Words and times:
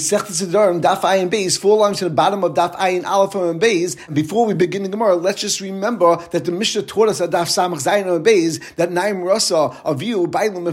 Sechtes 0.00 0.42
Siddharim, 0.42 0.80
Daf 0.80 1.02
Ayin 1.02 1.30
Beis, 1.30 1.58
four 1.58 1.76
lines 1.76 1.98
to 1.98 2.04
the 2.04 2.10
bottom 2.10 2.42
of 2.42 2.54
Daf 2.54 2.74
Ayin 2.76 3.04
Aleph 3.04 3.34
and 3.34 3.60
Beis. 3.60 3.96
And 4.06 4.14
before 4.14 4.46
we 4.46 4.54
begin 4.54 4.82
the 4.82 4.88
Gemara, 4.88 5.14
let's 5.14 5.40
just 5.40 5.60
remember 5.60 6.16
that 6.30 6.46
the 6.46 6.52
Mishnah 6.52 6.82
taught 6.82 7.08
us 7.08 7.20
at 7.20 7.30
Daf 7.30 7.48
Samach 7.48 7.82
Zayin 7.82 8.14
and 8.14 8.24
Beis 8.24 8.60
that 8.76 8.90
Naim 8.90 9.22
Rasa 9.22 9.76
of 9.84 10.02
you, 10.02 10.26
Bailam 10.26 10.64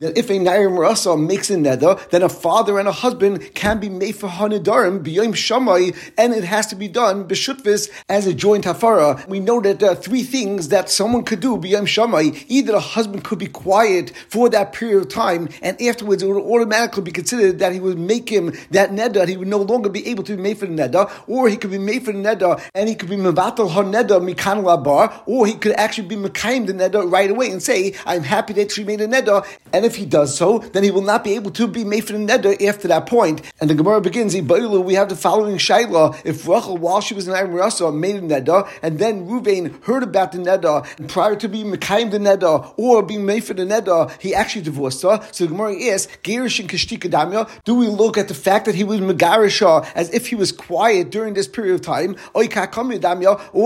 that 0.00 0.16
if 0.16 0.30
a 0.30 0.38
Naim 0.38 0.78
Rasa 0.78 1.16
makes 1.16 1.50
a 1.50 1.56
nether, 1.56 1.96
then 2.10 2.22
a 2.22 2.28
father 2.28 2.78
and 2.78 2.88
a 2.88 2.92
husband 2.92 3.54
can 3.54 3.80
be 3.80 3.88
made 3.88 4.16
for 4.16 4.28
Hanidarim, 4.28 5.02
B'yom 5.02 5.34
Shamai, 5.34 5.96
and 6.16 6.32
it 6.32 6.44
has 6.44 6.66
to 6.68 6.76
be 6.76 6.88
done 6.88 7.26
B'shutvis 7.26 7.90
as 8.08 8.26
a 8.26 8.34
joint 8.34 8.64
hafara. 8.64 9.26
We 9.28 9.40
know 9.40 9.60
that 9.60 9.80
there 9.80 9.90
are 9.90 9.96
three 9.96 10.22
things 10.22 10.68
that 10.68 10.88
someone 10.90 11.24
could 11.24 11.40
do 11.40 11.56
B'yom 11.56 11.84
Shamai. 11.84 12.44
Either 12.48 12.76
a 12.76 12.80
husband 12.80 13.24
could 13.24 13.38
be 13.38 13.48
quiet 13.48 14.12
for 14.28 14.48
that 14.50 14.72
period 14.72 14.98
of 14.98 15.08
time, 15.08 15.48
and 15.62 15.80
afterwards 15.82 16.22
it 16.22 16.28
would 16.28 16.42
automatically 16.42 17.02
be 17.02 17.12
considered 17.12 17.58
that 17.58 17.72
he 17.72 17.80
would 17.80 17.98
make 17.98 18.26
him 18.36 18.52
that 18.70 18.90
neder, 18.90 19.26
he 19.26 19.36
would 19.36 19.48
no 19.48 19.58
longer 19.58 19.88
be 19.88 20.06
able 20.08 20.22
to 20.24 20.36
be 20.36 20.42
made 20.42 20.58
for 20.58 20.66
the 20.66 20.72
neder, 20.72 21.10
or 21.26 21.48
he 21.48 21.56
could 21.56 21.70
be 21.70 21.78
made 21.78 22.04
for 22.04 22.12
the 22.12 22.18
neder 22.18 22.62
and 22.74 22.88
he 22.88 22.94
could 22.94 23.08
be 23.08 23.16
mevatel 23.16 23.70
ha 23.70 23.82
neder 23.82 24.20
mikan 24.20 24.62
labar, 24.62 25.22
or 25.26 25.46
he 25.46 25.54
could 25.54 25.72
actually 25.72 26.06
be 26.06 26.16
mekayim 26.16 26.66
the 26.66 26.72
neder 26.72 27.10
right 27.10 27.30
away 27.30 27.50
and 27.50 27.62
say, 27.62 27.94
I'm 28.04 28.22
happy 28.22 28.52
that 28.54 28.70
she 28.72 28.84
made 28.84 29.00
a 29.00 29.08
neder, 29.08 29.46
and 29.72 29.84
if 29.84 29.96
he 29.96 30.04
does 30.04 30.36
so, 30.36 30.58
then 30.58 30.84
he 30.84 30.90
will 30.90 31.02
not 31.02 31.24
be 31.24 31.34
able 31.34 31.50
to 31.52 31.66
be 31.66 31.84
made 31.84 32.04
for 32.04 32.12
the 32.12 32.18
neder 32.18 32.60
after 32.66 32.88
that 32.88 33.06
point. 33.06 33.40
And 33.60 33.70
the 33.70 33.74
Gemara 33.74 34.00
begins, 34.00 34.34
we 34.36 34.94
have 34.94 35.08
the 35.08 35.16
following 35.16 35.56
shaila, 35.56 36.20
if 36.24 36.46
Rachel, 36.46 36.76
while 36.76 37.00
she 37.00 37.14
was 37.14 37.26
in 37.26 37.34
Ayim 37.34 37.54
Rasa, 37.54 37.90
made 37.92 38.16
a 38.16 38.20
neder, 38.20 38.68
and 38.82 38.98
then 38.98 39.26
Ruvain 39.26 39.82
heard 39.84 40.02
about 40.02 40.32
the 40.32 40.38
neda, 40.38 40.86
and 40.98 41.08
prior 41.08 41.36
to 41.36 41.48
being 41.48 41.72
mekayim 41.72 42.10
the 42.10 42.18
neder, 42.18 42.74
or 42.76 43.02
being 43.02 43.24
made 43.24 43.44
for 43.44 43.54
the 43.54 43.64
neder, 43.64 44.10
he 44.20 44.34
actually 44.34 44.62
divorced 44.62 45.02
her. 45.02 45.20
So 45.32 45.44
the 45.44 45.50
Gemara 45.50 45.74
asks, 45.92 46.12
and 46.26 46.68
Kashtika 46.68 47.10
Damya, 47.10 47.48
do 47.64 47.74
we 47.74 47.86
look 47.86 48.18
at 48.18 48.25
the 48.28 48.34
fact 48.34 48.66
that 48.66 48.74
he 48.74 48.84
was 48.84 49.00
Megarisha 49.00 49.86
as 49.94 50.12
if 50.12 50.28
he 50.28 50.34
was 50.34 50.52
quiet 50.52 51.10
during 51.10 51.34
this 51.34 51.48
period 51.48 51.74
of 51.74 51.80
time, 51.82 52.16
or 52.34 52.44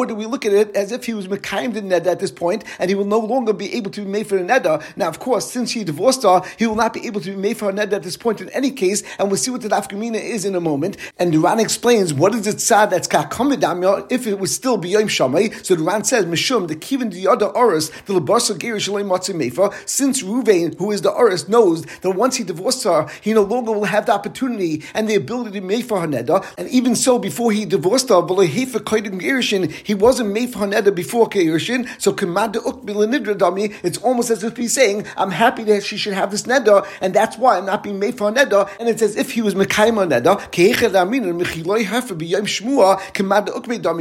do 0.06 0.14
we 0.14 0.26
look 0.26 0.46
at 0.46 0.52
it 0.52 0.74
as 0.76 0.92
if 0.92 1.04
he 1.04 1.14
was 1.14 1.28
Mekayim 1.28 1.74
the 1.74 1.82
Neda 1.82 2.06
at 2.06 2.20
this 2.20 2.30
point 2.30 2.64
and 2.78 2.88
he 2.88 2.94
will 2.94 3.04
no 3.04 3.18
longer 3.18 3.52
be 3.52 3.74
able 3.74 3.90
to 3.90 4.02
be 4.02 4.10
made 4.10 4.26
for 4.26 4.36
the 4.36 4.44
Neda? 4.44 4.82
Now, 4.96 5.08
of 5.08 5.18
course, 5.18 5.50
since 5.50 5.72
he 5.72 5.84
divorced 5.84 6.22
her, 6.22 6.42
he 6.58 6.66
will 6.66 6.76
not 6.76 6.92
be 6.92 7.06
able 7.06 7.20
to 7.20 7.30
be 7.30 7.36
made 7.36 7.56
for 7.56 7.70
a 7.70 7.72
Neda 7.72 7.94
at 7.94 8.02
this 8.02 8.16
point 8.16 8.40
in 8.40 8.48
any 8.50 8.70
case, 8.70 9.02
and 9.18 9.28
we'll 9.28 9.36
see 9.36 9.50
what 9.50 9.62
the 9.62 9.68
Nafkamina 9.68 10.20
is 10.20 10.44
in 10.44 10.54
a 10.54 10.60
moment. 10.60 10.96
And 11.18 11.32
the 11.32 11.38
Ran 11.38 11.60
explains 11.60 12.12
what 12.12 12.34
is 12.34 12.46
it 12.46 12.60
sad 12.60 12.90
that's 12.90 13.08
Kakamidamya 13.08 14.10
if 14.10 14.26
it 14.26 14.38
was 14.38 14.54
still 14.54 14.78
B'yom 14.78 15.08
Shamay. 15.08 15.64
So 15.64 15.74
the 15.74 15.82
Ran 15.82 16.04
says, 16.04 16.26
Mishum, 16.26 16.68
the 16.68 16.76
Kivin 16.76 17.12
the 17.12 17.28
other 17.28 17.46
Oris, 17.46 17.90
the 18.06 18.14
Labarsa 18.14 18.56
Gerish 18.58 18.88
Mefa, 18.88 19.88
since 19.88 20.22
Ruvain, 20.22 20.76
who 20.78 20.90
is 20.90 21.02
the 21.02 21.10
Oris, 21.10 21.48
knows 21.48 21.84
that 22.02 22.12
once 22.12 22.36
he 22.36 22.44
divorced 22.44 22.84
her, 22.84 23.08
he 23.20 23.32
no 23.32 23.42
longer 23.42 23.72
will 23.72 23.84
have 23.84 24.06
the 24.06 24.12
opportunity 24.12 24.39
and 24.94 25.08
the 25.08 25.14
ability 25.14 25.60
to 25.60 25.66
make 25.66 25.84
for 25.84 25.98
Haneda. 25.98 26.44
And 26.56 26.69
even 26.69 26.96
so, 26.96 27.19
before 27.19 27.52
he 27.52 27.64
divorced 27.64 28.08
her, 28.08 28.20
he 28.20 29.94
wasn't 29.94 30.32
made 30.32 30.52
for 30.52 30.60
Haneda 30.60 30.94
before 30.94 31.28
Kirishin. 31.28 31.86
So 32.00 32.14
it's 33.82 33.98
almost 33.98 34.30
as 34.30 34.42
if 34.44 34.56
he's 34.56 34.72
saying, 34.72 35.06
I'm 35.16 35.30
happy 35.30 35.64
that 35.64 35.84
she 35.84 35.97
should 35.97 36.14
have 36.14 36.30
this 36.30 36.42
Neda, 36.44 36.86
and 37.00 37.12
that's 37.14 37.36
why 37.36 37.58
I'm 37.58 37.66
not 37.66 37.82
being 37.82 37.98
made 37.98 38.16
for 38.16 38.30
Haneda. 38.30 38.70
And 38.78 38.88
it's 38.88 39.02
as 39.02 39.16
if 39.16 39.32
he 39.32 39.42
was 39.42 39.55
Mekayim 39.55 39.97
Haneda. 39.97 40.38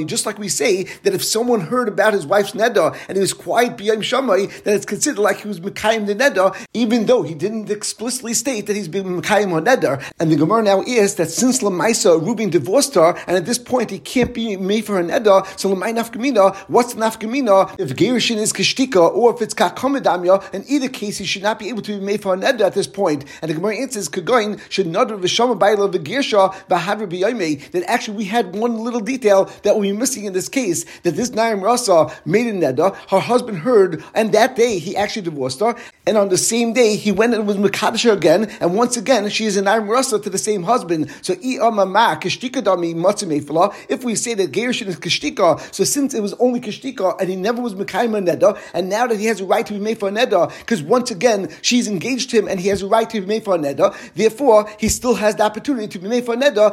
Just 0.07 0.25
like 0.25 0.37
we 0.39 0.49
say 0.49 0.83
that 0.83 1.13
if 1.13 1.23
someone 1.23 1.61
heard 1.61 1.87
about 1.87 2.13
his 2.13 2.25
wife's 2.25 2.51
Neda 2.51 2.95
and 3.07 3.17
he 3.17 3.21
was 3.21 3.33
quiet 3.33 3.77
b'yom 3.77 3.99
shamay, 3.99 4.63
then 4.63 4.75
it's 4.75 4.85
considered 4.85 5.19
like 5.19 5.41
he 5.41 5.47
was 5.47 5.59
Mekayim 5.59 6.05
the 6.05 6.15
Neda, 6.15 6.55
even 6.73 7.05
though 7.05 7.23
he 7.23 7.33
didn't 7.35 7.69
explicitly 7.69 8.33
state 8.33 8.67
that 8.67 8.75
he's 8.75 8.87
been 8.87 9.21
Mekayim 9.21 9.49
Haneda. 9.49 10.01
And 10.19 10.28
the 10.31 10.35
Gemara 10.35 10.63
now 10.63 10.81
is 10.81 11.15
that 11.15 11.29
since 11.29 11.59
Lamaisa 11.59 12.19
Reuben 12.25 12.49
divorced 12.49 12.95
her, 12.95 13.15
and 13.27 13.37
at 13.37 13.45
this 13.45 13.57
point 13.57 13.89
he 13.89 13.99
can't 13.99 14.33
be 14.33 14.57
made 14.57 14.85
for 14.85 14.99
an 14.99 15.09
Edda, 15.09 15.43
so 15.55 15.73
Lamai 15.73 15.93
Nafkamina, 15.93 16.55
what's 16.67 16.93
the 16.93 17.01
Nafkamina? 17.01 17.79
If 17.79 17.95
Gerushin 17.95 18.37
is 18.37 18.51
Kashtika 18.53 19.13
or 19.13 19.33
if 19.33 19.41
it's 19.41 19.53
Kakomidamya, 19.53 20.53
in 20.53 20.65
either 20.67 20.89
case 20.89 21.17
he 21.17 21.25
should 21.25 21.41
not 21.41 21.57
be 21.57 21.69
able 21.69 21.81
to 21.83 21.97
be 21.97 22.05
made 22.05 22.21
for 22.21 22.33
an 22.33 22.43
Edda 22.43 22.65
at 22.65 22.73
this 22.73 22.87
point. 22.87 23.25
And 23.41 23.49
the 23.49 23.55
Gemara 23.55 23.77
answers, 23.77 24.09
Kagoin 24.09 24.59
should 24.69 24.87
not 24.87 25.09
have 25.09 25.21
Vishama 25.21 25.57
Baila 25.57 25.89
Vigirsha 25.89 26.53
Bahadra 26.67 27.07
Biyame, 27.09 27.71
that 27.71 27.83
actually 27.89 28.17
we 28.17 28.25
had 28.25 28.55
one 28.55 28.77
little 28.77 28.99
detail 28.99 29.45
that 29.63 29.77
we 29.77 29.91
were 29.91 29.97
missing 29.97 30.25
in 30.25 30.33
this 30.33 30.49
case, 30.49 30.85
that 31.03 31.15
this 31.15 31.31
Naim 31.31 31.61
Rasa 31.61 32.13
made 32.25 32.47
an 32.47 32.63
Edda, 32.63 32.95
her 33.09 33.19
husband 33.19 33.59
heard, 33.59 34.03
and 34.13 34.31
that 34.33 34.55
day 34.55 34.79
he 34.79 34.95
actually 34.95 35.21
divorced 35.23 35.61
her, 35.61 35.75
and 36.05 36.17
on 36.17 36.29
the 36.29 36.37
same 36.37 36.73
day 36.73 36.95
he 36.95 37.11
went 37.11 37.33
and 37.33 37.47
was 37.47 37.57
Makadisha 37.57 38.11
again, 38.11 38.49
and 38.59 38.75
once 38.75 38.97
again 38.97 39.29
she 39.29 39.45
is 39.45 39.57
an 39.57 39.65
Naim 39.65 39.87
Rasa 39.87 40.18
to 40.23 40.29
the 40.29 40.37
same 40.37 40.63
husband. 40.63 41.09
So 41.21 41.35
if 41.41 44.03
we 44.03 44.15
say 44.15 44.33
that 44.33 44.51
Gershon 44.51 44.87
is 44.87 44.95
kishtika, 44.97 45.73
so 45.73 45.83
since 45.83 46.13
it 46.13 46.21
was 46.21 46.33
only 46.33 46.59
kishtika 46.59 47.19
and 47.19 47.29
he 47.29 47.35
never 47.35 47.61
was 47.61 47.75
mekayim 47.75 48.25
neda, 48.25 48.57
and 48.73 48.89
now 48.89 49.07
that 49.07 49.19
he 49.19 49.25
has 49.25 49.41
a 49.41 49.45
right 49.45 49.65
to 49.65 49.73
be 49.73 49.79
made 49.79 49.99
for 49.99 50.09
a 50.09 50.11
neda, 50.11 50.51
because 50.59 50.81
once 50.81 51.11
again 51.11 51.49
she's 51.61 51.87
engaged 51.87 52.29
to 52.31 52.37
him 52.37 52.47
and 52.47 52.59
he 52.59 52.69
has 52.69 52.81
a 52.81 52.87
right 52.87 53.09
to 53.09 53.21
be 53.21 53.27
made 53.27 53.43
for 53.43 53.55
a 53.55 53.57
neda, 53.57 53.95
therefore 54.15 54.69
he 54.79 54.89
still 54.89 55.15
has 55.15 55.35
the 55.35 55.43
opportunity 55.43 55.87
to 55.87 55.99
be 55.99 56.07
made 56.07 56.25
for 56.25 56.33
a 56.33 56.37
neda 56.37 56.69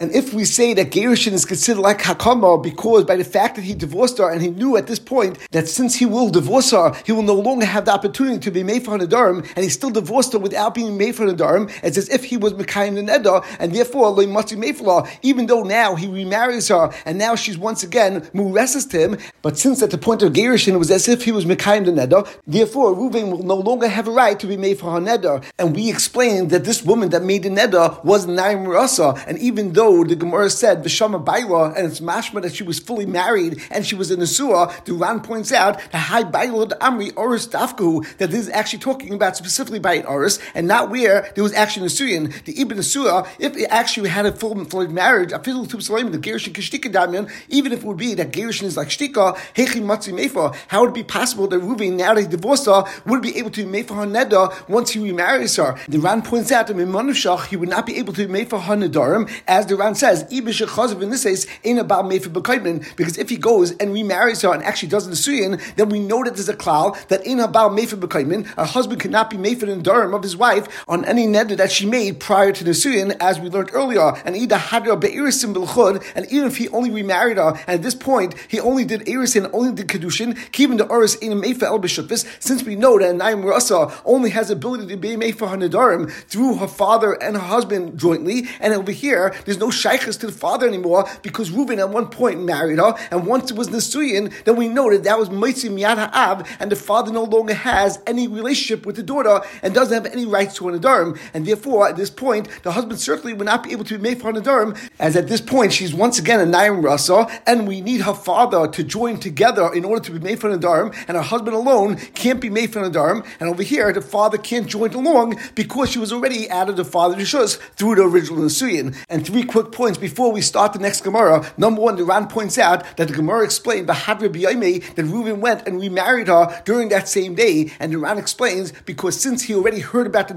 And 0.00 0.14
if 0.14 0.34
we 0.34 0.44
say 0.44 0.74
that 0.74 0.92
Gershon 0.92 1.34
is 1.34 1.44
considered 1.44 1.80
like 1.80 2.00
hakama 2.00 2.62
because 2.62 3.04
by 3.04 3.16
the 3.16 3.24
fact 3.24 3.56
that 3.56 3.62
he 3.62 3.74
divorced 3.74 4.18
her 4.18 4.30
and 4.30 4.42
he 4.42 4.50
knew 4.50 4.76
at 4.76 4.86
this 4.86 4.98
point 4.98 5.38
that 5.50 5.68
since 5.68 5.96
he 5.96 6.06
will 6.06 6.30
divorce 6.30 6.70
her, 6.70 6.94
he 7.04 7.12
will 7.12 7.22
no 7.22 7.34
longer 7.34 7.66
have 7.66 7.84
the 7.84 7.92
opportunity 7.92 8.38
to 8.38 8.50
be 8.50 8.62
made 8.62 8.84
for 8.84 8.94
a 8.94 8.98
nedarim, 8.98 9.46
and 9.56 9.64
he 9.64 9.70
still 9.70 9.90
divorced 9.90 10.32
her 10.32 10.38
without 10.38 10.74
being 10.74 10.85
made 10.90 11.14
for 11.14 11.26
a 11.26 11.32
nedarim, 11.32 11.70
it's 11.82 11.96
as 11.96 12.08
if 12.08 12.24
he 12.24 12.36
was 12.36 12.52
Mekayim 12.54 12.94
the 12.94 13.02
Neda, 13.02 13.44
and 13.58 13.72
therefore, 13.72 14.10
Le 14.10 14.26
Mati 14.26 14.56
Mefla, 14.56 15.08
even 15.22 15.46
though 15.46 15.62
now 15.62 15.94
he 15.94 16.06
remarries 16.06 16.68
her, 16.68 16.92
and 17.04 17.18
now 17.18 17.34
she's 17.34 17.58
once 17.58 17.82
again 17.82 18.22
Mureses 18.34 18.88
to 18.90 18.98
him, 18.98 19.18
but 19.42 19.58
since 19.58 19.82
at 19.82 19.90
the 19.90 19.98
point 19.98 20.22
of 20.22 20.32
Gerishin 20.32 20.74
it 20.74 20.78
was 20.78 20.90
as 20.90 21.08
if 21.08 21.24
he 21.24 21.32
was 21.32 21.44
Mekayim 21.44 21.84
the 21.84 21.92
Neda, 21.92 22.28
therefore 22.46 22.94
Ruvain 22.94 23.30
will 23.30 23.42
no 23.42 23.56
longer 23.56 23.88
have 23.88 24.08
a 24.08 24.10
right 24.10 24.38
to 24.40 24.46
be 24.46 24.56
made 24.56 24.78
for 24.78 24.90
her 24.92 25.00
Neda. 25.00 25.44
And 25.58 25.74
we 25.74 25.90
explained 25.90 26.50
that 26.50 26.64
this 26.64 26.82
woman 26.82 27.10
that 27.10 27.22
made 27.22 27.42
the 27.42 27.48
Neda 27.48 28.04
was 28.04 28.26
Naim 28.26 28.66
Rasa, 28.66 29.22
and 29.26 29.38
even 29.38 29.72
though 29.72 30.04
the 30.04 30.16
Gemara 30.16 30.50
said 30.50 30.82
Vishama 30.82 31.24
Baila, 31.24 31.72
and 31.72 31.86
it's 31.86 32.00
mashma 32.00 32.42
that 32.42 32.54
she 32.54 32.62
was 32.62 32.78
fully 32.78 33.06
married 33.06 33.62
and 33.70 33.86
she 33.86 33.94
was 33.94 34.10
in 34.10 34.20
the 34.20 34.26
Surah, 34.26 34.72
the 34.84 34.92
Ran 34.92 35.20
points 35.20 35.52
out 35.52 35.80
the 35.90 35.98
High 35.98 36.24
Baila 36.24 36.66
Amri 36.80 37.12
Oris 37.16 37.46
Dafku, 37.46 38.06
that 38.18 38.30
this 38.30 38.40
is 38.40 38.48
actually 38.50 38.80
talking 38.80 39.12
about 39.14 39.36
specifically 39.36 39.78
by 39.78 39.94
an 39.94 40.06
Oris, 40.06 40.38
and 40.54 40.66
not 40.66 40.75
where 40.84 41.30
there 41.34 41.44
was 41.44 41.52
actually 41.54 41.88
Nisuyin, 41.88 42.44
the 42.44 42.60
Ibn 42.60 42.78
Asura, 42.78 43.26
if 43.38 43.56
it 43.56 43.66
actually 43.70 44.08
had 44.08 44.26
a 44.26 44.32
full 44.32 44.64
full 44.64 44.88
marriage, 44.88 45.32
a 45.32 45.38
physical 45.38 45.66
to 45.66 45.80
Salim, 45.80 46.12
the 46.12 46.18
Gerushin 46.18 46.52
Kishtika 46.52 46.90
Damian, 46.90 47.28
even 47.48 47.72
if 47.72 47.80
it 47.80 47.84
would 47.84 47.96
be 47.96 48.14
that 48.14 48.32
Gerushin 48.32 48.64
is 48.64 48.76
like 48.76 48.88
Shtika, 48.88 49.36
Hechi 49.54 49.82
Matzi 49.82 50.12
Mefa, 50.12 50.54
how 50.68 50.80
would 50.80 50.90
it 50.90 50.94
be 50.94 51.02
possible 51.02 51.46
that 51.48 51.60
Ruvi, 51.60 51.92
now 51.92 52.14
that 52.14 52.20
he 52.20 52.26
divorced 52.26 52.66
her, 52.66 52.84
would 53.06 53.22
be 53.22 53.36
able 53.38 53.50
to 53.50 53.84
for 53.84 53.94
her 53.94 54.06
Neda 54.06 54.68
once 54.68 54.90
he 54.90 55.00
remarries 55.00 55.56
her? 55.56 55.76
The 55.88 55.98
Ran 55.98 56.22
points 56.22 56.52
out 56.52 56.66
that 56.66 56.78
in 56.78 56.88
Manushach, 56.88 57.46
he 57.46 57.56
would 57.56 57.68
not 57.68 57.86
be 57.86 57.96
able 57.96 58.12
to 58.14 58.26
for 58.46 58.60
her 58.60 58.76
Nedarim, 58.76 59.30
as 59.48 59.66
the 59.66 59.76
Ran 59.76 59.94
says, 59.94 60.24
Ibish 60.24 60.66
Chazav 60.66 61.02
in 61.02 61.10
this 61.10 61.24
case, 61.24 61.46
ain't 61.64 61.78
about 61.78 62.06
for 62.06 62.30
Bekaidman, 62.30 62.96
because 62.96 63.18
if 63.18 63.28
he 63.28 63.36
goes 63.36 63.72
and 63.72 63.92
remarries 63.92 64.42
her 64.42 64.52
and 64.52 64.62
actually 64.62 64.88
does 64.88 65.06
the 65.08 65.14
Suyin, 65.14 65.60
then 65.76 65.88
we 65.88 65.98
know 65.98 66.22
that 66.24 66.34
there's 66.34 66.48
a 66.48 66.56
cloud 66.56 66.96
that 67.08 67.24
in 67.26 67.40
about 67.40 67.78
for 67.88 67.96
Bekaidman, 67.96 68.46
a 68.56 68.64
husband 68.64 69.00
cannot 69.00 69.30
be 69.30 69.36
for 69.54 69.66
the 69.66 69.72
Nedarim 69.72 70.14
of 70.14 70.22
his 70.22 70.36
wife 70.36 70.65
on 70.88 71.04
any 71.04 71.26
Neder 71.26 71.56
that 71.56 71.70
she 71.72 71.86
made 71.86 72.20
prior 72.20 72.52
to 72.52 72.64
the 72.64 72.70
Suyin, 72.70 73.16
as 73.20 73.38
we 73.40 73.48
learned 73.48 73.70
earlier, 73.72 74.14
and 74.24 74.36
either 74.36 74.56
Hadra 74.56 74.98
Be'irisim 74.98 75.54
Bilchud, 75.54 76.04
and 76.14 76.26
even 76.32 76.46
if 76.46 76.56
he 76.56 76.68
only 76.68 76.90
remarried 76.90 77.36
her, 77.36 77.50
and 77.66 77.76
at 77.76 77.82
this 77.82 77.94
point 77.94 78.34
he 78.48 78.60
only 78.60 78.84
did 78.84 79.02
Irisin, 79.02 79.50
only 79.52 79.72
did 79.72 79.88
Kedushin, 79.88 80.36
keeping 80.52 80.76
the 80.76 80.86
Uris 80.86 81.20
in 81.20 81.32
a 81.32 81.36
Meifa 81.36 81.64
El 81.64 81.80
Bishufis, 81.80 82.26
since 82.40 82.62
we 82.62 82.76
know 82.76 82.98
that 82.98 83.14
Naim 83.14 83.44
Rasa 83.44 83.92
only 84.04 84.30
has 84.30 84.50
ability 84.50 84.86
to 84.88 84.96
be 84.96 85.16
made 85.16 85.38
for 85.38 85.48
Nadarim 85.48 86.10
through 86.10 86.56
her 86.56 86.68
father 86.68 87.12
and 87.22 87.36
her 87.36 87.42
husband 87.42 87.98
jointly, 87.98 88.48
and 88.60 88.72
over 88.74 88.92
here 88.92 89.34
there's 89.44 89.58
no 89.58 89.68
Shaykhs 89.70 90.16
to 90.18 90.26
the 90.26 90.32
father 90.32 90.66
anymore 90.66 91.08
because 91.22 91.50
Reuben 91.50 91.78
at 91.78 91.90
one 91.90 92.08
point 92.08 92.42
married 92.42 92.78
her, 92.78 92.94
and 93.10 93.26
once 93.26 93.50
it 93.50 93.56
was 93.56 93.68
Nisuyin, 93.68 94.32
then 94.44 94.56
we 94.56 94.68
know 94.68 94.90
that 94.90 95.04
that 95.04 95.18
was 95.18 95.28
Moitzi 95.28 95.70
Miyad 95.70 95.96
Ha'av, 95.96 96.46
and 96.60 96.70
the 96.70 96.76
father 96.76 97.12
no 97.12 97.24
longer 97.24 97.54
has 97.54 98.00
any 98.06 98.28
relationship 98.28 98.86
with 98.86 98.96
the 98.96 99.02
daughter 99.02 99.40
and 99.62 99.74
doesn't 99.74 100.04
have 100.04 100.12
any 100.12 100.26
rights 100.26 100.55
to 100.56 100.64
Nadarim, 100.64 101.18
and 101.34 101.46
therefore 101.46 101.88
at 101.88 101.96
this 101.96 102.10
point 102.10 102.48
the 102.62 102.72
husband 102.72 103.00
certainly 103.00 103.32
would 103.32 103.46
not 103.46 103.62
be 103.62 103.72
able 103.72 103.84
to 103.84 103.96
be 103.98 104.02
made 104.02 104.20
for 104.20 104.32
Nadarim, 104.32 104.78
as 104.98 105.16
at 105.16 105.28
this 105.28 105.40
point 105.40 105.72
she's 105.72 105.94
once 105.94 106.18
again 106.18 106.40
a 106.40 106.46
Naim 106.46 106.82
Rasa, 106.82 107.26
and 107.46 107.66
we 107.66 107.80
need 107.80 108.02
her 108.02 108.14
father 108.14 108.68
to 108.68 108.82
join 108.82 109.18
together 109.18 109.72
in 109.72 109.84
order 109.84 110.02
to 110.04 110.12
be 110.12 110.18
made 110.18 110.40
for 110.40 110.50
Nadarim, 110.50 110.94
and 111.08 111.16
her 111.16 111.22
husband 111.22 111.56
alone 111.56 111.96
can't 112.14 112.40
be 112.40 112.50
made 112.50 112.72
for 112.72 112.80
Nadarim, 112.80 113.26
and 113.40 113.48
over 113.48 113.62
here 113.62 113.92
the 113.92 114.00
father 114.00 114.38
can't 114.38 114.66
join 114.66 114.92
along 114.94 115.38
because 115.54 115.90
she 115.90 115.98
was 115.98 116.12
already 116.12 116.50
out 116.50 116.68
of 116.68 116.76
the 116.76 116.84
father's 116.84 117.26
shus 117.26 117.58
through 117.76 117.96
the 117.96 118.02
original 118.02 118.42
Nisuyin. 118.42 118.96
And 119.08 119.26
three 119.26 119.44
quick 119.44 119.72
points 119.72 119.98
before 119.98 120.32
we 120.32 120.40
start 120.40 120.72
the 120.72 120.78
next 120.78 121.02
Gemara. 121.02 121.44
Number 121.56 121.80
one, 121.80 121.96
the 121.96 122.04
Ran 122.04 122.28
points 122.28 122.58
out 122.58 122.84
that 122.96 123.08
the 123.08 123.14
Gemara 123.14 123.44
explained 123.44 123.88
Bahadra 123.88 124.28
B'yayme 124.28 124.94
that 124.94 125.04
Reuben 125.04 125.40
went 125.40 125.66
and 125.66 125.80
remarried 125.80 126.28
her 126.28 126.62
during 126.64 126.88
that 126.90 127.08
same 127.08 127.34
day, 127.34 127.72
and 127.80 127.92
the 127.92 127.98
Ran 127.98 128.18
explains 128.18 128.72
because 128.84 129.20
since 129.20 129.42
he 129.42 129.54
already 129.54 129.80
heard 129.80 130.06
about 130.06 130.28
the 130.28 130.34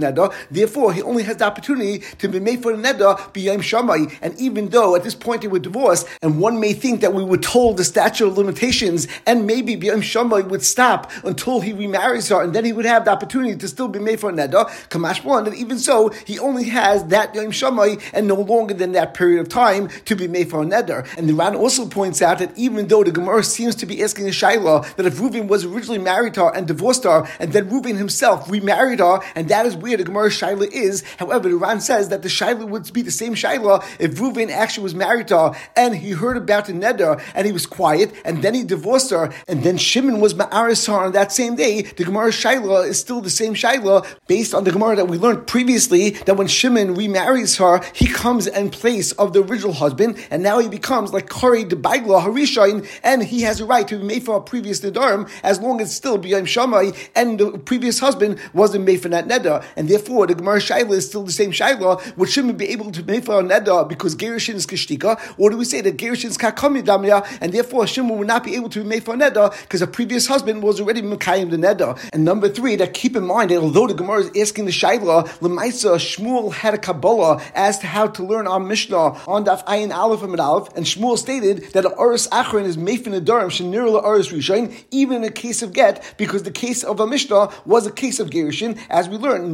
Therefore, 0.51 0.93
he 0.93 1.01
only 1.01 1.23
has 1.23 1.37
the 1.37 1.45
opportunity 1.45 2.03
to 2.17 2.27
be 2.27 2.39
made 2.39 2.61
for 2.61 2.75
the 2.75 2.81
neder 2.81 3.17
b'yom 3.33 3.59
shamai. 3.59 4.15
And 4.21 4.39
even 4.39 4.69
though 4.69 4.95
at 4.95 5.03
this 5.03 5.15
point 5.15 5.41
they 5.41 5.47
were 5.47 5.59
divorced, 5.59 6.07
and 6.21 6.39
one 6.39 6.59
may 6.59 6.73
think 6.73 7.01
that 7.01 7.13
we 7.13 7.23
were 7.23 7.37
told 7.37 7.77
the 7.77 7.83
statute 7.83 8.27
of 8.27 8.37
limitations, 8.37 9.07
and 9.25 9.45
maybe 9.45 9.75
b'yom 9.75 10.01
shamai 10.01 10.47
would 10.47 10.63
stop 10.63 11.11
until 11.23 11.61
he 11.61 11.73
remarries 11.73 12.29
her, 12.29 12.41
and 12.41 12.53
then 12.53 12.65
he 12.65 12.73
would 12.73 12.85
have 12.85 13.05
the 13.05 13.11
opportunity 13.11 13.55
to 13.55 13.67
still 13.67 13.87
be 13.87 13.99
made 13.99 14.19
for 14.19 14.29
a 14.29 14.33
neder. 14.33 14.65
Kamash 14.89 15.19
and 15.29 15.55
even 15.55 15.77
so, 15.77 16.09
he 16.25 16.39
only 16.39 16.65
has 16.65 17.05
that 17.05 17.35
yom 17.35 17.51
shamai 17.51 18.01
and 18.13 18.27
no 18.27 18.35
longer 18.35 18.73
than 18.73 18.93
that 18.93 19.13
period 19.13 19.39
of 19.39 19.49
time 19.49 19.89
to 20.05 20.15
be 20.15 20.27
made 20.27 20.49
for 20.49 20.61
a 20.63 20.65
neder. 20.65 21.07
And 21.17 21.29
the 21.29 21.33
Ran 21.33 21.55
also 21.55 21.85
points 21.87 22.21
out 22.21 22.39
that 22.39 22.57
even 22.57 22.87
though 22.87 23.03
the 23.03 23.11
Gemara 23.11 23.43
seems 23.43 23.75
to 23.75 23.85
be 23.85 24.03
asking 24.03 24.27
a 24.27 24.31
shaila 24.31 24.95
that 24.95 25.05
if 25.05 25.15
Reuven 25.15 25.47
was 25.47 25.65
originally 25.65 25.99
married 25.99 26.33
to 26.35 26.45
her 26.45 26.55
and 26.55 26.67
divorced 26.67 27.03
her, 27.03 27.27
and 27.39 27.53
then 27.53 27.69
Reuven 27.69 27.97
himself 27.97 28.49
remarried 28.49 28.99
her, 28.99 29.19
and 29.35 29.49
that 29.49 29.65
is 29.65 29.75
where 29.75 29.88
the 29.97 30.03
Gemara 30.03 30.29
shaila 30.29 30.69
is. 30.71 31.03
However, 31.17 31.49
the 31.49 31.55
Ran 31.55 31.81
says 31.81 32.09
that 32.09 32.21
the 32.21 32.29
shaila 32.29 32.67
would 32.67 32.91
be 32.93 33.01
the 33.01 33.11
same 33.11 33.35
shaila 33.35 33.83
if 33.99 34.15
Reuven 34.15 34.49
actually 34.49 34.83
was 34.83 34.95
married 34.95 35.27
to 35.29 35.37
her 35.37 35.51
and 35.75 35.95
he 35.95 36.11
heard 36.11 36.37
about 36.37 36.65
the 36.65 36.73
neder 36.73 37.21
and 37.35 37.45
he 37.45 37.51
was 37.51 37.65
quiet, 37.65 38.13
and 38.25 38.41
then 38.41 38.53
he 38.53 38.63
divorced 38.63 39.11
her, 39.11 39.31
and 39.47 39.63
then 39.63 39.77
Shimon 39.77 40.19
was 40.19 40.33
ma'aris 40.33 40.87
her 40.87 40.93
on 40.93 41.11
that 41.13 41.31
same 41.31 41.55
day. 41.55 41.81
The 41.83 42.03
Gemara 42.03 42.29
shaila 42.29 42.87
is 42.87 42.99
still 42.99 43.21
the 43.21 43.29
same 43.29 43.53
shaila 43.53 44.05
based 44.27 44.53
on 44.53 44.63
the 44.63 44.71
Gemara 44.71 44.97
that 44.97 45.07
we 45.07 45.17
learned 45.17 45.47
previously 45.47 46.11
that 46.11 46.37
when 46.37 46.47
Shimon 46.47 46.95
remarries 46.95 47.57
her, 47.57 47.81
he 47.93 48.07
comes 48.07 48.47
in 48.47 48.69
place 48.69 49.11
of 49.13 49.33
the 49.33 49.43
original 49.43 49.73
husband, 49.73 50.17
and 50.31 50.43
now 50.43 50.59
he 50.59 50.67
becomes 50.67 51.13
like 51.13 51.29
Kari 51.29 51.63
de 51.63 51.75
Baigla 51.75 52.21
Harishain, 52.23 52.87
and 53.03 53.23
he 53.23 53.41
has 53.41 53.59
a 53.59 53.65
right 53.65 53.87
to 53.87 53.97
be 53.97 54.03
made 54.03 54.23
for 54.23 54.37
a 54.37 54.41
previous 54.41 54.81
Nedarim 54.81 55.29
as 55.43 55.59
long 55.59 55.81
as 55.81 55.95
still 55.95 56.17
B'yam 56.17 56.43
Shamai, 56.43 56.95
and 57.15 57.39
the 57.39 57.57
previous 57.57 57.99
husband 57.99 58.39
wasn't 58.53 58.85
made 58.85 59.01
for 59.01 59.09
that 59.09 59.27
Neder. 59.27 59.63
And 59.79 59.87
therefore, 59.87 60.27
the 60.27 60.35
Gemara 60.35 60.59
Shaila 60.59 60.91
is 60.91 61.05
still 61.05 61.23
the 61.23 61.31
same 61.31 61.53
Shaila. 61.53 62.17
Would 62.17 62.29
Shimon 62.29 62.57
be 62.57 62.67
able 62.67 62.91
to 62.91 63.01
make 63.01 63.23
for 63.23 63.39
a 63.39 63.43
Neder 63.43 63.87
because 63.87 64.13
Gerishin 64.13 64.55
is 64.55 64.67
Kishtika? 64.67 65.17
Or 65.37 65.49
do 65.49 65.55
we 65.55 65.63
say 65.63 65.79
that 65.79 65.95
Gerishin 65.95 66.25
is 66.25 66.37
Kakamidamya, 66.37 67.37
and 67.39 67.53
therefore 67.53 67.87
Shimon 67.87 68.17
would 68.17 68.27
not 68.27 68.43
be 68.43 68.57
able 68.57 68.67
to 68.71 68.83
be 68.83 68.85
made 68.85 69.05
for 69.05 69.13
a 69.13 69.17
Neder 69.17 69.57
because 69.61 69.81
a 69.81 69.87
previous 69.87 70.27
husband 70.27 70.61
was 70.61 70.81
already 70.81 71.01
Mekayim 71.01 71.49
the 71.49 71.55
Neder? 71.55 71.97
And 72.11 72.25
number 72.25 72.49
three, 72.49 72.75
that 72.75 72.93
keep 72.93 73.15
in 73.15 73.23
mind 73.23 73.51
that 73.51 73.59
although 73.59 73.87
the 73.87 73.93
Gemara 73.93 74.23
is 74.23 74.31
asking 74.35 74.65
the 74.65 74.71
Shaila, 74.71 75.29
Lemaisa 75.39 75.95
Shmuel 75.95 76.51
had 76.51 76.73
a 76.73 76.77
Kabbalah 76.77 77.41
as 77.55 77.79
to 77.79 77.87
how 77.87 78.07
to 78.07 78.21
learn 78.21 78.47
our 78.47 78.59
Mishnah 78.59 78.97
on 78.97 79.45
Daf 79.45 79.63
Ayin 79.63 79.95
Aleph 79.95 80.23
and 80.23 80.37
Aleph, 80.41 80.75
and 80.75 80.85
Shmuel 80.85 81.17
stated 81.17 81.71
that 81.71 81.83
the 81.83 81.97
Aris 81.97 82.27
Achron 82.27 82.65
is 82.65 82.75
Mefin 82.75 83.17
Adarim 83.17 83.47
Shenir 83.47 84.03
Aris 84.03 84.27
Rishain, 84.27 84.75
even 84.91 85.17
in 85.17 85.23
a 85.23 85.31
case 85.31 85.61
of 85.61 85.71
get, 85.71 86.03
because 86.17 86.43
the 86.43 86.51
case 86.51 86.83
of 86.83 86.99
a 86.99 87.07
Mishnah 87.07 87.49
was 87.65 87.87
a 87.87 87.91
case 87.91 88.19
of 88.19 88.29
Gerushin, 88.29 88.77
as 88.89 89.07
we 89.07 89.15
learned, 89.15 89.53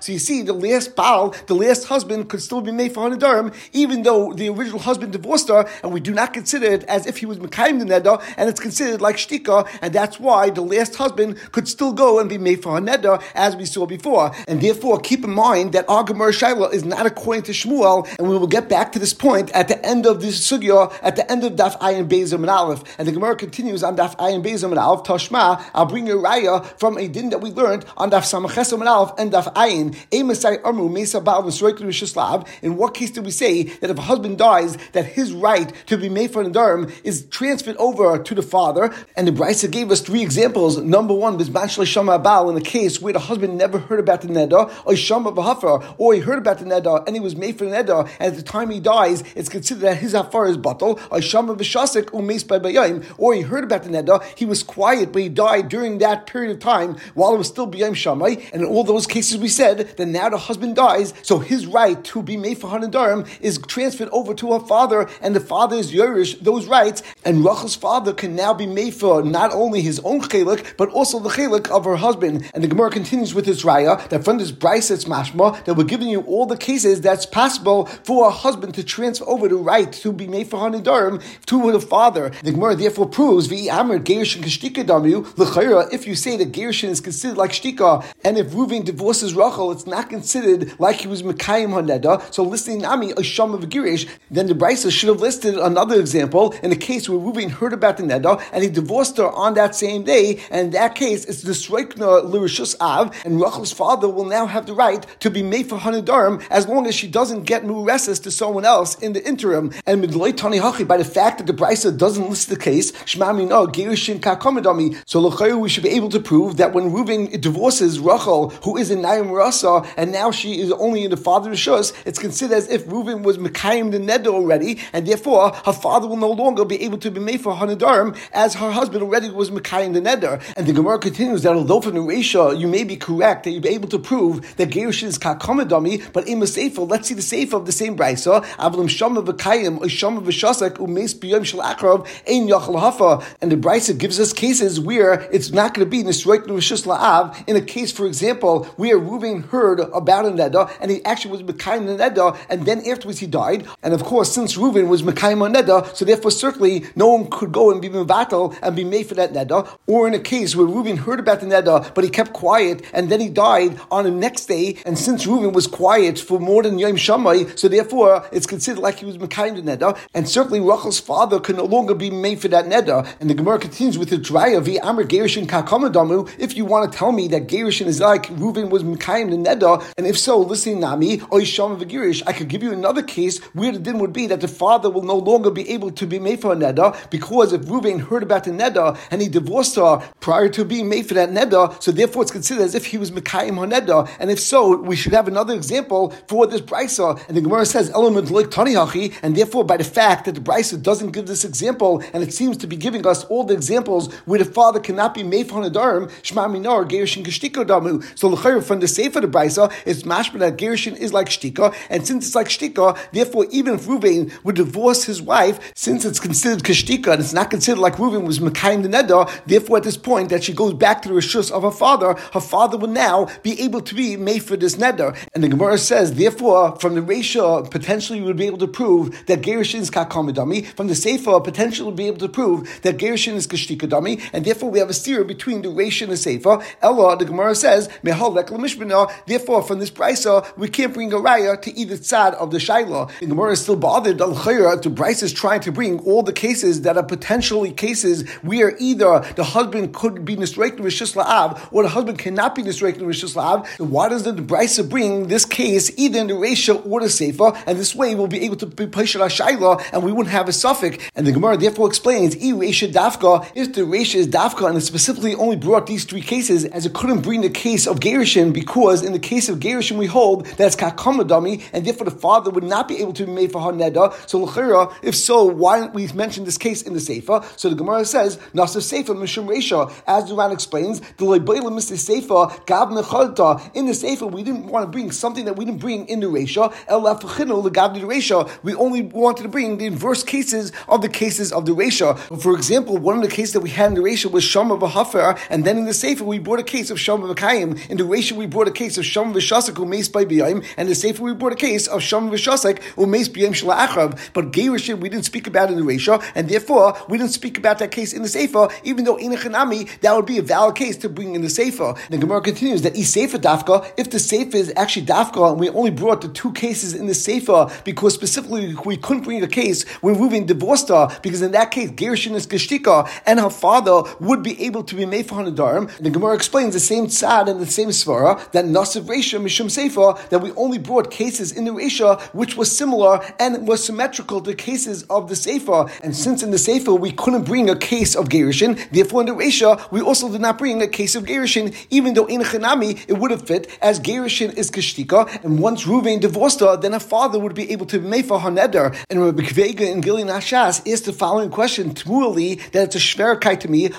So 0.00 0.12
you 0.12 0.18
see, 0.18 0.42
the 0.42 0.52
last 0.52 0.96
Baal, 0.96 1.34
the 1.46 1.54
last 1.54 1.84
husband, 1.84 2.28
could 2.28 2.42
still 2.42 2.60
be 2.60 2.72
made 2.72 2.92
for 2.92 3.08
Hanadarim, 3.08 3.54
even 3.72 4.02
though 4.02 4.32
the 4.32 4.48
original 4.48 4.78
husband 4.78 5.12
divorced 5.12 5.48
her, 5.48 5.68
and 5.82 5.92
we 5.92 6.00
do 6.00 6.12
not 6.12 6.32
consider 6.32 6.66
it 6.66 6.84
as 6.84 7.06
if 7.06 7.18
he 7.18 7.26
was 7.26 7.38
Mekayim 7.38 7.78
the 7.78 7.84
Neda, 7.84 8.22
and 8.36 8.48
it's 8.48 8.60
considered 8.60 9.00
like 9.00 9.16
Shtika, 9.16 9.68
and 9.82 9.92
that's 9.92 10.18
why 10.18 10.50
the 10.50 10.62
last 10.62 10.96
husband 10.96 11.36
could 11.52 11.68
still 11.68 11.92
go 11.92 12.18
and 12.18 12.28
be 12.28 12.38
made 12.38 12.62
for 12.62 12.78
Haneda, 12.78 13.22
as 13.34 13.56
we 13.56 13.64
saw 13.64 13.86
before. 13.86 14.32
And 14.48 14.60
therefore, 14.60 15.00
keep 15.00 15.24
in 15.24 15.30
mind 15.30 15.72
that 15.72 15.88
our 15.88 16.04
Gemara 16.04 16.32
Shaila 16.32 16.72
is 16.72 16.84
not 16.84 17.06
according 17.06 17.44
to 17.44 17.52
Shmuel, 17.52 18.08
and 18.18 18.28
we 18.28 18.36
will 18.38 18.46
get 18.46 18.68
back 18.68 18.92
to 18.92 18.98
this 18.98 19.14
point 19.14 19.50
at 19.52 19.68
the 19.68 19.84
end 19.84 20.06
of 20.06 20.20
this 20.20 20.40
sugya, 20.40 20.92
at 21.02 21.16
the 21.16 21.30
end 21.30 21.44
of 21.44 21.54
Daf 21.54 21.78
Ayin 21.78 22.08
Bezim 22.08 22.40
and 22.40 22.50
Aleph. 22.50 22.82
And 22.98 23.06
the 23.06 23.12
Gemara 23.12 23.36
continues 23.36 23.75
on 23.82 23.96
Daf 23.96 24.16
Ayin 24.16 24.42
Bezim 24.42 24.70
and 24.70 24.78
Aleph, 24.78 25.04
Tashma, 25.04 25.62
I'll 25.74 25.86
bring 25.86 26.06
you 26.06 26.18
a 26.18 26.22
raya 26.22 26.64
from 26.78 26.98
a 26.98 27.08
din 27.08 27.30
that 27.30 27.40
we 27.40 27.50
learned 27.50 27.84
on 27.96 28.10
Daf 28.10 28.22
Samachesom 28.22 28.80
and 28.80 28.88
Aleph 28.88 29.12
and 29.18 29.32
Daf 29.32 29.52
Ayin, 29.54 29.94
Emasai 30.10 30.60
Amru, 30.64 30.88
Mesa 30.88 31.20
Baal, 31.20 31.42
Shislav. 31.44 32.46
In 32.62 32.76
what 32.76 32.94
case 32.94 33.10
do 33.10 33.22
we 33.22 33.30
say 33.30 33.64
that 33.64 33.90
if 33.90 33.98
a 33.98 34.02
husband 34.02 34.38
dies, 34.38 34.76
that 34.92 35.04
his 35.04 35.32
right 35.32 35.72
to 35.86 35.96
be 35.96 36.08
made 36.08 36.32
for 36.32 36.42
an 36.42 36.52
Nadarim 36.52 36.92
is 37.04 37.26
transferred 37.26 37.76
over 37.76 38.18
to 38.18 38.34
the 38.34 38.42
father? 38.42 38.92
And 39.16 39.28
the 39.28 39.32
Brisa 39.32 39.70
gave 39.70 39.90
us 39.90 40.00
three 40.00 40.22
examples. 40.22 40.78
Number 40.78 41.14
one, 41.14 41.36
was 41.36 41.50
Bizman 41.50 41.86
Shama 41.86 42.18
Baal, 42.18 42.48
in 42.48 42.54
the 42.54 42.60
case 42.60 43.00
where 43.00 43.12
the 43.12 43.18
husband 43.18 43.56
never 43.56 43.78
heard 43.78 44.00
about 44.00 44.22
the 44.22 44.28
neder, 44.28 44.72
or 44.84 44.96
Shama 44.96 45.32
V'Hafar, 45.32 45.94
or 45.98 46.14
he 46.14 46.20
heard 46.20 46.38
about 46.38 46.58
the 46.58 46.64
neder 46.64 47.06
and 47.06 47.14
he 47.14 47.20
was 47.20 47.36
made 47.36 47.58
for 47.58 47.64
the 47.64 47.70
neder, 47.70 48.08
and 48.20 48.32
at 48.32 48.36
the 48.36 48.42
time 48.42 48.70
he 48.70 48.80
dies, 48.80 49.22
it's 49.34 49.48
considered 49.48 49.80
that 49.82 49.98
his 49.98 50.12
hafar 50.12 50.46
is 50.46 50.56
batal, 50.56 51.00
or 51.10 51.20
Shama 51.20 51.54
V'Shasik 51.54 52.06
Umes 52.06 52.46
by 52.46 52.58
Bayayim, 52.58 53.04
or 53.18 53.34
he 53.34 53.42
heard 53.42 53.64
about 53.66 53.84
the 53.84 53.90
neder, 53.90 54.22
he 54.36 54.44
was 54.44 54.62
quiet, 54.62 55.12
but 55.12 55.22
he 55.22 55.28
died 55.28 55.68
during 55.68 55.98
that 55.98 56.26
period 56.26 56.50
of 56.50 56.58
time 56.60 56.96
while 57.14 57.34
it 57.34 57.38
was 57.38 57.48
still 57.48 57.70
Bayayim 57.70 57.92
Shamai, 57.92 58.50
and 58.52 58.62
in 58.62 58.68
all 58.68 58.84
those 58.84 59.06
cases 59.06 59.38
we 59.38 59.48
said 59.48 59.96
that 59.96 60.06
now 60.06 60.28
the 60.28 60.38
husband 60.38 60.76
dies, 60.76 61.12
so 61.22 61.38
his 61.38 61.66
right 61.66 62.02
to 62.04 62.22
be 62.22 62.36
made 62.36 62.58
for 62.58 62.70
Hanadarim 62.70 63.28
is 63.40 63.58
transferred 63.58 64.08
over 64.10 64.34
to 64.34 64.52
her 64.52 64.60
father, 64.60 65.08
and 65.20 65.34
the 65.34 65.40
father 65.40 65.76
is 65.76 65.92
Yerish, 65.92 66.40
those 66.40 66.66
rights, 66.66 67.02
and 67.24 67.44
Rachel's 67.44 67.76
father 67.76 68.12
can 68.12 68.34
now 68.34 68.54
be 68.54 68.66
made 68.66 68.94
for 68.94 69.22
not 69.22 69.52
only 69.52 69.82
his 69.82 70.00
own 70.00 70.20
chelik, 70.20 70.76
but 70.76 70.88
also 70.90 71.18
the 71.18 71.28
chelik 71.28 71.68
of 71.70 71.84
her 71.84 71.96
husband. 71.96 72.50
And 72.54 72.62
the 72.62 72.68
Gemara 72.68 72.90
continues 72.90 73.34
with 73.34 73.46
this 73.46 73.62
raya 73.62 74.08
that 74.08 74.24
from 74.24 74.38
this 74.38 74.52
Brisa 74.52 74.92
it's 74.92 75.04
mashma 75.04 75.64
that 75.64 75.74
we're 75.74 75.84
giving 75.84 76.08
you 76.08 76.20
all 76.22 76.46
the 76.46 76.56
cases 76.56 77.00
that's 77.00 77.26
possible 77.26 77.86
for 77.86 78.28
a 78.28 78.30
husband 78.30 78.74
to 78.74 78.84
transfer 78.84 79.24
over 79.26 79.48
the 79.48 79.56
right 79.56 79.92
to 79.92 80.12
be 80.12 80.26
made 80.26 80.48
for 80.48 80.58
Hanidarim 80.58 81.22
to 81.46 81.72
the 81.72 81.80
father. 81.80 82.30
The 82.42 82.52
Gemara 82.52 82.76
therefore 82.76 83.08
proves 83.08 83.46
Damu 83.64 85.36
L'chayra. 85.36 85.92
If 85.92 86.06
you 86.06 86.14
say 86.14 86.36
that 86.36 86.52
Gerishin 86.52 86.90
is 86.90 87.00
considered 87.00 87.36
like 87.36 87.52
Shtika, 87.52 88.04
and 88.24 88.38
if 88.38 88.48
Reuven 88.48 88.84
divorces 88.84 89.34
Rachel, 89.34 89.72
it's 89.72 89.86
not 89.86 90.10
considered 90.10 90.78
like 90.78 90.96
he 90.96 91.08
was 91.08 91.22
Mekayim 91.22 91.70
Haneda. 91.70 92.32
So 92.32 92.42
listening 92.42 92.82
Nami 92.82 93.12
a 93.16 93.22
Sham 93.22 93.54
of 93.54 93.62
Girish, 93.62 94.08
then 94.30 94.46
the 94.46 94.54
Brisa 94.54 94.90
should 94.90 95.08
have 95.08 95.20
listed 95.20 95.56
another 95.56 95.98
example 95.98 96.52
in 96.62 96.72
a 96.72 96.76
case 96.76 97.08
where 97.08 97.18
Reuven 97.18 97.50
heard 97.50 97.72
about 97.72 97.96
the 97.96 98.02
Neda 98.02 98.42
and 98.52 98.62
he 98.62 98.68
divorced 98.68 99.16
her 99.16 99.30
on 99.30 99.54
that 99.54 99.74
same 99.74 100.04
day. 100.04 100.40
And 100.50 100.66
in 100.66 100.70
that 100.70 100.94
case, 100.94 101.24
it's 101.24 101.42
the 101.42 101.52
Sreikna 101.52 102.24
Lirishus 102.24 102.74
Av, 102.80 103.14
and 103.24 103.40
Rachel's 103.40 103.72
father 103.72 104.08
will 104.08 104.24
now 104.24 104.46
have 104.46 104.66
the 104.66 104.74
right 104.74 105.04
to 105.20 105.30
be 105.30 105.42
made 105.42 105.68
for 105.68 105.78
Hanadarm 105.78 106.44
as 106.50 106.66
long 106.66 106.86
as 106.86 106.94
she 106.94 107.08
doesn't 107.08 107.44
get 107.44 107.64
Mureses 107.64 108.22
to 108.22 108.30
someone 108.30 108.64
else 108.64 108.96
in 108.96 109.12
the 109.12 109.26
interim. 109.26 109.72
And 109.86 110.02
Midloi 110.02 110.36
Tani 110.36 110.58
Hachi, 110.58 110.86
by 110.86 110.96
the 110.96 111.04
fact 111.04 111.38
that 111.38 111.46
the 111.46 111.52
Brisa 111.52 111.96
doesn't 111.96 112.28
list 112.28 112.48
the 112.48 112.56
case, 112.56 112.92
Shmami 112.92 113.45
no, 113.48 113.62
oh, 113.62 113.66
Gerishin 113.66 114.20
Kakomedami. 114.20 115.02
So 115.06 115.22
Lochayu, 115.22 115.60
we 115.60 115.68
should 115.68 115.82
be 115.82 115.90
able 115.90 116.08
to 116.10 116.20
prove 116.20 116.56
that 116.56 116.72
when 116.72 116.90
Reuven 116.90 117.40
divorces 117.40 117.98
Rachel, 117.98 118.50
who 118.64 118.76
is 118.76 118.90
in 118.90 119.02
Naim 119.02 119.30
Rasa, 119.30 119.82
and 119.96 120.12
now 120.12 120.30
she 120.30 120.60
is 120.60 120.72
only 120.72 121.04
in 121.04 121.10
the 121.10 121.16
father's 121.16 121.58
shus, 121.58 121.92
it's 122.04 122.18
considered 122.18 122.56
as 122.56 122.68
if 122.68 122.86
Reuven 122.86 123.22
was 123.22 123.38
Mekayim 123.38 123.90
the 123.92 123.98
Neder 123.98 124.28
already, 124.28 124.80
and 124.92 125.06
therefore 125.06 125.52
her 125.64 125.72
father 125.72 126.06
will 126.06 126.16
no 126.16 126.30
longer 126.30 126.64
be 126.64 126.82
able 126.82 126.98
to 126.98 127.10
be 127.10 127.20
made 127.20 127.40
for 127.40 127.54
Hanadarm 127.54 128.16
as 128.32 128.54
her 128.54 128.70
husband 128.70 129.02
already 129.02 129.30
was 129.30 129.50
Mekayim 129.50 129.92
the 129.92 130.00
Neder. 130.00 130.42
And 130.56 130.66
the 130.66 130.72
Gemara 130.72 130.98
continues 130.98 131.42
that 131.42 131.54
although 131.54 131.80
from 131.80 131.94
the 131.94 132.00
Resha 132.00 132.58
you 132.58 132.68
may 132.68 132.84
be 132.84 132.96
correct 132.96 133.44
that 133.44 133.50
you'll 133.50 133.62
be 133.62 133.68
able 133.68 133.88
to 133.88 133.98
prove 133.98 134.56
that 134.56 134.70
Gerush 134.70 135.02
is 135.02 135.18
Kakomadami, 135.18 136.12
but 136.12 136.26
in 136.26 136.46
Sefer, 136.46 136.82
let's 136.82 137.08
see 137.08 137.14
the 137.14 137.22
Sefer 137.22 137.56
of 137.56 137.66
the 137.66 137.72
same 137.72 137.96
Brisa, 137.96 138.44
Avlim 138.56 138.88
Shama 138.88 139.22
V'Kayim, 139.22 139.88
Shama 139.88 140.20
V'Shasak, 140.20 140.76
Umes 140.76 141.14
B'Yom 141.14 141.44
Shel 141.44 141.60
Ein 141.62 142.48
Yachal 142.48 142.80
Hafa. 142.80 143.24
And 143.40 143.52
the 143.52 143.56
Brisa 143.56 143.96
gives 143.96 144.18
us 144.18 144.32
cases 144.32 144.80
where 144.80 145.28
it's 145.32 145.50
not 145.52 145.74
going 145.74 145.86
to 145.86 145.90
be 145.90 146.02
Nisroik 146.02 146.46
Nushus 146.46 146.86
La'av, 146.86 147.36
in 147.46 147.56
a 147.56 147.60
case, 147.60 147.92
for 147.92 148.06
example, 148.06 148.64
where 148.76 148.98
Reuven 148.98 149.48
heard 149.48 149.80
about 149.80 150.24
a 150.24 150.30
Neda, 150.30 150.70
and 150.80 150.90
he 150.90 151.04
actually 151.04 151.32
was 151.32 151.42
Mekayim 151.42 151.86
the 151.86 151.96
Neda, 152.02 152.38
and 152.48 152.64
then 152.64 152.86
afterwards 152.88 153.18
he 153.18 153.26
died. 153.26 153.66
And 153.82 153.92
of 153.92 154.04
course, 154.04 154.32
since 154.32 154.56
Reuven 154.56 154.88
was 154.88 155.02
Mekayim 155.02 155.54
Neda, 155.54 155.94
so 155.94 156.04
therefore 156.04 156.30
certainly 156.30 156.86
no 156.96 157.08
one 157.08 157.30
could 157.30 157.52
go 157.52 157.70
and 157.70 157.82
be 157.82 157.88
Mevatel 157.88 158.56
and 158.62 158.74
be 158.74 158.84
made 158.84 159.06
for 159.06 159.14
that 159.14 159.32
Neda. 159.32 159.68
Or 159.86 160.08
in 160.08 160.14
a 160.14 160.18
case 160.18 160.56
where 160.56 160.66
Reuven 160.66 160.98
heard 160.98 161.20
about 161.20 161.40
the 161.40 161.46
Neda, 161.46 161.94
but 161.94 162.04
he 162.04 162.10
kept 162.10 162.32
quiet, 162.32 162.82
and 162.92 163.10
then 163.10 163.20
he 163.20 163.28
died 163.28 163.78
on 163.90 164.04
the 164.04 164.10
next 164.10 164.46
day, 164.46 164.78
and 164.86 164.98
since 164.98 165.26
Reuven 165.26 165.52
was 165.52 165.66
quiet 165.66 166.18
for 166.18 166.40
more 166.40 166.62
than 166.62 166.78
Yom 166.78 166.96
Shammai, 166.96 167.44
so 167.54 167.68
therefore 167.68 168.26
it's 168.32 168.46
considered 168.46 168.80
like 168.80 168.98
he 168.98 169.04
was 169.04 169.18
Mekayim 169.18 169.56
the 169.56 169.76
Neda, 169.76 169.98
and 170.14 170.28
certainly 170.28 170.60
Rachel's 170.60 171.00
father 171.00 171.38
could 171.40 171.56
no 171.56 171.64
longer 171.64 171.94
be 171.94 172.10
made 172.10 172.40
for 172.40 172.48
that 172.48 172.66
Neda. 172.66 173.06
And 173.20 173.25
the 173.30 173.34
Gemara 173.34 173.58
continues 173.58 173.98
with 173.98 174.10
the 174.10 174.18
Draya, 174.18 174.62
Vi 174.62 174.78
Amr 174.78 175.04
Gerishin 175.04 175.46
Kakamadamu, 175.46 176.30
if 176.38 176.56
you 176.56 176.64
want 176.64 176.90
to 176.90 176.98
tell 176.98 177.12
me 177.12 177.28
that 177.28 177.46
Gerishin 177.48 177.86
is 177.86 178.00
like 178.00 178.26
Reuven 178.26 178.70
was 178.70 178.84
Mekayim 178.84 179.30
the 179.30 179.36
Neda, 179.36 179.84
and 179.96 180.06
if 180.06 180.18
so, 180.18 180.38
listen 180.38 180.80
Nami, 180.80 181.18
Oisham 181.18 181.80
Vigirish, 181.80 182.22
I 182.26 182.32
could 182.32 182.48
give 182.48 182.62
you 182.62 182.72
another 182.72 183.02
case 183.02 183.38
where 183.54 183.72
the 183.72 183.78
din 183.78 183.98
would 183.98 184.12
be 184.12 184.26
that 184.26 184.40
the 184.40 184.48
father 184.48 184.90
will 184.90 185.02
no 185.02 185.16
longer 185.16 185.50
be 185.50 185.68
able 185.70 185.90
to 185.92 186.06
be 186.06 186.18
made 186.18 186.40
for 186.40 186.52
a 186.52 186.56
Neda, 186.56 187.10
because 187.10 187.52
if 187.52 187.62
Reuven 187.62 188.00
heard 188.00 188.22
about 188.22 188.44
the 188.44 188.50
Neda 188.50 188.98
and 189.10 189.22
he 189.22 189.28
divorced 189.28 189.76
her 189.76 189.98
prior 190.20 190.48
to 190.50 190.64
being 190.64 190.88
made 190.88 191.06
for 191.06 191.14
that 191.14 191.30
Neda, 191.30 191.82
so 191.82 191.92
therefore 191.92 192.22
it's 192.22 192.32
considered 192.32 192.62
as 192.62 192.74
if 192.74 192.86
he 192.86 192.98
was 192.98 193.10
Mekayim 193.10 193.54
Haneda, 193.54 194.08
and 194.18 194.30
if 194.30 194.40
so, 194.40 194.76
we 194.76 194.96
should 194.96 195.12
have 195.12 195.28
another 195.28 195.54
example 195.54 196.10
for 196.28 196.46
this 196.46 196.60
Brisa. 196.60 197.20
And 197.28 197.36
the 197.36 197.40
Gemara 197.40 197.64
says, 197.64 197.90
element 197.90 198.30
like 198.30 198.46
Tanihachi, 198.46 199.14
and 199.22 199.36
therefore 199.36 199.64
by 199.64 199.76
the 199.76 199.84
fact 199.84 200.26
that 200.26 200.34
the 200.34 200.40
Brisa 200.40 200.82
doesn't 200.82 201.12
give 201.12 201.26
this 201.26 201.44
example, 201.44 202.02
and 202.12 202.22
it 202.22 202.32
seems 202.32 202.56
to 202.58 202.66
be 202.66 202.76
giving 202.76 203.05
us 203.06 203.24
all 203.24 203.44
the 203.44 203.54
examples 203.54 204.12
where 204.24 204.38
the 204.38 204.44
father 204.44 204.80
cannot 204.80 205.14
be 205.14 205.22
made 205.22 205.48
for 205.48 205.62
Nadarim, 205.62 206.10
Shema 206.22 206.48
Minar, 206.48 206.84
Gerishin 206.84 207.24
Geshtiko 207.24 207.64
Damu. 207.64 208.04
So 208.18 208.28
L'chayr 208.28 208.62
from 208.62 208.80
the 208.80 208.88
Sefer 208.88 209.20
the 209.20 209.28
Brisa, 209.28 209.72
it's 209.84 210.02
mashma 210.02 210.38
that 210.40 210.56
Gerishin 210.56 210.96
is 210.96 211.12
like 211.12 211.28
Shtika, 211.28 211.74
and 211.90 212.06
since 212.06 212.26
it's 212.26 212.34
like 212.34 212.48
Shtika, 212.48 212.98
therefore 213.12 213.46
even 213.50 213.74
if 213.74 213.86
Ruvain 213.86 214.32
would 214.44 214.56
divorce 214.56 215.04
his 215.04 215.20
wife, 215.22 215.72
since 215.74 216.04
it's 216.04 216.20
considered 216.20 216.62
Kashtika 216.62 217.12
and 217.12 217.20
it's 217.20 217.32
not 217.32 217.50
considered 217.50 217.80
like 217.80 217.96
Ruvain 217.96 218.24
was 218.26 218.38
Mekayim 218.38 218.82
the 218.82 218.88
Neder, 218.88 219.30
therefore 219.46 219.78
at 219.78 219.84
this 219.84 219.96
point 219.96 220.30
that 220.30 220.44
she 220.44 220.52
goes 220.52 220.74
back 220.74 221.02
to 221.02 221.08
the 221.08 221.14
Rishus 221.14 221.50
of 221.50 221.62
her 221.62 221.70
father, 221.70 222.14
her 222.32 222.40
father 222.40 222.78
will 222.78 222.88
now 222.88 223.28
be 223.42 223.60
able 223.60 223.80
to 223.80 223.94
be 223.94 224.16
made 224.16 224.42
for 224.42 224.56
this 224.56 224.76
Neder. 224.76 225.16
And 225.34 225.42
the 225.42 225.48
Gemara 225.48 225.78
says, 225.78 226.14
therefore, 226.14 226.76
from 226.76 226.94
the 226.94 227.00
Resha, 227.00 227.70
potentially 227.70 228.20
we 228.20 228.26
would 228.26 228.36
be 228.36 228.46
able 228.46 228.58
to 228.58 228.68
prove 228.68 229.26
that 229.26 229.42
Gerishin 229.42 229.80
is 229.80 229.90
Kakamidami, 229.90 230.66
from 230.76 230.88
the 230.88 230.94
Sefer, 230.94 231.40
potentially 231.40 231.86
we'll 231.86 231.96
be 231.96 232.06
able 232.06 232.18
to 232.18 232.28
prove 232.28 232.80
that 232.82 232.95
Gerishin 232.98 233.34
is 233.34 233.46
Kashtikadami, 233.46 234.22
and 234.32 234.44
therefore 234.44 234.70
we 234.70 234.78
have 234.78 234.90
a 234.90 234.94
steer 234.94 235.24
between 235.24 235.62
the 235.62 235.68
Resha 235.68 236.02
and 236.02 236.12
the 236.12 236.16
Sefer. 236.16 236.62
Ella, 236.82 237.16
the 237.16 237.24
Gemara 237.24 237.54
says, 237.54 237.88
therefore 238.02 239.62
from 239.62 239.78
this 239.78 239.90
Brisa, 239.90 240.56
we 240.56 240.68
can't 240.68 240.94
bring 240.94 241.12
a 241.12 241.16
raya 241.16 241.60
to 241.62 241.78
either 241.78 241.96
side 241.96 242.34
of 242.34 242.50
the 242.50 242.58
Shaila. 242.58 243.10
The 243.20 243.26
Gemara 243.26 243.52
is 243.52 243.62
still 243.62 243.76
bothered, 243.76 244.20
Al 244.20 244.34
to 244.34 244.90
Brisa 244.90 245.24
is 245.24 245.32
trying 245.32 245.60
to 245.60 245.72
bring 245.72 246.00
all 246.00 246.22
the 246.22 246.32
cases 246.32 246.82
that 246.82 246.96
are 246.96 247.02
potentially 247.02 247.72
cases 247.72 248.28
where 248.42 248.76
either 248.78 249.20
the 249.36 249.44
husband 249.44 249.94
could 249.94 250.24
be 250.24 250.36
Nisrek 250.36 250.78
Rishis 250.78 251.14
La'av 251.14 251.68
or 251.72 251.82
the 251.82 251.88
husband 251.88 252.18
cannot 252.18 252.54
be 252.54 252.62
Nisrek 252.62 253.00
Rishis 253.00 253.34
La'av. 253.34 253.66
Why 253.78 254.08
does 254.08 254.24
the 254.24 254.32
Brisa 254.32 254.88
bring 254.88 255.28
this 255.28 255.44
case 255.44 255.90
either 255.98 256.20
in 256.20 256.26
the 256.28 256.34
Resha 256.34 256.84
or 256.86 257.00
the 257.00 257.10
Sefer? 257.10 257.52
And 257.66 257.78
this 257.78 257.94
way 257.94 258.14
we'll 258.14 258.26
be 258.26 258.42
able 258.42 258.56
to 258.56 258.66
be 258.66 258.86
Peshat 258.86 259.20
Shaila 259.20 259.82
and 259.92 260.02
we 260.02 260.12
wouldn't 260.12 260.32
have 260.32 260.48
a 260.48 260.52
suffix. 260.52 260.98
And 261.14 261.26
the 261.26 261.32
Gemara 261.32 261.56
therefore 261.56 261.88
explains, 261.88 262.36
E 262.36 262.52
Resha 262.86 262.92
Dafka, 262.92 263.46
if 263.54 263.72
the 263.74 263.82
Resha 263.82 264.16
is 264.16 264.28
Dafka 264.28 264.68
and 264.68 264.76
it 264.76 264.82
specifically 264.82 265.34
only 265.34 265.56
brought 265.56 265.86
these 265.86 266.04
three 266.04 266.20
cases, 266.20 266.64
as 266.66 266.86
it 266.86 266.94
couldn't 266.94 267.20
bring 267.20 267.40
the 267.40 267.50
case 267.50 267.86
of 267.86 268.00
Gerishin 268.00 268.52
because 268.52 269.02
in 269.02 269.12
the 269.12 269.18
case 269.18 269.48
of 269.48 269.58
Gerishin 269.58 269.96
we 269.96 270.06
hold 270.06 270.46
that's 270.56 270.76
Kakamadami 270.76 271.62
and 271.72 271.84
therefore 271.86 272.04
the 272.04 272.10
father 272.10 272.50
would 272.50 272.64
not 272.64 272.88
be 272.88 272.98
able 272.98 273.12
to 273.14 273.26
be 273.26 273.32
made 273.32 273.52
for 273.52 273.60
her 273.60 273.72
neda. 273.72 274.12
So 274.28 274.44
l'chira, 274.44 274.92
if 275.02 275.14
so, 275.14 275.44
why 275.44 275.80
don't 275.80 275.94
we 275.94 276.06
mention 276.08 276.44
this 276.44 276.58
case 276.58 276.82
in 276.82 276.94
the 276.94 277.00
Sefer? 277.00 277.42
So 277.56 277.68
the 277.68 277.76
Gemara 277.76 278.04
says, 278.04 278.38
Nasir 278.54 278.80
Sefer 278.80 279.14
Mishum 279.14 279.46
Resha, 279.46 279.92
as 280.06 280.28
the 280.28 280.34
Ran 280.34 280.52
explains, 280.52 281.00
the 281.00 281.24
Leibayla 281.24 281.70
Mr. 281.70 281.96
Sefer, 281.96 282.62
Gav 282.66 282.88
Nechalta. 282.88 283.74
In 283.74 283.86
the 283.86 283.94
Sefer, 283.94 284.26
we 284.26 284.42
didn't 284.42 284.66
want 284.66 284.84
to 284.84 284.90
bring 284.90 285.10
something 285.10 285.44
that 285.44 285.56
we 285.56 285.64
didn't 285.64 285.80
bring 285.80 286.08
in 286.08 286.20
the 286.20 286.26
Resha, 286.26 286.72
El 286.88 287.02
the 287.02 287.70
Gav 287.70 287.92
Resha. 287.92 288.48
We 288.62 288.74
only 288.74 289.02
wanted 289.02 289.44
to 289.44 289.48
bring 289.48 289.78
the 289.78 289.86
inverse 289.86 290.22
cases 290.22 290.72
of 290.88 291.02
the 291.02 291.08
cases 291.08 291.52
of 291.52 291.66
the 291.66 291.72
Resha. 291.72 292.18
For 292.40 292.54
example, 292.54 292.75
one 292.84 293.16
of 293.16 293.22
the 293.22 293.28
cases 293.28 293.52
that 293.54 293.60
we 293.60 293.70
had 293.70 293.88
in 293.88 293.94
the 293.94 294.02
ratio 294.02 294.30
was 294.30 294.44
Shama 294.44 294.76
Bahafer, 294.76 295.38
and 295.50 295.64
then 295.64 295.78
in 295.78 295.84
the 295.84 295.94
Sefer, 295.94 296.24
we 296.24 296.38
brought 296.38 296.58
a 296.58 296.64
case 296.64 296.90
of 296.90 297.00
Shama 297.00 297.34
Bakayim. 297.34 297.88
In 297.90 297.96
the 297.96 298.04
ratio 298.04 298.36
we 298.36 298.46
brought 298.46 298.68
a 298.68 298.72
case 298.72 298.98
of 298.98 299.04
Shama 299.04 299.34
Vishasik, 299.34 299.76
who 299.76 299.84
maced 299.84 300.12
by 300.12 300.24
Biyim, 300.24 300.64
and 300.76 300.88
the 300.88 300.94
Sefer, 300.94 301.22
we 301.22 301.34
brought 301.34 301.52
a 301.52 301.56
case 301.56 301.86
of 301.86 302.02
Shama 302.02 302.30
Vishasik, 302.30 302.82
who 302.94 303.06
maced 303.06 303.30
Biyim 303.30 303.50
Shalachrav. 303.50 304.18
But 304.32 304.52
Gerushin, 304.52 305.00
we 305.00 305.08
didn't 305.08 305.24
speak 305.24 305.46
about 305.46 305.70
in 305.70 305.76
the 305.76 305.82
ratio, 305.82 306.20
and 306.34 306.48
therefore 306.48 306.96
we 307.08 307.18
didn't 307.18 307.32
speak 307.32 307.58
about 307.58 307.78
that 307.78 307.90
case 307.90 308.12
in 308.12 308.22
the 308.22 308.28
Sefer, 308.28 308.68
even 308.84 309.04
though 309.04 309.16
in 309.16 309.32
a 309.32 309.36
Chanami, 309.36 309.88
that 310.00 310.14
would 310.14 310.26
be 310.26 310.38
a 310.38 310.42
valid 310.42 310.76
case 310.76 310.96
to 310.98 311.08
bring 311.08 311.34
in 311.34 311.42
the 311.42 311.50
Sefer. 311.50 311.94
The 312.10 312.18
Gemara 312.18 312.40
continues 312.40 312.82
that 312.82 312.96
is 312.96 313.12
Sefer 313.12 313.38
Dafka, 313.38 313.90
if 313.96 314.10
the 314.10 314.18
Sefer 314.18 314.56
is 314.56 314.72
actually 314.76 315.06
Dafka, 315.06 315.50
and 315.50 315.60
we 315.60 315.68
only 315.70 315.90
brought 315.90 316.20
the 316.20 316.28
two 316.28 316.52
cases 316.52 316.94
in 316.94 317.06
the 317.06 317.14
Sefer 317.14 317.70
because 317.84 318.14
specifically 318.14 318.74
we 318.84 318.96
couldn't 318.96 319.22
bring 319.22 319.42
a 319.42 319.48
case 319.48 319.84
when 320.00 320.16
Reuven 320.16 320.46
divorced 320.46 320.88
her, 320.88 321.08
because 321.22 321.42
in 321.42 321.52
that 321.52 321.70
case, 321.70 321.90
Gerushin 321.90 322.34
is 322.34 322.46
Geshtika, 322.66 323.08
and 323.26 323.40
her 323.40 323.50
father 323.50 324.02
would 324.20 324.42
be 324.42 324.62
able 324.64 324.82
to 324.84 324.94
be 324.94 325.06
made 325.06 325.26
for 325.28 325.36
Hanadarim. 325.36 325.90
The 325.98 326.10
Gemara 326.10 326.34
explains 326.34 326.74
the 326.74 326.80
same 326.80 327.06
tzad 327.06 327.48
and 327.48 327.60
the 327.60 327.66
same 327.66 327.88
svara 327.88 328.50
that 328.52 328.64
Nasiv 328.64 329.02
Resha 329.02 329.40
Mishum 329.40 329.70
Sefer, 329.70 330.14
that 330.30 330.40
we 330.40 330.52
only 330.52 330.78
brought 330.78 331.10
cases 331.10 331.52
in 331.52 331.64
the 331.64 331.70
Resha 331.70 332.20
which 332.32 332.56
was 332.56 332.76
similar 332.76 333.20
and 333.38 333.66
was 333.66 333.84
symmetrical 333.84 334.40
to 334.40 334.54
cases 334.54 335.04
of 335.04 335.28
the 335.28 335.36
Sefer. 335.36 335.86
And 336.02 336.14
since 336.16 336.42
in 336.42 336.50
the 336.50 336.58
Sefer 336.58 336.94
we 336.94 337.12
couldn't 337.12 337.44
bring 337.44 337.70
a 337.70 337.76
case 337.76 338.14
of 338.14 338.28
Gerushin, 338.28 338.90
therefore 338.90 339.22
in 339.22 339.26
the 339.26 339.34
Resha 339.34 339.90
we 339.90 340.00
also 340.00 340.30
did 340.30 340.40
not 340.40 340.58
bring 340.58 340.82
a 340.82 340.88
case 340.88 341.14
of 341.14 341.24
Gerushin, 341.24 341.74
even 341.90 342.14
though 342.14 342.26
in 342.26 342.40
Chanami 342.42 343.04
it 343.08 343.14
would 343.18 343.30
have 343.30 343.46
fit, 343.46 343.76
as 343.82 344.00
Gerushin 344.00 344.54
is 344.56 344.70
Kashtika, 344.70 345.44
and 345.44 345.58
once 345.58 345.84
Ruvain 345.84 346.20
divorced 346.20 346.60
her, 346.60 346.76
then 346.76 346.92
her 346.92 347.00
father 347.00 347.38
would 347.38 347.54
be 347.54 347.70
able 347.70 347.86
to 347.86 348.00
make 348.00 348.26
for 348.26 348.40
her 348.40 348.50
neder. 348.50 348.96
And 349.10 349.22
Rabbi 349.22 349.42
Akiva 349.42 349.68
Eiger 349.68 349.84
and 349.84 350.02
Gilyon 350.02 350.28
HaShas 350.28 350.90
asked 350.90 351.04
the 351.04 351.12
following 351.12 351.50
question, 351.50 351.94
Tmuali, 351.94 352.55
that 352.72 352.84
it's 352.84 352.96
a 352.96 352.98
shverkai 352.98 353.58
to 353.60 353.68
me, 353.68 353.90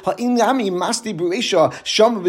Sham 1.84 2.24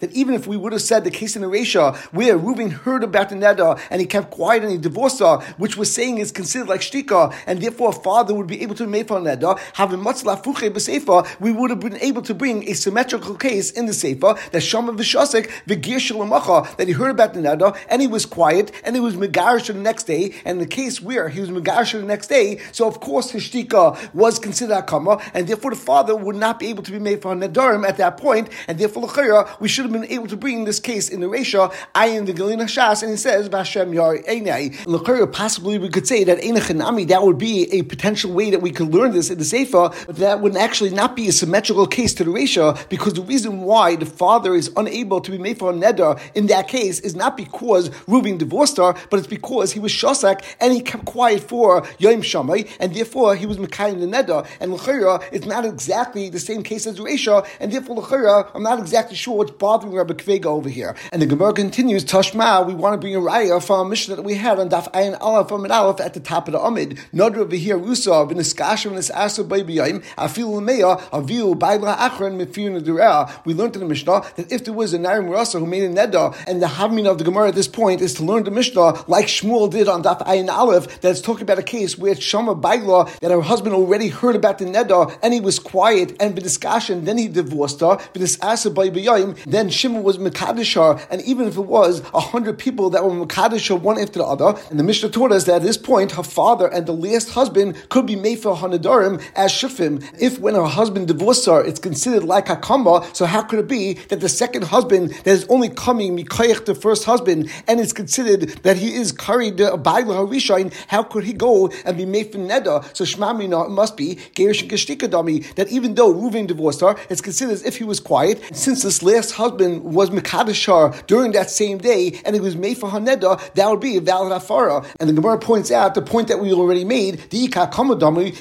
that 0.00 0.10
even 0.12 0.34
if 0.34 0.46
we 0.46 0.56
would 0.56 0.72
have 0.72 0.82
said 0.82 1.04
the 1.04 1.10
case 1.10 1.36
in 1.36 1.42
the 1.42 1.48
Resha, 1.48 1.96
where 2.12 2.38
Ruvain 2.38 2.72
heard 2.72 3.04
about 3.04 3.28
the 3.28 3.34
neder 3.34 3.80
and 3.90 4.00
he 4.00 4.06
kept 4.06 4.30
quiet 4.30 4.62
and 4.62 4.72
he 4.72 4.78
divorced 4.78 5.20
her, 5.20 5.38
which 5.58 5.76
we're 5.76 5.84
saying 5.84 6.18
is 6.18 6.32
considered 6.32 6.68
like 6.68 6.80
shtika, 6.80 7.34
and 7.46 7.60
therefore 7.60 7.90
a 7.90 7.92
father 7.92 8.34
would 8.34 8.46
be 8.46 8.62
able 8.62 8.74
to 8.74 8.86
make 8.86 9.08
for 9.08 9.20
neder, 9.20 9.58
having 9.74 10.00
much 10.00 10.22
lafuche 10.22 10.70
b'sefer, 10.70 11.26
we 11.40 11.52
would 11.52 11.70
have 11.70 11.80
been 11.80 11.96
able 11.98 12.22
to 12.22 12.34
bring 12.34 12.68
a 12.68 12.74
symmetrical 12.74 13.34
case 13.34 13.70
in 13.70 13.86
the 13.86 13.92
sefer 13.92 14.36
that 14.52 14.60
Shama 14.60 14.92
v'shasek 14.92 15.50
v'gir 15.66 15.96
shalamacha 15.96 16.76
that 16.76 16.88
he 16.88 16.94
heard 16.94 17.10
about 17.10 17.34
the 17.34 17.40
neder 17.40 17.76
and 17.88 18.00
he 18.02 18.08
was 18.08 18.26
quiet 18.26 18.72
and 18.84 18.96
he 18.96 19.00
was 19.00 19.16
megarish 19.16 19.66
the 19.66 19.74
next 19.74 20.04
day, 20.04 20.34
and 20.44 20.60
the 20.60 20.66
case 20.66 21.00
where 21.00 21.28
he 21.28 21.40
was 21.40 21.50
megarish 21.50 21.92
the 21.92 22.02
next 22.02 22.28
day, 22.28 22.58
so 22.72 22.86
of 22.86 23.00
course 23.00 23.30
his 23.30 23.42
shtika 23.42 24.14
was 24.14 24.38
considered 24.38 24.65
akama, 24.70 25.22
and 25.34 25.46
therefore 25.46 25.70
the 25.70 25.76
father 25.76 26.14
would 26.14 26.36
not 26.36 26.58
be 26.58 26.68
able 26.68 26.82
to 26.82 26.92
be 26.92 26.98
made 26.98 27.22
for 27.22 27.34
nedarim 27.34 27.86
at 27.86 27.96
that 27.96 28.16
point, 28.16 28.48
and 28.68 28.78
therefore 28.78 29.04
l'chayra 29.04 29.58
we 29.60 29.68
should 29.68 29.84
have 29.84 29.92
been 29.92 30.04
able 30.06 30.26
to 30.26 30.36
bring 30.36 30.64
this 30.64 30.80
case 30.80 31.08
in 31.08 31.20
the 31.20 31.26
Resha, 31.26 31.72
I 31.94 32.08
in 32.08 32.24
the 32.24 32.32
Gilyon 32.32 32.60
HaShas, 32.62 33.02
and 33.02 33.10
he 33.10 33.16
says 33.16 33.48
Vashem 33.48 33.94
Yar 33.94 34.18
Einai. 34.18 34.86
L'chayra 34.86 35.30
possibly 35.30 35.78
we 35.78 35.88
could 35.88 36.06
say 36.06 36.24
that 36.24 36.38
Einachanami, 36.38 37.08
that 37.08 37.22
would 37.22 37.38
be 37.38 37.70
a 37.72 37.82
potential 37.82 38.32
way 38.32 38.50
that 38.50 38.62
we 38.62 38.70
could 38.70 38.94
learn 38.94 39.12
this 39.12 39.30
in 39.30 39.38
the 39.38 39.44
Sefer, 39.44 39.90
but 40.06 40.16
that 40.16 40.40
would 40.40 40.56
actually 40.56 40.90
not 40.90 41.16
be 41.16 41.28
a 41.28 41.32
symmetrical 41.32 41.86
case 41.86 42.14
to 42.14 42.24
the 42.24 42.30
Resha, 42.30 42.88
because 42.88 43.14
the 43.14 43.22
reason 43.22 43.62
why 43.62 43.96
the 43.96 44.06
father 44.06 44.54
is 44.54 44.70
unable 44.76 45.20
to 45.20 45.30
be 45.30 45.38
made 45.38 45.58
for 45.58 45.70
a 45.70 45.74
neder 45.74 46.20
in 46.34 46.46
that 46.46 46.68
case 46.68 47.00
is 47.00 47.14
not 47.14 47.36
because 47.36 47.90
Reuben 48.06 48.38
divorced 48.38 48.76
her, 48.78 48.94
but 49.10 49.18
it's 49.18 49.26
because 49.26 49.72
he 49.72 49.80
was 49.80 49.92
Shosak 49.92 50.42
and 50.60 50.72
he 50.72 50.80
kept 50.80 51.04
quiet 51.04 51.42
for 51.42 51.86
Yom 51.98 52.22
Shamai, 52.22 52.70
and 52.80 52.94
therefore 52.94 53.36
he 53.36 53.46
was 53.46 53.56
Mekayim 53.58 54.00
the 54.00 54.06
neder. 54.06 54.46
And 54.60 54.72
L'chayra, 54.72 55.22
it's 55.32 55.46
not 55.46 55.64
exactly 55.64 56.28
the 56.28 56.40
same 56.40 56.62
case 56.62 56.86
as 56.86 56.96
the 56.96 57.02
Resha, 57.02 57.46
and 57.60 57.72
therefore 57.72 57.96
L'chayra, 57.96 58.50
I'm 58.54 58.62
not 58.62 58.78
exactly 58.78 59.16
sure 59.16 59.36
what's 59.36 59.50
bothering 59.50 59.94
Rabbi 59.94 60.14
Akiva 60.14 60.36
Eiger 60.36 60.48
over 60.48 60.68
here. 60.68 60.96
And 61.12 61.22
the 61.22 61.26
Gemara 61.26 61.52
continues, 61.52 62.04
Tashma, 62.04 62.66
we 62.66 62.74
want 62.74 62.94
to 62.94 62.98
bring 62.98 63.16
a 63.16 63.20
raya 63.20 63.62
from 63.64 63.86
a 63.86 63.88
mission 63.88 64.14
that 64.14 64.22
we 64.22 64.34
had 64.34 64.58
on 64.58 64.68
Daf 64.68 64.90
Ayin 64.92 65.16
Aleph 65.20 65.48
from 65.48 65.64
an 65.64 65.70
Aleph 65.70 66.00
at 66.00 66.14
the 66.14 66.20
top 66.20 66.48
of 66.48 66.52
the 66.52 66.60
Amid. 66.60 66.98
Nadra 67.12 67.44
v'hir 67.44 67.82
Rusa, 67.82 68.30
v'niskasha 68.30 68.90
v'nisasa 68.90 69.46
b'yayim, 69.46 70.04
afilu 70.16 70.60
l'meya, 70.60 71.00
avilu 71.10 71.58
b'ayla 71.58 71.96
achron 71.96 72.36
mifir 72.40 72.70
nedurea. 72.70 73.30
We 73.44 73.54
learned 73.54 73.76
in 73.76 73.80
the 73.80 73.86
Mishnah 73.86 74.24
that 74.36 74.52
if 74.52 74.64
there 74.64 74.74
was 74.74 74.94
a 74.94 74.98
Narim 74.98 75.30
Rasa 75.30 75.58
who 75.58 75.66
made 75.66 75.82
a 75.82 75.88
Neda, 75.88 76.36
and 76.46 76.62
the 76.62 76.66
Havmin 76.66 77.06
of 77.06 77.18
the 77.18 77.24
Gemara 77.24 77.48
at 77.48 77.54
this 77.54 77.68
point 77.68 78.00
is 78.00 78.14
to 78.14 78.24
learn 78.24 78.44
the 78.44 78.50
Mishnah 78.50 79.04
like 79.08 79.26
Shmuel 79.26 79.70
did 79.70 79.88
on 79.88 80.02
Daf 80.02 80.24
Ayin 80.26 80.48
Aleph, 80.48 81.00
that's 81.00 81.20
talking 81.20 81.42
about 81.42 81.58
a 81.58 81.62
case 81.62 81.98
where 81.98 82.14
Shama 82.14 82.54
Baila, 82.54 83.10
that 83.20 83.30
her 83.30 83.40
husband 83.40 83.74
already 83.74 84.08
heard 84.08 84.35
about 84.36 84.58
the 84.58 84.64
Neda, 84.66 85.18
and 85.22 85.34
he 85.34 85.40
was 85.40 85.58
quiet 85.58 86.14
and 86.20 86.36
b'niskasha, 86.36 87.04
then 87.04 87.18
he 87.18 87.28
divorced 87.28 87.80
her, 87.80 87.98
then 88.14 89.70
Shimon 89.70 90.02
was 90.02 90.18
Mekadosh 90.18 90.74
her, 90.74 91.06
and 91.10 91.22
even 91.22 91.48
if 91.48 91.56
it 91.56 91.62
was 91.62 92.00
a 92.14 92.20
hundred 92.20 92.58
people 92.58 92.90
that 92.90 93.04
were 93.04 93.10
Mekadosh 93.10 93.68
her 93.68 93.76
one 93.76 93.98
after 93.98 94.20
the 94.20 94.24
other, 94.24 94.58
and 94.70 94.78
the 94.78 94.84
Mishnah 94.84 95.10
taught 95.10 95.32
us 95.32 95.44
that 95.44 95.56
at 95.56 95.62
this 95.62 95.76
point 95.76 96.12
her 96.12 96.22
father 96.22 96.66
and 96.66 96.86
the 96.86 96.92
last 96.92 97.30
husband 97.30 97.76
could 97.88 98.06
be 98.06 98.16
made 98.16 98.38
for 98.38 98.54
Hanadarim 98.54 99.22
as 99.34 99.52
Shufim. 99.52 100.04
If 100.20 100.38
when 100.38 100.54
her 100.54 100.64
husband 100.64 101.08
divorced 101.08 101.46
her, 101.46 101.64
it's 101.64 101.80
considered 101.80 102.24
like 102.24 102.46
Hakamba, 102.46 103.14
so 103.14 103.26
how 103.26 103.42
could 103.42 103.58
it 103.58 103.68
be 103.68 103.94
that 104.08 104.20
the 104.20 104.28
second 104.28 104.64
husband 104.64 105.10
that 105.24 105.28
is 105.28 105.46
only 105.48 105.68
coming 105.68 106.16
Mikayach 106.16 106.64
the 106.64 106.74
first 106.74 107.04
husband, 107.04 107.50
and 107.66 107.80
it's 107.80 107.92
considered 107.92 108.48
that 108.62 108.76
he 108.76 108.94
is 108.94 109.12
carried 109.12 109.56
by 109.56 110.02
the 110.02 110.12
Harishain, 110.12 110.72
how 110.88 111.02
could 111.02 111.24
he 111.24 111.32
go 111.32 111.68
and 111.84 111.96
be 111.96 112.06
made 112.06 112.32
for 112.32 112.38
Neda? 112.38 112.84
So 112.96 113.04
Shmamina 113.04 113.66
it 113.66 113.70
must 113.70 113.96
be 113.96 114.18
That 114.34 115.66
even 115.70 115.94
though 115.94 116.12
Reuven 116.12 116.46
divorced 116.46 116.80
her, 116.80 116.96
it's 117.08 117.20
considered 117.20 117.52
as 117.52 117.64
if 117.64 117.78
he 117.78 117.84
was 117.84 118.00
quiet, 118.00 118.42
since 118.52 118.82
this 118.82 119.02
last 119.02 119.32
husband 119.32 119.84
was 119.84 120.10
Mekadosh 120.10 120.66
her 120.66 121.02
during 121.06 121.32
that 121.32 121.50
same 121.50 121.78
day, 121.78 122.20
and 122.24 122.34
it 122.34 122.42
was 122.42 122.56
made 122.56 122.78
for 122.78 122.90
Haneda, 122.90 123.54
that 123.54 123.70
would 123.70 123.80
be 123.80 123.96
a 123.96 124.00
valid 124.00 124.32
afara. 124.32 124.86
And 125.00 125.08
the 125.08 125.12
Gemara 125.12 125.38
points 125.38 125.70
out 125.70 125.94
the 125.94 126.02
point 126.02 126.28
that 126.28 126.40
we 126.40 126.52
already 126.52 126.84
made, 126.84 127.30
the 127.30 127.44
Ika 127.44 127.70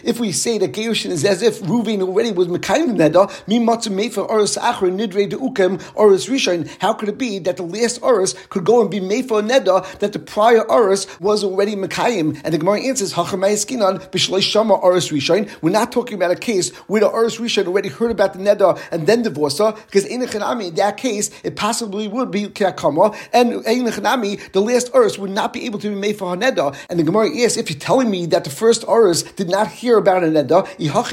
if 0.03 0.19
we 0.19 0.31
say 0.31 0.57
that 0.57 0.71
Gerushin 0.71 1.11
is 1.11 1.23
as 1.25 1.41
if 1.41 1.61
Reuven 1.61 2.01
already 2.01 2.31
was 2.31 2.47
Mekayim 2.47 2.95
Neda, 2.95 3.31
mi 3.47 3.59
matzu 3.59 3.91
made 3.91 4.13
for 4.13 4.21
Oris 4.21 4.57
Achra, 4.57 4.91
Nidre 4.91 5.29
de 5.29 5.37
Ukem, 5.37 5.81
Oris 5.95 6.27
Rishon, 6.27 6.69
how 6.79 6.93
could 6.93 7.09
it 7.09 7.17
be 7.17 7.39
that 7.39 7.57
the 7.57 7.63
last 7.63 8.01
Oris 8.01 8.33
could 8.49 8.65
go 8.65 8.81
and 8.81 8.89
be 8.89 8.99
made 8.99 9.27
for 9.27 9.41
Neda, 9.41 9.99
that 9.99 10.13
the 10.13 10.19
prior 10.19 10.61
Oris 10.69 11.07
was 11.19 11.43
already 11.43 11.75
Mekayim? 11.75 12.39
And 12.43 12.53
the 12.53 12.57
Gemara 12.57 12.81
answers, 12.81 13.13
Hachamay 13.13 13.53
Skinan, 13.53 13.99
Bishlei 14.11 14.41
Shama 14.41 14.75
Oris 14.75 15.09
Rishon, 15.09 15.49
we're 15.61 15.71
not 15.75 15.91
talking 15.91 16.15
about 16.15 16.32
a 16.32 16.36
case 16.36 16.72
where 16.88 17.01
the 17.01 17.10
Urs 17.10 17.36
Rishon 17.39 17.67
already 17.67 17.89
heard 17.89 18.12
about 18.12 18.34
the 18.34 18.39
neder 18.39 18.79
and 18.91 19.05
then 19.08 19.22
divorced 19.22 19.60
her, 19.60 19.74
because 19.88 20.05
in 20.05 20.22
that 20.22 20.96
case, 20.98 21.29
it 21.44 21.55
possibly 21.55 22.08
would 22.08 22.32
be 22.32 22.48
Kiakama, 22.48 23.15
and 23.34 23.48
Einachanami, 23.65 24.34
the 24.53 24.62
last 24.62 24.91
Urs 24.94 25.17
would 25.17 25.32
not 25.32 25.51
be 25.51 25.65
able 25.65 25.79
to 25.79 25.89
be 25.89 25.96
made 25.96 26.17
for 26.17 26.29
her 26.29 26.38
neder. 26.38 26.75
And 26.89 26.98
the 27.00 27.03
Gemara 27.03 27.27
asks, 27.44 27.58
if 27.58 27.70
you're 27.70 27.79
telling 27.79 28.10
me 28.10 28.25
that 28.27 28.44
the 28.46 28.50
first 28.50 28.84
Urs 28.84 29.36
did 29.36 29.50
not 29.50 29.67
hear 29.67 29.98
about 29.98 30.24
a 30.24 30.27
neder, 30.27 30.62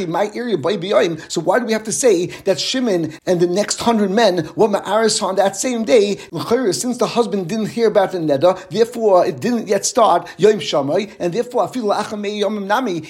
my 0.09 0.31
area 0.35 0.53
so 1.29 1.41
why 1.41 1.59
do 1.59 1.65
we 1.67 1.73
have 1.73 1.85
to 1.85 1.93
say 1.93 2.27
that 2.47 2.61
Shimon 2.61 3.13
and 3.27 3.41
the 3.41 3.47
next 3.47 3.81
hundred 3.81 4.11
men 4.11 4.49
were 4.55 4.69
Ma'aris 4.69 5.23
on 5.23 5.35
that 5.37 5.57
same 5.57 5.85
day? 5.85 6.19
Since 6.73 6.99
the 6.99 7.07
husband 7.07 7.49
didn't 7.49 7.71
hear 7.77 7.89
about 7.89 8.13
the 8.13 8.19
neder, 8.19 8.55
therefore 8.69 9.27
it 9.27 9.41
didn't 9.41 9.67
yet 9.67 9.85
start 9.85 10.29
Yom 10.39 10.61
Shamay, 10.61 11.11
and 11.19 11.33
therefore 11.33 11.69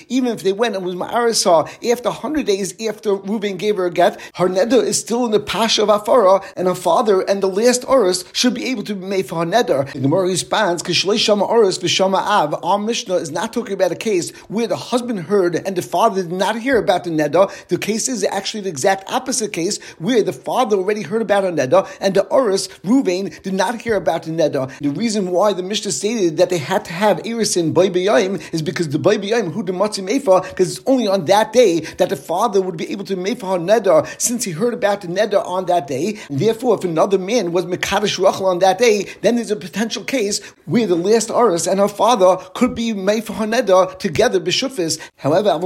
even 0.08 0.32
if 0.34 0.42
they 0.42 0.52
went 0.52 0.76
and 0.76 0.84
was 0.84 0.94
Ma'aris 0.94 1.41
after 1.46 2.10
hundred 2.10 2.46
days 2.46 2.74
after 2.86 3.14
Reuben 3.14 3.56
gave 3.56 3.76
her 3.76 3.86
a 3.86 3.90
get, 3.90 4.20
her 4.34 4.48
neder 4.48 4.82
is 4.82 4.98
still 4.98 5.24
in 5.24 5.30
the 5.30 5.40
pasha 5.40 5.82
of 5.82 5.88
Afara, 5.88 6.44
and 6.56 6.68
her 6.68 6.74
father 6.74 7.20
and 7.22 7.42
the 7.42 7.48
last 7.48 7.84
Oris 7.86 8.24
should 8.32 8.54
be 8.54 8.66
able 8.66 8.82
to 8.84 8.94
be 8.94 9.06
made 9.06 9.26
for 9.26 9.40
her 9.40 9.46
neder. 9.46 9.92
The 9.92 10.00
Gemara 10.00 10.26
responds, 10.28 10.82
because 10.82 10.96
Shalay 10.96 11.18
Shama 11.18 11.44
Oris 11.44 11.78
V'Shama 11.78 12.18
Av. 12.18 12.64
Our 12.64 12.78
Mishnah 12.78 13.16
is 13.16 13.30
not 13.30 13.52
talking 13.52 13.74
about 13.74 13.92
a 13.92 13.96
case 13.96 14.30
where 14.48 14.66
the 14.66 14.76
husband 14.76 15.20
heard 15.20 15.56
and 15.66 15.76
the 15.76 15.82
father 15.82 16.22
did 16.22 16.32
not 16.32 16.58
hear 16.58 16.78
about 16.78 17.04
the 17.04 17.10
neder. 17.10 17.50
The 17.68 17.78
case 17.78 18.08
is 18.08 18.24
actually 18.24 18.62
the 18.62 18.68
exact 18.68 19.10
opposite 19.10 19.52
case 19.52 19.82
where 19.98 20.22
the 20.22 20.32
father 20.32 20.76
already 20.76 21.02
heard 21.02 21.22
about 21.22 21.44
a 21.44 21.48
neder 21.48 21.88
and 22.00 22.14
the 22.14 22.24
Oris, 22.26 22.68
Ruvain, 22.84 23.42
did 23.42 23.54
not 23.54 23.80
hear 23.80 23.96
about 23.96 24.24
the 24.24 24.30
neder. 24.30 24.70
The 24.78 24.90
reason 24.90 25.30
why 25.30 25.52
the 25.52 25.62
Mishnah 25.62 25.92
stated 25.92 26.36
that 26.36 26.50
they 26.50 26.58
had 26.58 26.84
to 26.86 26.92
have 26.92 27.18
Erisin 27.18 27.72
by 27.74 27.86
is 28.52 28.62
because 28.62 28.88
the 28.88 28.98
by 28.98 29.16
who 29.16 29.62
the 29.62 29.72
Matzi 29.72 30.06
Mefa, 30.06 30.48
because 30.48 30.76
it's 30.76 30.86
only 30.86 31.06
on 31.06 31.24
that 31.26 31.31
day 31.52 31.80
that 31.98 32.08
the 32.08 32.16
father 32.16 32.60
would 32.60 32.76
be 32.76 32.90
able 32.92 33.04
to 33.04 33.16
make 33.16 33.40
for 33.40 33.46
her 33.46 33.58
neder 33.58 34.06
since 34.20 34.44
he 34.44 34.52
heard 34.52 34.74
about 34.74 35.00
the 35.00 35.08
neder 35.08 35.44
on 35.46 35.66
that 35.66 35.86
day. 35.86 36.18
Therefore, 36.28 36.76
if 36.76 36.84
another 36.84 37.18
man 37.18 37.52
was 37.52 37.64
Mekadosh 37.64 38.18
Rachel 38.22 38.46
on 38.46 38.58
that 38.58 38.78
day, 38.78 39.06
then 39.22 39.36
there's 39.36 39.50
a 39.50 39.56
potential 39.56 40.04
case 40.04 40.40
where 40.66 40.86
the 40.86 40.94
last 40.94 41.30
Aris 41.30 41.66
and 41.66 41.80
her 41.80 41.88
father 41.88 42.36
could 42.54 42.74
be 42.74 42.92
made 42.92 43.24
for 43.24 43.32
her 43.34 43.46
neder 43.46 43.98
together, 43.98 44.40
Bishufis. 44.40 45.00
However, 45.16 45.58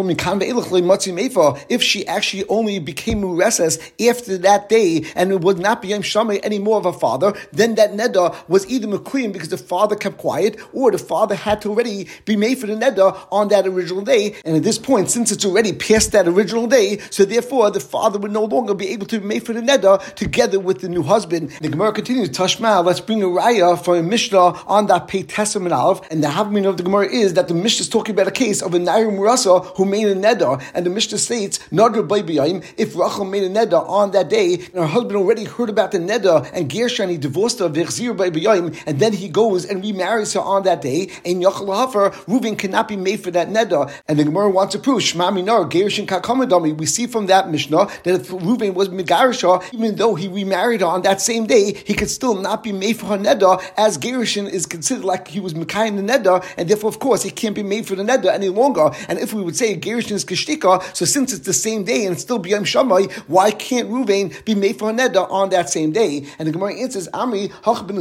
if 1.69 1.83
she 1.83 2.07
actually 2.07 2.45
only 2.49 2.79
became 2.79 3.23
Mureses 3.23 3.81
after 4.09 4.39
that 4.39 4.69
day 4.69 5.05
and 5.15 5.33
it 5.33 5.41
would 5.41 5.59
not 5.59 5.83
be 5.83 5.89
Yom 5.89 6.03
Shamay 6.03 6.45
anymore 6.45 6.79
of 6.79 6.85
her 6.85 6.93
father, 6.93 7.33
then 7.53 7.75
that 7.75 7.93
neder 7.93 8.35
was 8.49 8.67
either 8.69 8.87
McQueen 8.87 9.33
because 9.33 9.49
the 9.49 9.59
father 9.59 9.97
kept 9.97 10.19
quiet 10.19 10.61
or 10.73 10.91
the 10.91 10.99
father 10.99 11.35
had 11.35 11.61
to 11.63 11.71
already 11.71 12.07
be 12.25 12.37
made 12.37 12.59
for 12.59 12.67
the 12.67 12.75
neder 12.75 13.19
on 13.33 13.49
that 13.49 13.67
original 13.67 14.03
day. 14.03 14.37
And 14.45 14.57
at 14.57 14.63
this 14.63 14.79
point, 14.79 15.11
since 15.11 15.33
it's 15.33 15.45
already 15.45 15.56
past 15.73 16.13
that 16.13 16.29
original 16.29 16.67
day, 16.67 16.99
so 17.11 17.25
therefore 17.25 17.71
the 17.71 17.81
father 17.81 18.19
would 18.19 18.33
no 18.33 18.45
longer 18.45 18.75
be 18.75 18.89
able 18.89 19.07
to 19.07 19.21
be 19.21 19.27
made 19.27 19.47
for 19.47 19.53
the 19.53 19.61
neder 19.61 20.03
together 20.15 20.61
with 20.61 20.81
the 20.81 20.89
new 20.89 21.03
husband. 21.03 21.51
The 21.61 21.69
Gemara 21.69 21.93
continues, 21.93 22.31
Tashma, 22.31 22.85
let's 22.85 23.01
bring 23.01 23.23
a 23.23 23.27
raya 23.27 23.83
for 23.83 23.97
a 23.97 24.03
Mishnah 24.03 24.39
on 24.67 24.87
that 24.87 25.09
Pei 25.09 25.23
Testament 25.23 25.73
Aleph. 25.73 26.01
And 26.11 26.23
the 26.23 26.29
Havmin 26.29 26.67
of 26.67 26.77
the 26.77 26.83
Gemara 26.83 27.07
is 27.09 27.35
that 27.35 27.49
the 27.49 27.55
Mishnah 27.55 27.83
is 27.83 27.89
talking 27.89 28.15
about 28.15 28.29
a 28.29 28.33
case 28.33 28.63
of 28.63 28.75
a 28.75 28.79
Nair 28.79 29.11
Murasa 29.11 29.65
who 29.77 29.85
made 29.85 30.07
a 30.07 30.15
neder. 30.15 30.63
And 30.75 30.85
the 30.87 30.91
Mishnah 30.91 31.19
states, 31.19 31.59
Nadr 31.71 32.07
Baibiyim, 32.07 32.65
if 32.77 32.97
Rachel 32.97 33.25
made 33.25 33.45
a 33.45 33.51
neder 33.51 33.87
on 33.89 34.13
that 34.13 34.29
day, 34.29 34.55
and 34.55 34.75
her 34.75 34.87
husband 34.87 35.17
already 35.17 35.45
heard 35.45 35.69
about 35.69 35.93
the 35.93 35.99
neder, 35.99 36.49
and 36.53 36.71
Gershon, 36.71 37.09
he 37.09 37.17
divorced 37.17 37.59
her, 37.59 37.67
and 37.67 39.01
then 39.01 39.13
he 39.13 39.29
goes 39.29 39.65
and 39.65 39.83
remarries 39.83 40.33
her 40.33 40.41
on 40.41 40.63
that 40.65 40.83
day, 40.83 41.11
and 41.25 41.43
Yachal 41.43 41.75
Hafer, 41.75 42.11
Reuven 42.27 42.59
cannot 42.59 42.89
be 42.89 42.97
made 42.97 43.21
for 43.21 43.31
that 43.31 43.49
neder. 43.49 43.91
And 44.09 44.19
the 44.19 44.25
Gemara 44.25 44.51
wants 44.51 44.73
to 44.73 44.79
prove, 44.79 45.03
Shema 45.03 45.31
Minar, 45.47 45.71
Gershon 45.71 46.07
Kakamadami. 46.07 46.77
We 46.77 46.87
see 46.87 47.07
from 47.07 47.27
that 47.27 47.51
Mishnah 47.51 47.87
that 48.03 48.21
if 48.21 48.29
Reuven 48.29 48.75
was 48.75 48.89
Megarisha, 48.89 49.63
even 49.73 49.95
though 49.95 50.15
he 50.15 50.27
remarried 50.27 50.83
on 50.83 51.03
that 51.03 51.21
same 51.21 51.47
day, 51.47 51.73
he 51.87 51.95
could 51.95 52.11
still 52.11 52.35
not 52.35 52.65
be 52.65 52.73
made 52.73 52.97
for 52.97 53.07
her 53.07 53.19
neder, 53.19 53.63
as 53.77 53.97
Gershon 53.97 54.49
is 54.49 54.67
considered 54.67 55.05
like 55.05 55.29
he 55.29 55.39
was 55.39 55.55
Mekai 55.55 55.87
in 55.87 55.97
the 55.97 56.03
neder, 56.03 56.45
and 56.57 56.69
therefore, 56.69 56.89
of 56.89 56.99
course, 56.99 57.23
he 57.23 57.31
can't 57.31 57.55
be 57.55 57.63
made 57.63 57.87
for 57.87 57.95
the 57.95 58.03
neder 58.03 58.33
any 58.33 58.49
longer. 58.49 58.91
And 59.09 59.19
if 59.19 59.33
we 59.33 59.43
would 59.43 59.57
say 59.57 59.77
Gershon 59.77 60.17
is 60.17 60.25
Kishtika, 60.25 60.83
so 60.97 61.05
since 61.05 61.33
it's 61.33 61.47
the 61.47 61.53
same 61.53 61.85
day 61.85 62.07
and 62.07 62.19
still 62.19 62.41
B'yam 62.41 62.63
Shamai, 62.63 63.13
why 63.29 63.53
can't 63.53 63.89
Reuven 63.89 64.45
be 64.45 64.55
made 64.55 64.79
for 64.79 64.89
her 64.89 64.95
neder 64.95 65.31
on 65.31 65.51
that 65.51 65.71
same 65.71 65.93
day? 65.93 66.27
And 66.39 66.49
the 66.49 66.53
Gemara 66.53 66.75
answers, 66.75 67.09
Amri, 67.09 67.51
Hach 67.63 67.87
ben 67.87 67.97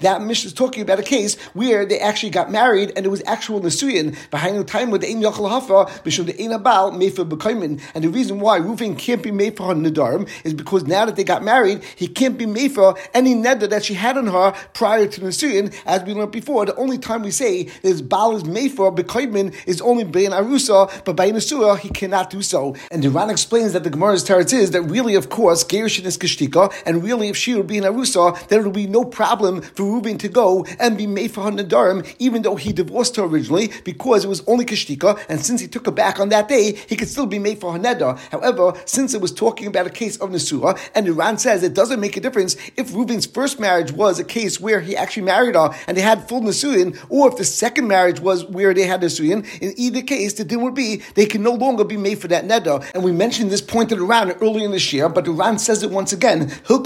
that 0.00 0.22
Mishnah 0.22 0.48
is 0.48 0.52
talking 0.52 0.82
about 0.82 0.98
a 0.98 1.02
case 1.02 1.36
where 1.54 1.86
they 1.86 2.00
actually 2.00 2.30
got 2.30 2.50
married 2.50 2.92
and 2.96 3.06
it 3.06 3.08
was 3.08 3.22
actual 3.26 3.60
Nesuyin, 3.60 4.16
behind 4.30 4.58
the 4.58 4.64
time 4.64 4.90
with 4.90 5.02
the 5.02 5.08
Ein 5.08 5.22
Yachal 5.22 5.48
Hafa, 5.48 5.88
Bishum 6.02 6.26
the 6.26 6.47
Ein 6.48 6.60
Abal, 6.60 6.92
Mefer 6.92 7.28
Bekaimin. 7.28 7.80
And 7.94 8.04
the 8.04 8.08
reason 8.08 8.40
why 8.40 8.58
Reuven 8.58 8.96
can't 8.96 9.22
be 9.22 9.30
made 9.30 9.56
for 9.56 9.66
her 9.66 9.74
Nadarim 9.74 10.28
is 10.44 10.54
because 10.54 10.86
now 10.86 11.04
that 11.04 11.16
they 11.16 11.24
got 11.24 11.42
married, 11.42 11.82
he 11.96 12.08
can't 12.08 12.38
be 12.38 12.46
made 12.46 12.72
for 12.72 12.96
any 13.14 13.34
neder 13.34 13.68
that 13.68 13.84
she 13.84 13.94
had 13.94 14.16
on 14.16 14.26
her 14.28 14.54
prior 14.72 15.06
to 15.06 15.20
Nesuyin, 15.20 15.74
as 15.86 16.02
we 16.04 16.14
learned 16.14 16.32
before. 16.32 16.66
The 16.66 16.76
only 16.76 16.98
time 16.98 17.22
we 17.22 17.30
say 17.30 17.64
that 17.82 18.08
Baal 18.08 18.36
is 18.36 18.44
made 18.44 18.72
for 18.72 18.94
Bekaimin 18.94 19.54
is 19.66 19.80
only 19.80 20.04
Bein 20.04 20.30
Arusa, 20.30 21.04
but 21.04 21.16
by 21.16 21.30
Nesua 21.30 21.78
he 21.78 21.90
cannot 21.90 22.30
do 22.30 22.42
so. 22.42 22.74
And 22.90 23.02
the 23.02 23.10
Ran 23.10 23.30
explains 23.30 23.72
that 23.72 23.84
the 23.84 23.90
Gemara's 23.90 24.24
teretz 24.24 24.52
is 24.52 24.70
that 24.72 24.82
really, 24.82 25.14
of 25.14 25.28
course, 25.28 25.64
Gerushin 25.64 26.04
is 26.04 26.16
Kishtika, 26.16 26.72
and 26.86 27.02
really, 27.02 27.28
if 27.28 27.36
she 27.36 27.54
would 27.54 27.66
be 27.66 27.78
in 27.78 27.84
Arusa, 27.84 28.48
there 28.48 28.62
would 28.62 28.72
be 28.72 28.86
no 28.86 29.04
problem 29.04 29.60
for 29.62 29.84
Reuben 29.84 30.18
to 30.18 30.28
go 30.28 30.64
and 30.78 30.96
be 30.96 31.06
made 31.06 31.30
for 31.30 31.42
her 31.42 31.50
Nadarim, 31.50 32.06
even 32.18 32.42
though 32.42 32.56
he 32.56 32.72
divorced 32.72 33.16
her 33.16 33.24
originally, 33.24 33.70
because 33.84 34.24
it 34.24 34.28
was 34.28 34.42
only 34.46 34.64
Kishtika, 34.64 35.18
and 35.28 35.40
since 35.40 35.60
he 35.60 35.68
took 35.68 35.86
her 35.86 35.92
back 35.92 36.20
on 36.20 36.27
that 36.30 36.48
day, 36.48 36.72
he 36.88 36.96
could 36.96 37.08
still 37.08 37.26
be 37.26 37.38
made 37.38 37.58
for 37.60 37.72
her 37.72 37.78
Neder. 37.78 38.18
However, 38.30 38.74
since 38.84 39.14
it 39.14 39.20
was 39.20 39.32
talking 39.32 39.66
about 39.66 39.86
a 39.86 39.90
case 39.90 40.16
of 40.18 40.30
Nesua, 40.30 40.78
and 40.94 41.06
Iran 41.06 41.38
says 41.38 41.62
it 41.62 41.74
doesn't 41.74 42.00
make 42.00 42.16
a 42.16 42.20
difference 42.20 42.56
if 42.76 42.94
Reuben's 42.94 43.26
first 43.26 43.58
marriage 43.58 43.92
was 43.92 44.18
a 44.18 44.24
case 44.24 44.60
where 44.60 44.80
he 44.80 44.96
actually 44.96 45.24
married 45.24 45.54
her 45.54 45.74
and 45.86 45.96
they 45.96 46.02
had 46.02 46.28
full 46.28 46.42
Nesuin, 46.42 46.96
or 47.08 47.28
if 47.28 47.36
the 47.36 47.44
second 47.44 47.88
marriage 47.88 48.20
was 48.20 48.44
where 48.44 48.74
they 48.74 48.86
had 48.86 49.00
Nesuin, 49.00 49.46
in 49.60 49.72
either 49.76 50.02
case, 50.02 50.34
the 50.34 50.44
din 50.44 50.62
would 50.62 50.74
be 50.74 51.02
they 51.14 51.26
can 51.26 51.42
no 51.42 51.52
longer 51.52 51.84
be 51.84 51.96
made 51.96 52.18
for 52.18 52.28
that 52.28 52.44
Neda. 52.44 52.84
And 52.94 53.02
we 53.02 53.12
mentioned 53.12 53.50
this 53.50 53.62
point 53.62 53.78
pointed 53.78 54.00
around 54.00 54.34
earlier 54.42 54.64
in 54.64 54.72
this 54.72 54.92
year, 54.92 55.08
but 55.08 55.26
Iran 55.28 55.56
says 55.58 55.82
it 55.84 55.90
once 55.90 56.12
again. 56.12 56.50
If 56.50 56.84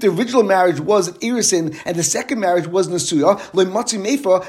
the 0.00 0.08
original 0.16 0.42
marriage 0.44 0.80
was 0.80 1.10
Irisin 1.18 1.76
and 1.84 1.96
the 1.96 2.02
second 2.02 2.40
marriage 2.40 2.66
was 2.68 2.88
Nesuya, 2.88 3.40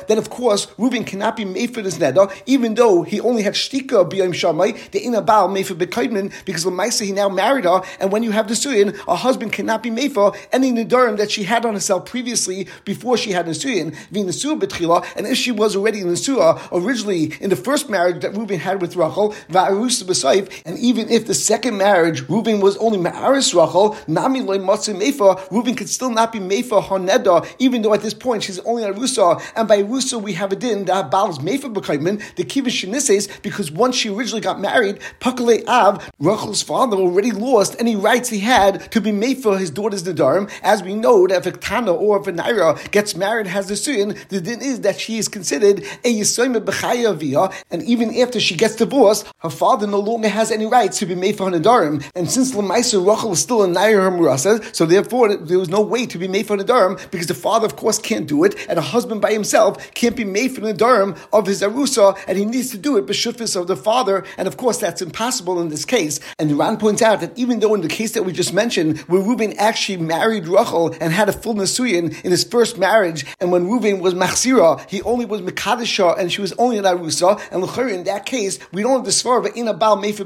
then 0.08 0.18
of 0.20 0.30
course 0.30 0.68
Reuben 0.78 1.04
cannot 1.04 1.36
be 1.36 1.44
made 1.44 1.74
for 1.74 1.82
this 1.82 1.98
neder, 1.98 2.32
even 2.46 2.76
though 2.76 3.04
he 3.04 3.20
only 3.20 3.44
had 3.44 3.54
shtika 3.54 4.10
b'yom 4.10 4.34
shamay, 4.34 4.92
the 4.92 5.06
ina 5.06 5.22
baal 5.22 5.48
made 5.48 5.68
for 5.68 5.76
bekaidmin, 5.76 6.34
because 6.46 6.66
Lamaisa 6.66 7.06
he 7.06 7.12
now 7.12 7.30
married 7.30 7.66
her, 7.66 7.82
and 8.00 8.12
when 8.12 8.24
you 8.24 8.32
have 8.32 8.48
the 8.48 8.54
suyin, 8.54 8.98
a 9.08 9.16
husband 9.16 9.52
cannot 9.54 9.84
be 9.84 10.10
for 10.10 10.34
any 10.52 10.72
nedarim 10.72 11.18
that 11.18 11.32
she 11.32 11.44
had 11.44 11.66
on 11.66 11.74
herself 11.74 12.06
previously 12.06 12.68
before 12.84 13.18
she 13.18 13.32
had 13.32 13.46
nesuyin, 13.46 13.96
being 14.12 14.28
nesua 14.28 14.60
betchila, 14.60 15.06
and 15.16 15.26
if 15.28 15.38
she 15.38 15.52
was 15.52 15.76
already 15.76 16.02
nesua 16.02 16.60
originally 16.72 17.34
in 17.42 17.50
the 17.50 17.56
first 17.56 17.90
marriage 17.90 18.22
that 18.22 18.36
Reuben 18.36 18.60
had 18.60 18.82
with 18.82 18.96
Rachel, 18.96 19.34
va'arus 19.50 20.04
b'saif, 20.04 20.62
and 20.66 20.78
even 20.80 21.10
if 21.10 21.28
the 21.28 21.34
second 21.34 21.78
marriage 21.78 22.28
Reuben 22.30 22.60
was 22.60 22.78
only 22.78 22.98
ma'aris 22.98 23.54
Rachel, 23.54 23.98
nami 24.08 24.42
loy 24.42 24.58
matzah 24.58 24.96
mefa, 24.96 25.50
Reuben 25.52 25.76
could 25.76 25.90
still 25.90 26.10
not 26.10 26.32
be 26.32 26.40
mefa 26.40 26.84
haneda, 26.84 27.48
even 27.60 27.82
though 27.82 27.94
at 27.94 28.02
this 28.02 28.14
point 28.14 28.44
she's 28.44 28.60
only 28.60 28.84
a 28.84 28.94
rusa, 28.94 29.42
and 29.56 29.68
by 29.68 29.82
rusa 29.82 30.22
we 30.22 30.34
have 30.34 30.52
a 30.52 30.56
din 30.56 30.86
that 30.86 31.10
Baal's 31.10 31.40
mefa 31.40 31.74
b'kaimin, 31.74 32.22
the 32.36 32.44
kivish 32.44 32.86
shenises, 32.86 33.30
because 33.42 33.72
once 33.72 33.96
she 33.96 34.10
originally 34.10 34.42
got 34.42 34.60
married, 34.60 35.00
Pakale 35.20 35.66
Av, 35.68 36.12
Rachel's 36.20 36.62
father 36.62 36.98
already 36.98 37.32
lost 37.32 37.76
any 37.80 37.96
rights 37.96 38.30
he 38.30 38.40
had 38.40 38.92
to 38.92 39.02
be 39.02 39.12
made 39.12 39.40
for 39.42 39.58
his 39.58 39.72
daughter's 39.72 40.04
Nadarim. 40.04 40.52
As 40.62 40.84
we 40.84 40.96
know 40.96 41.28
that 41.28 41.46
if 41.46 41.54
a 41.54 41.58
Tana 41.58 41.94
or 41.94 42.20
if 42.20 42.28
a 42.28 42.34
Naira 42.34 42.92
gets 42.92 43.16
married, 43.16 43.48
has 43.48 43.68
the 43.68 43.74
Suyin, 43.76 44.18
the 44.30 44.42
din 44.42 44.62
is 44.62 44.82
that 44.82 45.00
she 45.00 45.18
is 45.18 45.28
considered 45.28 45.80
a 46.04 46.14
Yisoyme 46.14 46.60
B'chaya 46.64 47.16
Via, 47.16 47.50
and 47.72 47.84
even 47.84 48.16
after 48.20 48.40
she 48.40 48.56
gets 48.56 48.76
divorced, 48.76 49.28
her 49.40 49.50
father 49.50 49.88
no 49.88 50.00
longer 50.00 50.30
has 50.30 50.52
any 50.52 50.66
rights 50.66 51.00
to 51.00 51.06
be 51.06 51.16
made 51.16 51.38
for 51.38 51.50
her 51.50 51.58
Nadarim. 51.58 52.04
And 52.16 52.30
since 52.30 52.54
Lamaisa 52.54 53.06
Rachel 53.06 53.34
is 53.34 53.40
still 53.40 53.64
a 53.64 53.68
Naira 53.68 54.12
Murasa, 54.12 54.76
so 54.76 54.86
therefore 54.86 55.36
there 55.36 55.60
was 55.60 55.70
no 55.70 55.82
way 55.82 56.06
to 56.06 56.18
be 56.18 56.28
made 56.28 56.48
for 56.48 56.58
Nadarim 56.58 57.00
because 57.12 57.28
the 57.28 57.34
father, 57.34 57.66
of 57.66 57.76
course, 57.76 58.00
can't 58.00 58.28
do 58.28 58.44
it, 58.44 58.56
and 58.70 58.78
a 58.80 58.82
husband 58.82 59.22
by 59.22 59.32
himself 59.32 59.94
can't 59.94 60.16
be 60.16 60.24
made 60.26 60.54
for 60.54 60.62
Nadarim 60.62 61.18
of 61.32 61.46
his 61.46 61.62
Arusa, 61.62 62.18
and 62.28 62.38
he 62.38 62.46
needs 62.46 62.72
to 62.72 62.78
do 62.78 62.98
it 62.98 63.06
b'shutfis 63.06 63.56
of 63.56 63.68
the 63.68 63.76
father, 63.76 64.24
and 64.38 64.48
of 64.48 64.58
course 64.58 64.78
that's 64.78 65.02
impossible 65.02 65.62
in 65.62 65.70
this 65.70 65.86
case. 65.86 66.20
And 66.40 66.58
Ran 66.58 66.78
points 66.78 67.02
out 67.02 67.22
that 67.22 67.38
even 67.38 67.60
though 67.60 67.74
in 67.74 67.82
the 67.82 67.88
case 67.88 68.14
that 68.14 68.24
we 68.24 68.32
just 68.32 68.54
mentioned, 68.54 69.00
where 69.02 69.22
Reuben 69.22 69.54
actually 69.58 69.98
married 69.98 70.48
Rachel 70.48 70.96
and 71.00 71.14
had 71.14 71.30
a 71.30 71.34
full 71.34 71.56
Nasuyin 71.56 72.24
in 72.24 72.32
his 72.32 72.44
first 72.44 72.78
marriage, 72.78 73.26
and 73.40 73.52
when 73.52 73.68
Reuben 73.68 74.00
was 74.00 74.14
Machzira, 74.14 74.88
he 74.90 75.02
only 75.04 75.26
was 75.26 75.42
Mekadisha, 75.42 76.18
and 76.18 76.32
she 76.32 76.42
was 76.42 76.54
only 76.54 76.78
an 76.78 76.86
Arusa, 76.86 77.42
and 77.52 77.62
L'chari, 77.62 77.94
in 77.94 78.04
that 78.06 78.26
case, 78.26 78.60
we 78.72 78.82
don't 78.82 78.94
have 78.94 79.06
the 79.06 79.12
Svar 79.12 79.46
of 79.46 79.56
in 79.56 79.68
a 79.68 79.74
Baal 79.74 79.98
Mefer 79.98 80.26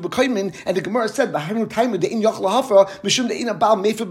and 0.66 0.78
the 0.78 0.82
Gemara 0.82 1.08
said, 1.10 1.32
B'Hainu 1.32 1.70
time 1.70 1.92
the 1.92 2.12
in 2.12 2.22
Yachla 2.22 2.50
Hafa, 2.50 2.86
Mishum 3.02 3.28
the 3.28 3.40
in 3.40 3.48
a 3.48 3.54
Baal 3.54 3.78
Mefer 3.78 4.10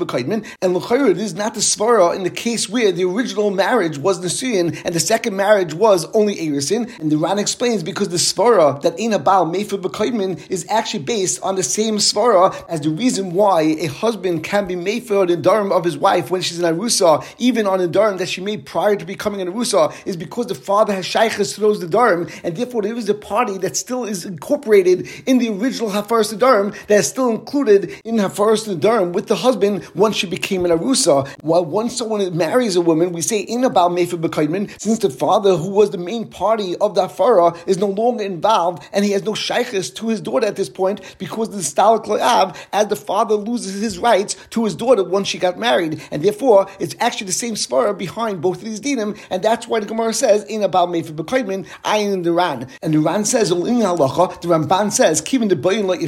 and 0.62 0.74
L'chari, 0.74 1.10
it 1.10 1.18
is 1.18 1.34
not 1.34 1.54
the 1.54 1.60
Svara 1.60 2.14
in 2.14 2.22
the 2.24 2.30
case 2.30 2.68
where 2.68 2.92
the 2.92 3.04
original 3.04 3.50
marriage 3.50 3.98
was 3.98 4.20
Nasuyin, 4.20 4.80
and 4.84 4.94
the 4.94 5.00
second 5.00 5.36
marriage 5.36 5.74
was 5.74 6.04
only 6.14 6.36
Erisin, 6.36 6.98
and 6.98 7.10
the 7.10 7.16
Ran 7.16 7.38
explains 7.38 7.77
explains 7.78 7.82
because 7.82 8.08
the 8.08 8.16
svara 8.16 8.80
that 8.82 8.98
Ina 8.98 9.18
Baal 9.18 9.46
Mefer 9.46 9.80
B'Koidmin 9.80 10.50
is 10.50 10.66
actually 10.68 11.04
based 11.04 11.40
on 11.42 11.56
the 11.56 11.62
same 11.62 11.98
svara 11.98 12.54
as 12.68 12.80
the 12.80 12.90
reason 12.90 13.32
why 13.32 13.62
a 13.62 13.86
husband 13.86 14.44
can 14.44 14.66
be 14.66 14.74
Mefer 14.74 15.26
the 15.26 15.36
Dharm 15.36 15.72
of 15.72 15.84
his 15.84 15.96
wife 15.96 16.30
when 16.30 16.42
she's 16.42 16.58
in 16.58 16.64
Arusa, 16.64 17.24
even 17.38 17.66
on 17.66 17.80
a 17.80 17.88
Dharm 17.88 18.18
that 18.18 18.28
she 18.28 18.40
made 18.40 18.66
prior 18.66 18.96
to 18.96 19.04
becoming 19.04 19.40
an 19.40 19.52
Arusa, 19.52 19.92
is 20.06 20.16
because 20.16 20.46
the 20.46 20.54
father 20.54 20.92
has 20.94 21.04
Shaykhs 21.06 21.56
those 21.56 21.80
the 21.80 21.86
Dharm, 21.86 22.30
and 22.44 22.56
therefore 22.56 22.82
there 22.82 22.96
is 22.96 23.08
a 23.08 23.14
party 23.14 23.58
that 23.58 23.76
still 23.76 24.04
is 24.04 24.24
incorporated 24.24 25.08
in 25.26 25.38
the 25.38 25.48
original 25.48 25.90
Hafaras 25.90 26.32
Dharm 26.36 26.74
that 26.86 27.00
is 27.00 27.08
still 27.08 27.30
included 27.30 27.90
in 28.04 28.16
Hafaras 28.16 28.66
Dharm 28.78 29.12
with 29.12 29.26
the 29.26 29.36
husband 29.36 29.86
once 29.94 30.16
she 30.16 30.26
became 30.26 30.64
an 30.64 30.70
Arusa. 30.70 31.28
While 31.42 31.64
once 31.64 31.96
someone 31.96 32.36
marries 32.36 32.76
a 32.76 32.80
woman, 32.80 33.12
we 33.12 33.22
say 33.22 33.40
in 33.40 33.64
about 33.64 33.92
Mefer 33.92 34.20
B'Koidmin, 34.20 34.80
since 34.80 34.98
the 34.98 35.10
father 35.10 35.56
who 35.56 35.70
was 35.70 35.90
the 35.90 35.98
main 35.98 36.26
party 36.28 36.76
of 36.76 36.94
the 36.94 37.06
Hafara 37.06 37.56
is 37.68 37.78
no 37.78 37.86
longer 37.86 38.24
involved 38.24 38.88
and 38.92 39.04
he 39.04 39.12
has 39.12 39.22
no 39.22 39.34
Shaykhs 39.34 39.90
to 39.90 40.08
his 40.08 40.20
daughter 40.20 40.46
at 40.46 40.56
this 40.56 40.68
point 40.68 41.00
because 41.18 41.50
the 41.50 41.58
Stalik 41.58 42.06
La'av, 42.06 42.56
as 42.72 42.88
the 42.88 42.96
father 42.96 43.34
loses 43.34 43.80
his 43.80 43.98
rights 43.98 44.34
to 44.50 44.64
his 44.64 44.74
daughter 44.74 45.04
once 45.04 45.28
she 45.28 45.38
got 45.38 45.58
married. 45.58 46.02
And 46.10 46.22
therefore, 46.22 46.68
it's 46.80 46.94
actually 47.00 47.26
the 47.28 47.32
same 47.32 47.54
svara 47.54 47.96
behind 47.96 48.40
both 48.40 48.58
of 48.58 48.64
these 48.64 48.80
dinim, 48.80 49.18
and 49.30 49.42
that's 49.42 49.66
why 49.68 49.80
the 49.80 49.86
Gemara 49.86 50.14
says, 50.14 50.44
in 50.44 50.62
about 50.62 50.88
Mefer 50.88 51.14
B'Koidmin, 51.14 51.66
ayin 51.84 52.12
in 52.12 52.22
the 52.22 52.32
Ran. 52.32 52.68
And 52.82 52.94
the 52.94 52.98
Ran 52.98 53.24
says, 53.24 53.50
in 53.50 53.58
halacha, 53.58 54.40
the 54.40 54.48
Ramban 54.48 54.92
says, 54.92 55.20
keeping 55.20 55.48
the 55.48 55.56
bayin 55.56 55.86
like 55.86 56.00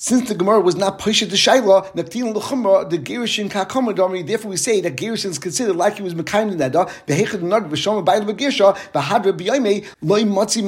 since 0.00 0.28
the 0.28 0.34
Gemara 0.34 0.60
was 0.60 0.76
not 0.76 0.98
pushed 0.98 1.20
to 1.20 1.26
Shaila, 1.26 1.92
Naktin 1.92 2.34
L'chumra, 2.34 2.88
the 2.88 2.98
Gerishin 2.98 3.48
Kakamadami, 3.50 4.26
therefore 4.26 4.50
we 4.50 4.56
say 4.56 4.80
that 4.80 4.96
Gerishin 4.96 5.30
is 5.30 5.38
considered 5.38 5.76
like 5.76 5.96
he 5.96 6.02
was 6.02 6.14
Mekayim 6.14 6.58
that, 6.58 6.72
Behechad 6.72 7.42
Nag, 7.42 7.64
B'Shom 7.64 8.04
Bayil 8.04 8.26
B'Girsha, 8.28 8.76
Bahadra 8.92 9.32
B'Yayme, 9.36 9.86
Loy 10.02 10.22
Matzi 10.22 10.62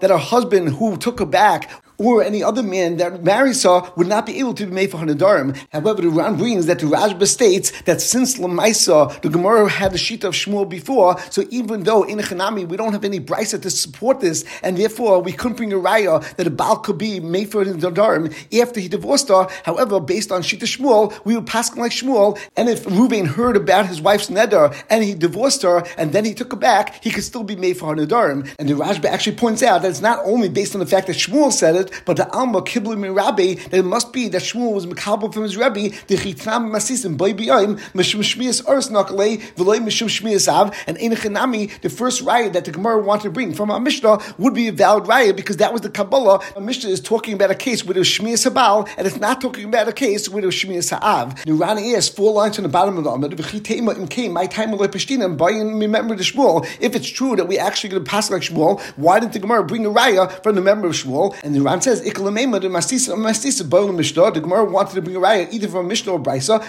That 0.00 0.10
her 0.10 0.16
husband 0.34 0.76
who 0.76 0.96
took 0.96 1.18
her 1.18 1.26
back 1.26 1.70
or 1.98 2.22
any 2.22 2.42
other 2.42 2.62
man 2.62 2.96
that 2.96 3.22
marries 3.22 3.62
her 3.62 3.82
would 3.96 4.06
not 4.06 4.26
be 4.26 4.38
able 4.38 4.54
to 4.54 4.66
be 4.66 4.72
made 4.72 4.90
for 4.90 4.98
Hanadarim. 4.98 5.56
However, 5.72 6.02
the 6.02 6.08
Ran 6.08 6.36
brings 6.36 6.66
that 6.66 6.78
the 6.78 6.86
Rashba 6.86 7.26
states 7.26 7.72
that 7.82 8.00
since 8.00 8.38
Lamaisa, 8.38 9.20
the 9.22 9.28
Gemara 9.28 9.68
had 9.68 9.92
the 9.92 9.98
sheet 9.98 10.24
of 10.24 10.34
Shmuel 10.34 10.68
before, 10.68 11.18
so 11.30 11.44
even 11.50 11.84
though 11.84 12.02
in 12.02 12.18
Hanami 12.18 12.66
we 12.66 12.76
don't 12.76 12.92
have 12.92 13.04
any 13.04 13.20
brisa 13.20 13.60
to 13.62 13.70
support 13.70 14.20
this, 14.20 14.44
and 14.62 14.76
therefore 14.76 15.20
we 15.20 15.32
couldn't 15.32 15.56
bring 15.56 15.72
a 15.72 15.76
raya 15.76 16.22
that 16.36 16.46
a 16.46 16.50
Baal 16.50 16.78
could 16.78 16.98
be 16.98 17.20
made 17.20 17.50
for 17.50 17.64
Hanadarim 17.64 18.34
after 18.60 18.80
he 18.80 18.88
divorced 18.88 19.28
her. 19.28 19.48
However, 19.64 20.00
based 20.00 20.32
on 20.32 20.42
sheet 20.42 20.62
of 20.62 20.68
Shmuel, 20.68 21.12
we 21.24 21.34
would 21.34 21.46
pass 21.46 21.74
like 21.76 21.92
Shmuel, 21.92 22.38
and 22.56 22.68
if 22.68 22.84
Reuven 22.84 23.26
heard 23.26 23.56
about 23.56 23.86
his 23.86 24.00
wife's 24.00 24.28
neder 24.28 24.74
and 24.90 25.02
he 25.02 25.14
divorced 25.14 25.62
her 25.62 25.84
and 25.96 26.12
then 26.12 26.24
he 26.24 26.34
took 26.34 26.52
her 26.52 26.58
back, 26.58 27.02
he 27.02 27.10
could 27.10 27.24
still 27.24 27.42
be 27.42 27.56
made 27.56 27.76
for 27.76 27.94
Hanadarim. 27.94 28.54
And 28.58 28.68
the 28.68 28.74
Rashba 28.74 29.06
actually 29.06 29.36
points 29.36 29.62
out 29.62 29.82
that 29.82 29.90
it's 29.90 30.00
not 30.00 30.20
only 30.24 30.48
based 30.48 30.74
on 30.74 30.80
the 30.80 30.86
fact 30.86 31.06
that 31.06 31.16
Shmuel 31.16 31.52
said 31.52 31.76
it, 31.76 31.83
it, 31.86 32.02
but 32.04 32.16
the 32.16 32.30
Alma 32.30 32.62
Kiblu 32.62 32.94
Rabbi, 33.14 33.54
that 33.54 33.74
it 33.74 33.84
must 33.84 34.12
be 34.12 34.28
that 34.28 34.42
Shmuel 34.42 34.74
was 34.74 34.86
Mekabel 34.86 35.32
from 35.32 35.42
his 35.42 35.56
Rebbe, 35.56 35.94
the 36.06 36.16
Chitram 36.16 36.70
Masisim, 36.70 37.16
Boy 37.16 37.32
Biyayim, 37.32 37.78
Mishum 37.92 38.20
Shmias 38.20 38.64
Urs 38.64 38.90
Nakalei, 38.90 39.40
Veloy 39.54 39.78
Mishum 39.78 40.08
Shmias 40.08 40.48
Av, 40.48 40.76
and 40.86 40.96
Einachanami, 40.98 41.80
the 41.80 41.90
first 41.90 42.22
riot 42.22 42.52
that 42.52 42.64
the 42.64 42.70
Gemara 42.70 43.02
wanted 43.02 43.24
to 43.24 43.30
bring 43.30 43.54
from 43.54 43.70
our 43.70 43.80
Mishnah 43.80 44.18
would 44.38 44.54
be 44.54 44.68
a 44.68 44.72
valid 44.72 45.06
riot 45.08 45.36
because 45.36 45.58
that 45.58 45.72
was 45.72 45.82
the 45.82 45.90
Kabbalah. 45.90 46.42
A 46.56 46.60
Mishnah 46.60 46.90
is 46.90 47.00
talking 47.00 47.34
about 47.34 47.50
a 47.50 47.54
case 47.54 47.84
where 47.84 47.94
there's 47.94 48.08
Shmias 48.08 48.50
Habal, 48.50 48.88
and 48.96 49.06
it's 49.06 49.18
not 49.18 49.40
talking 49.40 49.64
about 49.64 49.88
a 49.88 49.92
case 49.92 50.28
where 50.28 50.42
there's 50.42 50.54
Shmias 50.54 50.90
Ha'av. 50.90 51.44
The 51.44 51.52
Rani 51.52 51.94
asks 51.94 52.14
four 52.14 52.32
lines 52.32 52.58
on 52.58 52.62
the 52.62 52.68
bottom 52.68 52.98
of 52.98 53.04
the 53.04 53.10
Amid, 53.10 53.32
V'chitema 53.32 53.96
im 53.96 54.08
Kain, 54.08 54.32
my 54.32 54.46
time 54.46 54.72
Lepeshtina, 54.72 55.24
and 55.24 55.38
Bayin 55.38 55.80
remember 55.80 56.14
the 56.14 56.22
Shmuel. 56.22 56.66
If 56.80 56.94
it's 56.94 57.08
true 57.08 57.36
that 57.36 57.46
we 57.46 57.58
actually 57.58 57.90
going 57.90 58.04
to 58.04 58.10
pass 58.10 58.30
like 58.30 58.42
Shmuel, 58.42 58.80
why 58.96 59.20
didn't 59.20 59.32
the 59.32 59.38
Gemara 59.38 59.64
bring 59.64 59.86
a 59.86 59.90
raya 59.90 60.42
from 60.42 60.54
the 60.54 60.60
member 60.60 60.88
of 60.88 60.94
Shmuel? 60.94 61.36
And 61.42 61.54
the 61.54 61.60
Ran 61.74 61.82
says, 61.82 62.02
Iklamema 62.02 62.60
the 62.60 62.68
Masisa 62.68 63.16
Masisa 63.16 63.68
Boil 63.68 63.92
Mishnah. 63.92 64.30
The 64.30 64.40
Gemara 64.40 64.64
wanted 64.64 64.94
to 64.94 65.02
bring 65.02 65.16
a 65.16 65.18
raya 65.18 65.52
either 65.52 65.66
from 65.66 65.86
a 65.86 65.88
Mishnah 65.88 66.12
or 66.12 66.20
Brisa, 66.20 66.62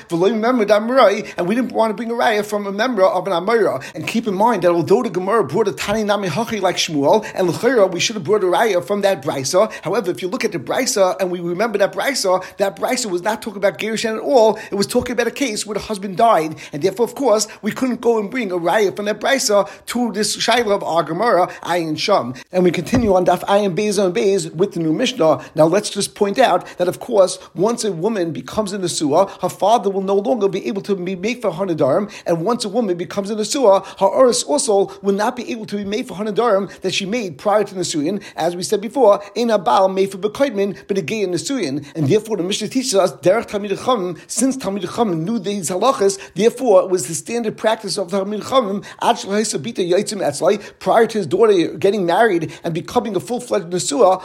and 1.37 1.47
we 1.47 1.53
didn't 1.53 1.73
want 1.73 1.91
to 1.91 1.93
bring 1.93 2.09
a 2.09 2.15
raya 2.15 2.43
from 2.43 2.65
a 2.65 2.71
member 2.71 3.03
of 3.03 3.27
an 3.27 3.33
Amira. 3.33 3.83
And 3.93 4.07
keep 4.07 4.25
in 4.25 4.33
mind 4.33 4.63
that 4.63 4.71
although 4.71 5.03
the 5.03 5.11
Gemara 5.11 5.43
brought 5.43 5.67
a 5.67 5.73
Tani 5.73 6.03
Nami 6.03 6.27
Hachi 6.27 6.59
like 6.59 6.77
Shmuel, 6.77 7.23
and 7.35 7.47
L'chayra, 7.47 7.91
we 7.91 7.99
should 7.99 8.15
have 8.15 8.23
brought 8.23 8.43
a 8.43 8.47
raya 8.47 8.83
from 8.83 9.01
that 9.01 9.21
Brisa. 9.21 9.71
However, 9.83 10.09
if 10.09 10.23
you 10.23 10.27
look 10.27 10.43
at 10.43 10.51
the 10.51 10.57
Brisa 10.57 11.15
and 11.19 11.29
we 11.29 11.39
remember 11.39 11.77
that 11.77 11.93
Brisa, 11.93 12.43
that 12.57 12.75
Brisa 12.75 13.05
was 13.05 13.21
not 13.21 13.43
talking 13.43 13.57
about 13.57 13.77
Gerushan 13.77 14.15
at 14.15 14.23
all. 14.23 14.57
It 14.71 14.73
was 14.73 14.87
talking 14.87 15.11
about 15.11 15.27
a 15.27 15.31
case 15.31 15.67
where 15.67 15.75
the 15.75 15.81
husband 15.81 16.17
died, 16.17 16.55
and 16.73 16.81
therefore, 16.81 17.05
of 17.05 17.13
course, 17.13 17.47
we 17.61 17.71
couldn't 17.71 18.01
go 18.01 18.19
and 18.19 18.31
bring 18.31 18.51
a 18.51 18.57
raya 18.57 18.95
from 18.95 19.05
that 19.05 19.19
Brisa 19.19 19.69
to 19.85 20.11
this 20.13 20.35
Shaila 20.35 20.71
of 20.77 20.83
our 20.83 21.03
Gemara, 21.03 21.45
Ayin 21.61 21.95
Sham. 21.95 22.33
And 22.51 22.63
we 22.63 22.71
continue 22.71 23.13
on 23.13 23.27
Daf 23.27 23.41
Ayin 23.41 23.75
Beis 23.75 24.03
on 24.03 24.11
Beis 24.11 24.51
with 24.51 24.73
the 24.73 24.79
new 24.79 24.94
Mishnah. 24.97 25.43
Now 25.55 25.65
let's 25.65 25.89
just 25.89 26.15
point 26.15 26.39
out 26.39 26.65
that 26.77 26.87
of 26.87 26.99
course, 26.99 27.37
once 27.53 27.83
a 27.83 27.91
woman 27.91 28.31
becomes 28.31 28.73
a 28.73 28.77
Nesua, 28.77 29.29
her 29.41 29.49
father 29.49 29.89
will 29.89 30.01
no 30.01 30.15
longer 30.15 30.47
be 30.47 30.65
able 30.67 30.81
to 30.83 30.95
be 30.95 31.15
made 31.15 31.41
for 31.41 31.51
Hanadarim, 31.51 32.11
and 32.25 32.45
once 32.45 32.65
a 32.65 32.69
woman 32.69 32.97
becomes 32.97 33.29
a 33.29 33.35
Nesua, 33.35 33.85
her 33.99 34.05
Oris 34.05 34.43
also 34.43 34.91
will 35.01 35.13
not 35.13 35.35
be 35.35 35.51
able 35.51 35.65
to 35.65 35.75
be 35.77 35.85
made 35.85 36.07
for 36.07 36.15
Hanadarim 36.15 36.69
that 36.81 36.93
she 36.93 37.05
made 37.05 37.37
prior 37.37 37.63
to 37.63 37.75
Nesuyin, 37.75 38.23
as 38.35 38.55
we 38.55 38.63
said 38.63 38.81
before, 38.81 39.21
in 39.35 39.49
a 39.49 39.57
Baal 39.57 39.89
made 39.89 40.11
for 40.11 40.17
Bekoidmin, 40.17 40.87
but 40.87 40.97
a 40.97 41.01
gay 41.01 41.21
in 41.21 41.31
Nesuyin. 41.31 41.85
And 41.95 42.07
therefore 42.07 42.37
the 42.37 42.43
Mishnah 42.43 42.69
teaches 42.69 42.95
us, 42.95 43.11
Derech 43.13 43.47
Talmid 43.47 43.71
Chachamim, 43.71 44.19
since 44.27 44.57
Talmid 44.57 44.83
Chachamim 44.83 45.19
knew 45.23 45.39
these 45.39 45.69
halachas, 45.69 46.19
therefore 46.33 46.83
it 46.83 46.89
was 46.89 47.07
the 47.07 47.15
standard 47.15 47.57
practice 47.57 47.97
of 47.97 48.09
Talmid 48.09 48.41
Chachamim, 48.41 48.83
prior 50.79 51.07
to 51.07 51.17
his 51.17 51.27
daughter 51.27 51.73
getting 51.77 52.05
married 52.05 52.53
and 52.63 52.73
becoming 52.73 53.15
a 53.15 53.19
full-fledged 53.19 53.67
Nesua, 53.67 54.21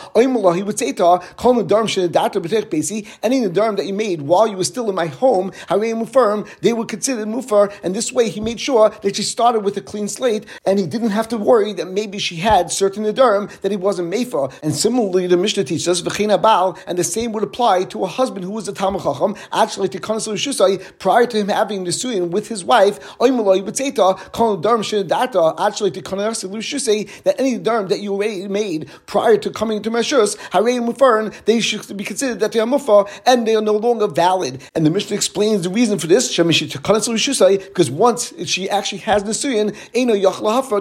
he 0.61 0.63
would 0.63 0.79
say 0.79 0.93
to 0.93 1.05
her, 1.05 1.19
Kol 1.37 1.55
Nadarm 1.55 1.87
Shedata 1.87 2.35
B'tech 2.35 2.67
Besi, 2.67 3.07
any 3.23 3.41
Nadarm 3.41 3.79
that 3.79 3.87
you 3.87 3.95
made 3.95 4.21
while 4.23 4.47
you 4.47 4.59
were 4.59 4.65
still 4.65 4.91
in 4.91 4.95
my 4.95 5.07
home, 5.07 5.53
Harei 5.69 5.95
Mufar, 5.95 6.47
they 6.61 6.75
were 6.75 6.85
considered 6.85 7.27
Mufar, 7.29 7.73
and 7.83 7.97
this 7.97 8.13
way 8.13 8.29
he 8.29 8.41
made 8.41 8.61
sure 8.61 8.91
that 9.03 9.17
she 9.17 9.23
started 9.23 9.61
with 9.61 9.77
a 9.79 9.81
clean 9.81 10.07
slate, 10.07 10.45
and 10.67 10.79
he 10.79 10.87
didn't 10.87 11.11
have 11.11 11.29
to 11.29 11.39
worry 11.39 11.73
that 11.73 11.87
maybe 11.87 12.19
she 12.19 12.37
had 12.37 12.71
certain 12.71 13.05
Nadarm 13.05 13.51
that 13.63 13.71
he 13.71 13.77
wasn't 13.79 14.09
made 14.09 14.29
for. 14.29 14.51
And 14.63 14.75
similarly, 14.75 15.27
the 15.27 15.39
Mishnah 15.39 15.65
teaches 15.65 15.89
us, 15.89 16.03
Baal, 16.03 16.79
and 16.87 16.99
the 16.99 17.05
same 17.05 17.33
would 17.33 17.43
apply 17.43 17.85
to 17.85 18.05
a 18.05 18.07
husband 18.07 18.45
who 18.45 18.51
was 18.51 18.69
a 18.69 18.73
Talmud 18.75 19.03
Chacham, 19.03 19.37
actually 19.53 19.89
to 19.89 19.99
Kansel 19.99 20.35
Shusai, 20.35 20.99
prior 20.99 21.27
to 21.27 21.39
him 21.39 21.49
having 21.49 21.85
the 21.85 21.91
Suyin 21.91 22.31
with 22.31 22.49
his 22.49 22.65
wife, 22.65 23.01
Oimaloi 23.19 23.65
would 23.65 23.77
say 23.77 23.91
to 23.93 24.15
Kol 24.33 24.59
Nadarm 24.59 24.81
Shedata, 24.81 25.55
actually 25.59 25.91
to 25.93 26.03
Kansel 26.03 26.51
Shusai, 26.51 27.09
that 27.23 27.41
any 27.41 27.59
Nadarm 27.59 27.89
that 27.89 28.01
you 28.01 28.13
already 28.13 28.47
made 28.49 28.91
prior 29.07 29.39
to 29.39 29.51
coming 29.51 29.81
to 29.83 29.91
Meshus, 29.91 30.37
They 30.53 31.61
should 31.61 31.97
be 31.97 32.05
considered 32.05 32.41
that 32.41 32.53
they 32.53 32.61
are 32.61 32.67
Mufar 32.67 33.09
and 33.27 33.47
they 33.47 33.55
are 33.55 33.63
no 33.63 33.75
longer 33.75 34.07
valid. 34.07 34.61
And 34.75 34.85
the 34.85 34.91
Mishnah 34.91 35.17
explains 35.17 35.63
the 35.63 35.71
reason 35.71 35.99
for 35.99 36.07
this, 36.07 36.37
because 36.37 37.91
once 37.91 38.33
she 38.47 38.69
actually 38.71 38.99
has 38.99 39.25
the 39.25 39.33
Suyin, 39.33 39.75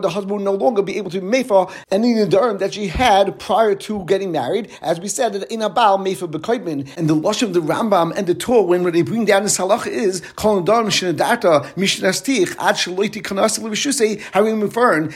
the 0.01 0.10
husband 0.10 0.32
will 0.32 0.39
no 0.39 0.53
longer 0.53 0.82
be 0.82 0.97
able 0.97 1.12
to 1.12 1.21
Mefa 1.21 1.71
any 1.91 2.13
Nadarim 2.13 2.60
that 2.60 2.73
she 2.73 2.88
had 2.88 3.39
prior 3.39 3.75
to 3.75 4.03
getting 4.05 4.32
married, 4.32 4.69
as 4.82 4.99
we 4.99 5.08
said, 5.08 5.34
that 5.34 5.51
in 5.51 5.60
Abal 5.60 5.99
Mefa 5.99 6.27
Bekoidmin. 6.29 6.88
And 6.97 7.10
the 7.10 7.13
Lush 7.13 7.41
of 7.41 7.53
the 7.53 7.62
Rambam 7.62 8.13
and 8.15 8.27
the 8.27 8.36
Tur, 8.36 8.62
when 8.62 8.84
they 8.91 9.01
bring 9.01 9.25
down 9.25 9.43
the 9.43 9.49
Salach 9.49 9.86
is, 9.88 10.21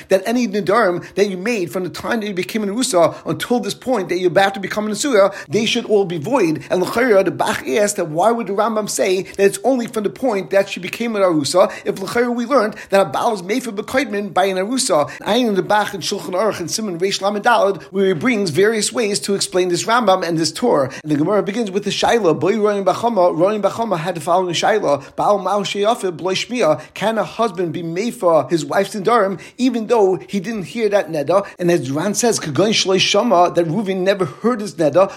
that 0.09 0.23
any 0.25 0.47
Nadarim 0.47 1.13
that 1.15 1.29
you 1.29 1.37
made 1.37 1.71
from 1.71 1.83
the 1.83 1.89
time 1.89 2.19
that 2.19 2.27
you 2.27 2.33
became 2.33 2.63
an 2.63 2.73
Usa 2.73 3.15
until 3.25 3.59
this 3.59 3.73
point 3.73 4.09
that 4.09 4.17
you're 4.17 4.29
about 4.43 4.53
to 4.55 4.59
become 4.59 4.85
an 4.85 4.91
Asura, 4.91 5.33
they 5.47 5.65
should 5.65 5.85
all 5.85 6.03
be 6.03 6.17
void. 6.17 6.63
And 6.69 6.81
L'chayra, 6.81 7.23
the 7.23 7.31
Bach 7.31 7.65
asked 7.65 7.95
that 7.95 8.09
why 8.09 8.31
would 8.31 8.47
the 8.47 8.53
Rambam 8.53 8.89
say 8.89 9.23
that 9.23 9.39
it's 9.39 9.59
only 9.63 9.87
from 9.87 10.03
the 10.03 10.09
point 10.09 10.49
that 10.49 10.67
she 10.67 10.81
became 10.81 11.15
an 11.15 11.21
Arusa, 11.21 11.71
if 11.85 12.01
L'chayra 12.01 12.35
we 12.35 12.45
learned 12.45 12.75
that 12.89 12.99
a 12.99 13.09
Baal 13.09 13.33
is 13.33 13.41
made 13.41 13.63
for 13.63 13.71
Bekoidman 13.71 14.33
by 14.33 14.45
an 14.45 14.57
Arusa. 14.57 15.09
I 15.21 15.35
in 15.35 15.55
the 15.55 15.63
Bach 15.63 15.93
and 15.93 16.03
Shulchan 16.03 16.33
Aruch 16.33 16.59
and 16.59 16.69
Siman 16.69 16.99
Reish 16.99 17.21
Lamed 17.21 17.83
where 17.91 18.07
he 18.07 18.13
brings 18.13 18.49
various 18.49 18.91
ways 18.91 19.19
to 19.21 19.33
explain 19.33 19.69
this 19.69 19.85
Rambam 19.85 20.27
and 20.27 20.37
this 20.37 20.51
Tur. 20.51 20.85
And 20.85 21.11
the 21.11 21.15
Gemara 21.15 21.41
begins 21.41 21.71
with 21.71 21.85
the 21.85 21.89
Shaila, 21.89 22.37
Boy 22.37 22.59
Rami 22.59 22.83
bar 22.83 22.95
Chama, 22.95 23.37
Ronin 23.37 23.61
Bachama 23.61 23.97
had 23.97 24.15
the 24.15 24.21
following 24.21 24.53
Shaila, 24.53 25.15
Baal 25.15 25.39
Mao 25.39 25.61
Sheyafe, 25.61 26.15
Bloy 26.15 26.33
Shmiya, 26.33 26.81
can 26.93 27.17
a 27.17 27.23
husband 27.23 27.71
be 27.71 27.83
made 27.83 28.15
for 28.15 28.49
his 28.49 28.65
wife's 28.65 28.93
Nidarim, 28.93 29.39
even 29.57 29.87
though 29.87 30.17
he 30.27 30.39
didn't 30.39 30.63
hear 30.63 30.89
that 30.89 31.07
Neda? 31.07 31.47
And 31.57 31.71
as 31.71 31.89
Ran 31.89 32.13
says, 32.13 32.39
Kagon 32.39 32.71
Shloi 32.73 32.99
Shama, 32.99 33.53
that 33.53 33.65
Reuven 33.65 34.01
never 34.01 34.25
heard 34.41 34.61
his 34.61 34.75
neder, 34.75 35.09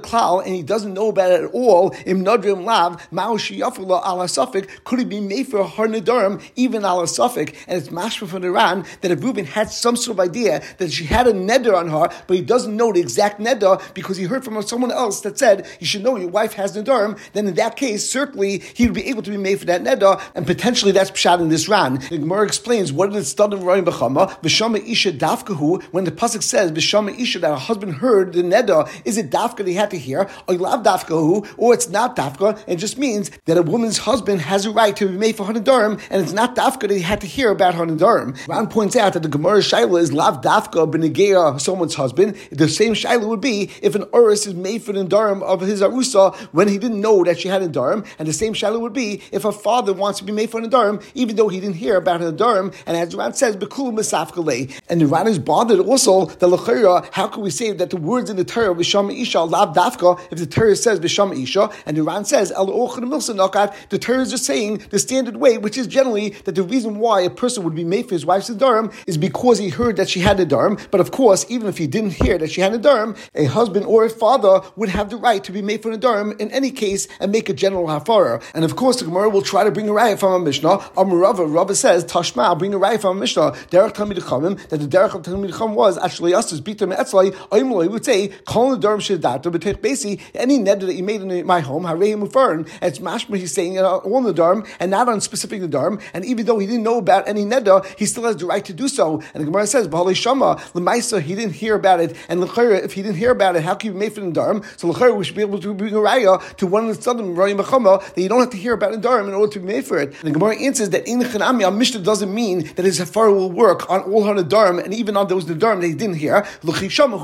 klal, 0.00 0.44
and 0.44 0.54
he 0.54 0.62
doesn't 0.62 0.94
know 0.94 1.08
about 1.08 1.32
it 1.32 1.44
at 1.44 1.50
all, 1.52 1.94
im 2.04 2.24
nadrim 2.24 2.64
lav, 2.64 3.00
ma'oshiyafula 3.10 4.04
ala 4.06 4.24
suffik, 4.24 4.68
could 4.84 4.98
he 4.98 5.04
be 5.04 5.20
made 5.20 5.48
for 5.48 5.64
her 5.64 5.86
nedarim, 5.86 6.42
even 6.56 6.82
ala 6.82 7.04
suffik? 7.04 7.54
And 7.66 7.78
it's 7.78 7.88
mashma 7.88 8.28
from 8.28 8.44
Iran 8.44 8.84
that 9.00 9.10
if 9.10 9.22
Reuben 9.22 9.44
had 9.44 9.70
some 9.70 9.96
sort 9.96 10.18
of 10.18 10.20
idea 10.20 10.62
that 10.78 10.92
she 10.92 11.04
had 11.04 11.26
a 11.26 11.32
neder 11.32 11.74
on 11.74 11.88
her, 11.88 12.08
but 12.26 12.36
he 12.36 12.42
doesn't 12.42 12.76
know 12.76 12.92
the 12.92 13.00
exact 13.00 13.40
neder 13.40 13.82
because 13.94 14.16
he 14.16 14.24
heard 14.24 14.44
from 14.44 14.60
someone 14.62 14.92
else 14.92 15.20
that 15.22 15.38
said, 15.38 15.66
you 15.80 15.86
should 15.86 16.02
know 16.02 16.16
your 16.16 16.28
wife 16.28 16.54
has 16.54 16.76
nedarim, 16.76 17.18
then 17.32 17.46
in 17.46 17.54
that 17.54 17.76
case, 17.76 18.08
certainly 18.08 18.58
he 18.58 18.86
would 18.86 18.94
be 18.94 19.06
able 19.08 19.22
to 19.22 19.30
be 19.30 19.36
made 19.36 19.58
for 19.58 19.66
that 19.66 19.82
neder, 19.82 20.20
and 20.34 20.46
potentially 20.46 20.92
that's 20.92 21.10
pshat 21.10 21.40
in 21.40 21.48
this 21.48 21.68
ran. 21.68 21.94
The 22.10 22.18
Gemara 22.18 22.44
explains 22.46 22.92
what 22.92 23.12
did 23.12 23.18
it 23.18 23.40
in 23.40 23.64
Rami 23.64 23.82
bar 23.82 23.94
Chama, 23.94 24.28
V'shama 24.40 24.86
Isha 24.86 25.12
Dafkahu, 25.12 25.82
when 25.84 26.04
the 26.04 26.12
Pasuk 26.12 26.42
says, 26.42 26.72
V'shama 26.72 27.18
Isha, 27.18 27.38
that 27.40 27.50
her 27.50 27.56
husband 27.56 27.94
heard 27.96 28.32
the 28.32 28.42
neder, 28.42 28.55
is 29.04 29.16
it 29.18 29.30
Dafka 29.30 29.58
that 29.58 29.68
he 29.68 29.74
had 29.74 29.90
to 29.90 29.98
hear, 29.98 30.28
or 30.48 30.54
Lav 30.54 31.02
who, 31.04 31.46
or 31.56 31.74
it's 31.74 31.88
not 31.88 32.16
Dafka, 32.16 32.58
it 32.66 32.76
just 32.76 32.98
means 32.98 33.30
that 33.46 33.56
a 33.56 33.62
woman's 33.62 33.98
husband 33.98 34.40
has 34.40 34.66
a 34.66 34.70
right 34.70 34.96
to 34.96 35.06
be 35.08 35.16
made 35.16 35.36
for 35.36 35.44
her 35.44 35.52
nedarim, 35.52 36.00
and 36.10 36.22
it's 36.22 36.32
not 36.32 36.56
Dafka 36.56 36.80
that 36.80 36.90
he 36.90 37.00
had 37.00 37.20
to 37.20 37.26
hear 37.26 37.50
about 37.50 37.74
her 37.74 37.84
nedarim. 37.84 38.36
Ran 38.48 38.66
points 38.68 38.96
out 38.96 39.12
that 39.12 39.22
the 39.22 39.28
Gemara 39.28 39.58
Shaila 39.58 40.00
is 40.00 40.12
Lav 40.12 40.40
Dafka 40.42 40.90
B'negeya, 40.90 41.60
someone's 41.60 41.94
husband. 41.94 42.36
The 42.50 42.68
same 42.68 42.94
Shaila 42.94 43.28
would 43.28 43.40
be 43.40 43.70
if 43.82 43.94
an 43.94 44.02
Uris 44.06 44.46
is 44.46 44.54
made 44.54 44.82
for 44.82 44.92
the 44.92 45.04
nedarim 45.04 45.42
of 45.42 45.60
his 45.60 45.80
Arusa 45.82 46.34
when 46.52 46.68
he 46.68 46.78
didn't 46.78 47.00
know 47.00 47.24
that 47.24 47.38
she 47.38 47.48
had 47.48 47.62
a 47.62 47.68
nedarim, 47.68 48.06
and 48.18 48.26
the 48.26 48.32
same 48.32 48.54
Shaila 48.54 48.80
would 48.80 48.92
be 48.92 49.22
if 49.32 49.44
a 49.44 49.52
father 49.52 49.92
wants 49.92 50.18
to 50.18 50.24
be 50.24 50.32
made 50.32 50.50
for 50.50 50.60
a 50.60 50.64
nedarim, 50.64 51.02
even 51.14 51.36
though 51.36 51.48
he 51.48 51.60
didn't 51.60 51.76
hear 51.76 51.96
about 51.96 52.20
her 52.20 52.32
nedarim, 52.32 52.74
and 52.86 52.96
as 52.96 53.14
Ran 53.14 53.34
says, 53.34 53.56
Bekulu 53.56 53.92
Misafkale. 53.92 54.72
And 54.88 55.00
the 55.00 55.06
Ran 55.06 55.26
is 55.26 55.38
bothered 55.38 55.80
also 55.80 56.26
that 56.26 57.10
how 57.12 57.28
can 57.28 57.42
we 57.42 57.50
say 57.50 57.72
that 57.72 57.90
the 57.90 57.96
words 57.96 58.30
in 58.30 58.35
the 58.36 58.44
Torah, 58.44 58.74
B'Sham 58.74 59.14
Isha, 59.14 59.42
Lav 59.42 59.74
Dafka, 59.74 60.20
if 60.30 60.38
the 60.38 60.46
Torah 60.46 60.76
says 60.76 61.00
B'Sham 61.00 61.40
Isha, 61.40 61.70
and 61.86 61.96
the 61.96 62.02
Ran 62.02 62.24
says, 62.24 62.52
El 62.52 62.66
the 62.66 63.98
Torah 64.00 64.20
is 64.20 64.30
just 64.30 64.44
saying 64.44 64.82
the 64.90 64.98
standard 64.98 65.36
way, 65.36 65.58
which 65.58 65.76
is 65.76 65.86
generally 65.86 66.30
that 66.44 66.54
the 66.54 66.62
reason 66.62 66.98
why 66.98 67.20
a 67.20 67.30
person 67.30 67.64
would 67.64 67.74
be 67.74 67.84
made 67.84 68.08
for 68.08 68.14
his 68.14 68.24
wife's 68.24 68.48
nedarim 68.48 68.92
is 69.06 69.16
because 69.16 69.58
he 69.58 69.68
heard 69.68 69.96
that 69.96 70.08
she 70.08 70.20
had 70.20 70.38
a 70.40 70.46
nedarim. 70.46 70.80
But 70.90 71.00
of 71.00 71.10
course, 71.10 71.44
even 71.48 71.68
if 71.68 71.78
he 71.78 71.86
didn't 71.86 72.12
hear 72.12 72.38
that 72.38 72.50
she 72.50 72.60
had 72.60 72.74
a 72.74 72.78
nedarim, 72.78 73.16
a 73.34 73.44
husband 73.44 73.86
or 73.86 74.04
a 74.04 74.10
father 74.10 74.60
would 74.76 74.88
have 74.88 75.10
the 75.10 75.16
right 75.16 75.42
to 75.44 75.52
be 75.52 75.62
made 75.62 75.82
for 75.82 75.90
a 75.90 75.98
nedarim 75.98 76.38
in 76.40 76.50
any 76.50 76.70
case 76.70 77.08
and 77.20 77.32
make 77.32 77.48
a 77.48 77.54
general 77.54 77.86
hafara. 77.86 78.42
And 78.54 78.64
of 78.64 78.76
course, 78.76 78.98
the 78.98 79.04
Gemara 79.04 79.28
will 79.30 79.42
try 79.42 79.64
to 79.64 79.70
bring 79.70 79.88
a 79.88 79.92
raya 79.92 80.18
from 80.18 80.32
a 80.32 80.38
Mishnah. 80.38 80.78
Amrava, 80.96 81.52
Rava 81.52 81.74
says, 81.74 82.04
Tashma, 82.04 82.44
I'll 82.44 82.56
bring 82.56 82.74
a 82.74 82.78
raya 82.78 83.00
from 83.00 83.16
a 83.16 83.20
Mishnah. 83.20 83.52
Derech 83.70 83.92
Chamim, 83.92 84.68
that 84.68 84.78
the 84.78 84.86
Derech 84.86 85.14
of 85.14 85.24
Chacham 85.24 85.74
was 85.74 85.98
actually 85.98 86.34
us 86.34 86.52
as 86.52 86.60
Bitam 86.60 86.94
Etzlai. 86.96 87.32
Aimloi 87.50 87.90
would 87.90 88.04
say, 88.04 88.25
Kol 88.44 88.76
nedarim 88.76 88.98
shedata, 88.98 89.50
but 89.50 89.62
take 89.62 89.82
basi 89.82 90.20
any 90.34 90.58
neder 90.58 90.86
that 90.86 90.94
you 90.94 91.02
made 91.02 91.22
in 91.22 91.46
my 91.46 91.60
home, 91.60 91.84
Harei 91.84 92.14
Mufarin. 92.20 92.68
It's 92.82 92.98
mashma. 92.98 93.36
He's 93.36 93.52
saying 93.52 93.78
uh, 93.78 93.96
on 93.96 94.24
the 94.24 94.32
nedarim 94.32 94.68
and 94.80 94.90
not 94.90 95.08
on 95.08 95.20
specific 95.20 95.60
the 95.60 95.68
nedarim. 95.68 96.00
And 96.14 96.24
even 96.24 96.46
though 96.46 96.58
he 96.58 96.66
didn't 96.66 96.82
know 96.82 96.98
about 96.98 97.28
any 97.28 97.44
neder, 97.44 97.84
he 97.98 98.06
still 98.06 98.24
has 98.24 98.36
the 98.36 98.46
right 98.46 98.64
to 98.64 98.72
do 98.72 98.88
so. 98.88 99.20
And 99.34 99.42
the 99.42 99.44
Gemara 99.44 99.66
says, 99.66 99.88
B'halei 99.88 100.14
Shama, 100.14 100.60
L'maisa, 100.74 101.20
he 101.20 101.34
didn't 101.34 101.54
hear 101.54 101.74
about 101.74 102.00
it. 102.00 102.16
And 102.28 102.40
L'chayra, 102.40 102.84
if 102.84 102.92
he 102.92 103.02
didn't 103.02 103.16
hear 103.16 103.30
about 103.30 103.56
it, 103.56 103.62
how 103.62 103.74
can 103.74 103.92
you 103.92 103.98
make 103.98 104.12
it 104.12 104.14
for 104.16 104.20
nedarim? 104.20 104.64
So 104.78 104.88
L'chayra, 104.88 105.16
we 105.16 105.24
should 105.24 105.36
be 105.36 105.42
able 105.42 105.60
to 105.60 105.74
bring 105.74 105.94
a 105.94 105.98
raya 105.98 106.56
to 106.56 106.66
one 106.66 106.88
of 106.88 106.96
the 106.96 107.02
sudden 107.02 107.34
Rami 107.34 107.54
bar 107.54 107.66
Chama 107.66 108.14
that 108.14 108.20
you 108.20 108.28
don't 108.28 108.40
have 108.40 108.50
to 108.50 108.56
hear 108.56 108.74
about 108.74 108.92
nedarim 108.92 109.28
in 109.28 109.34
order 109.34 109.52
to 109.52 109.60
be 109.60 109.66
made 109.66 109.84
for 109.84 109.98
it. 109.98 110.08
And 110.20 110.28
the 110.28 110.30
Gemara 110.32 110.56
answers 110.56 110.90
that 110.90 111.06
in 111.06 111.20
Chanami, 111.20 111.64
our 111.64 111.70
Mishnah 111.70 112.00
doesn't 112.00 112.32
mean 112.32 112.70
that 112.74 112.84
his 112.84 113.00
hafara 113.00 113.32
will 113.32 113.50
work 113.50 113.88
on 113.90 114.00
all 114.02 114.24
her 114.24 114.34
nedarim 114.34 114.82
and 114.82 114.94
even 114.94 115.16
on 115.16 115.28
those 115.28 115.46
the 115.46 115.54
nedarim 115.54 115.80
that 115.80 115.88
he 115.88 115.94
didn't 115.94 116.16
hear. 116.16 116.42
Who 116.62 116.72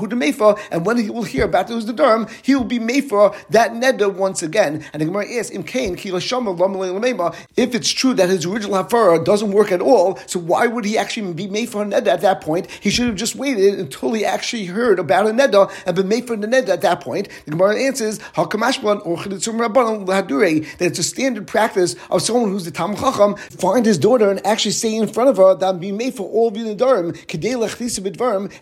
the 0.07 0.15
Mefa, 0.15 0.59
and 0.71 0.85
when 0.85 0.92
he 0.97 1.09
will 1.09 1.23
hear 1.23 1.45
about 1.45 1.67
those 1.67 1.85
nedarim, 1.85 2.29
he 2.43 2.55
will 2.55 2.63
be 2.63 2.79
made 2.79 3.05
for 3.09 3.35
that 3.49 3.71
neder 3.71 4.13
once 4.13 4.43
again. 4.43 4.85
And 4.93 5.01
the 5.01 5.05
Gemara 5.05 5.25
asks, 5.33 5.51
if 7.55 7.75
it's 7.75 7.89
true 7.89 8.13
that 8.13 8.29
his 8.29 8.45
original 8.45 8.83
hafara 8.83 9.23
doesn't 9.23 9.51
work 9.51 9.71
at 9.71 9.81
all, 9.81 10.17
so 10.25 10.39
why 10.39 10.67
would 10.67 10.85
he 10.85 10.97
actually 10.97 11.33
be 11.33 11.47
made 11.47 11.69
for 11.69 11.83
a 11.83 11.85
neder 11.85 12.07
at 12.07 12.21
that 12.21 12.41
point? 12.41 12.69
He 12.69 12.89
should 12.89 13.07
have 13.07 13.15
just 13.15 13.35
waited 13.35 13.79
until 13.79 14.13
he 14.13 14.25
actually 14.25 14.65
heard 14.65 14.99
about 14.99 15.27
a 15.27 15.29
neder 15.29 15.71
and 15.85 15.95
been 15.95 16.07
made 16.07 16.27
for 16.27 16.35
the 16.35 16.47
neder 16.47 16.69
at 16.69 16.81
that 16.81 17.01
point. 17.01 17.29
The 17.45 17.51
Gemara 17.51 17.79
answers, 17.81 18.19
that 20.73 20.77
it's 20.79 20.99
a 20.99 21.03
standard 21.03 21.47
practice 21.47 21.95
of 22.09 22.21
someone 22.21 22.49
who's 22.49 22.65
the 22.65 22.71
Tam 22.71 22.95
Chacham, 22.95 23.35
find 23.35 23.85
his 23.85 23.97
daughter 23.97 24.29
and 24.29 24.45
actually 24.45 24.71
say 24.71 24.95
in 24.95 25.07
front 25.07 25.29
of 25.29 25.37
her 25.37 25.55
that 25.55 25.69
I'm 25.69 25.79
being 25.79 25.97
made 25.97 26.13
for 26.15 26.29
all 26.29 26.47
of 26.47 26.57
you 26.57 26.65
nedarim, 26.65 27.13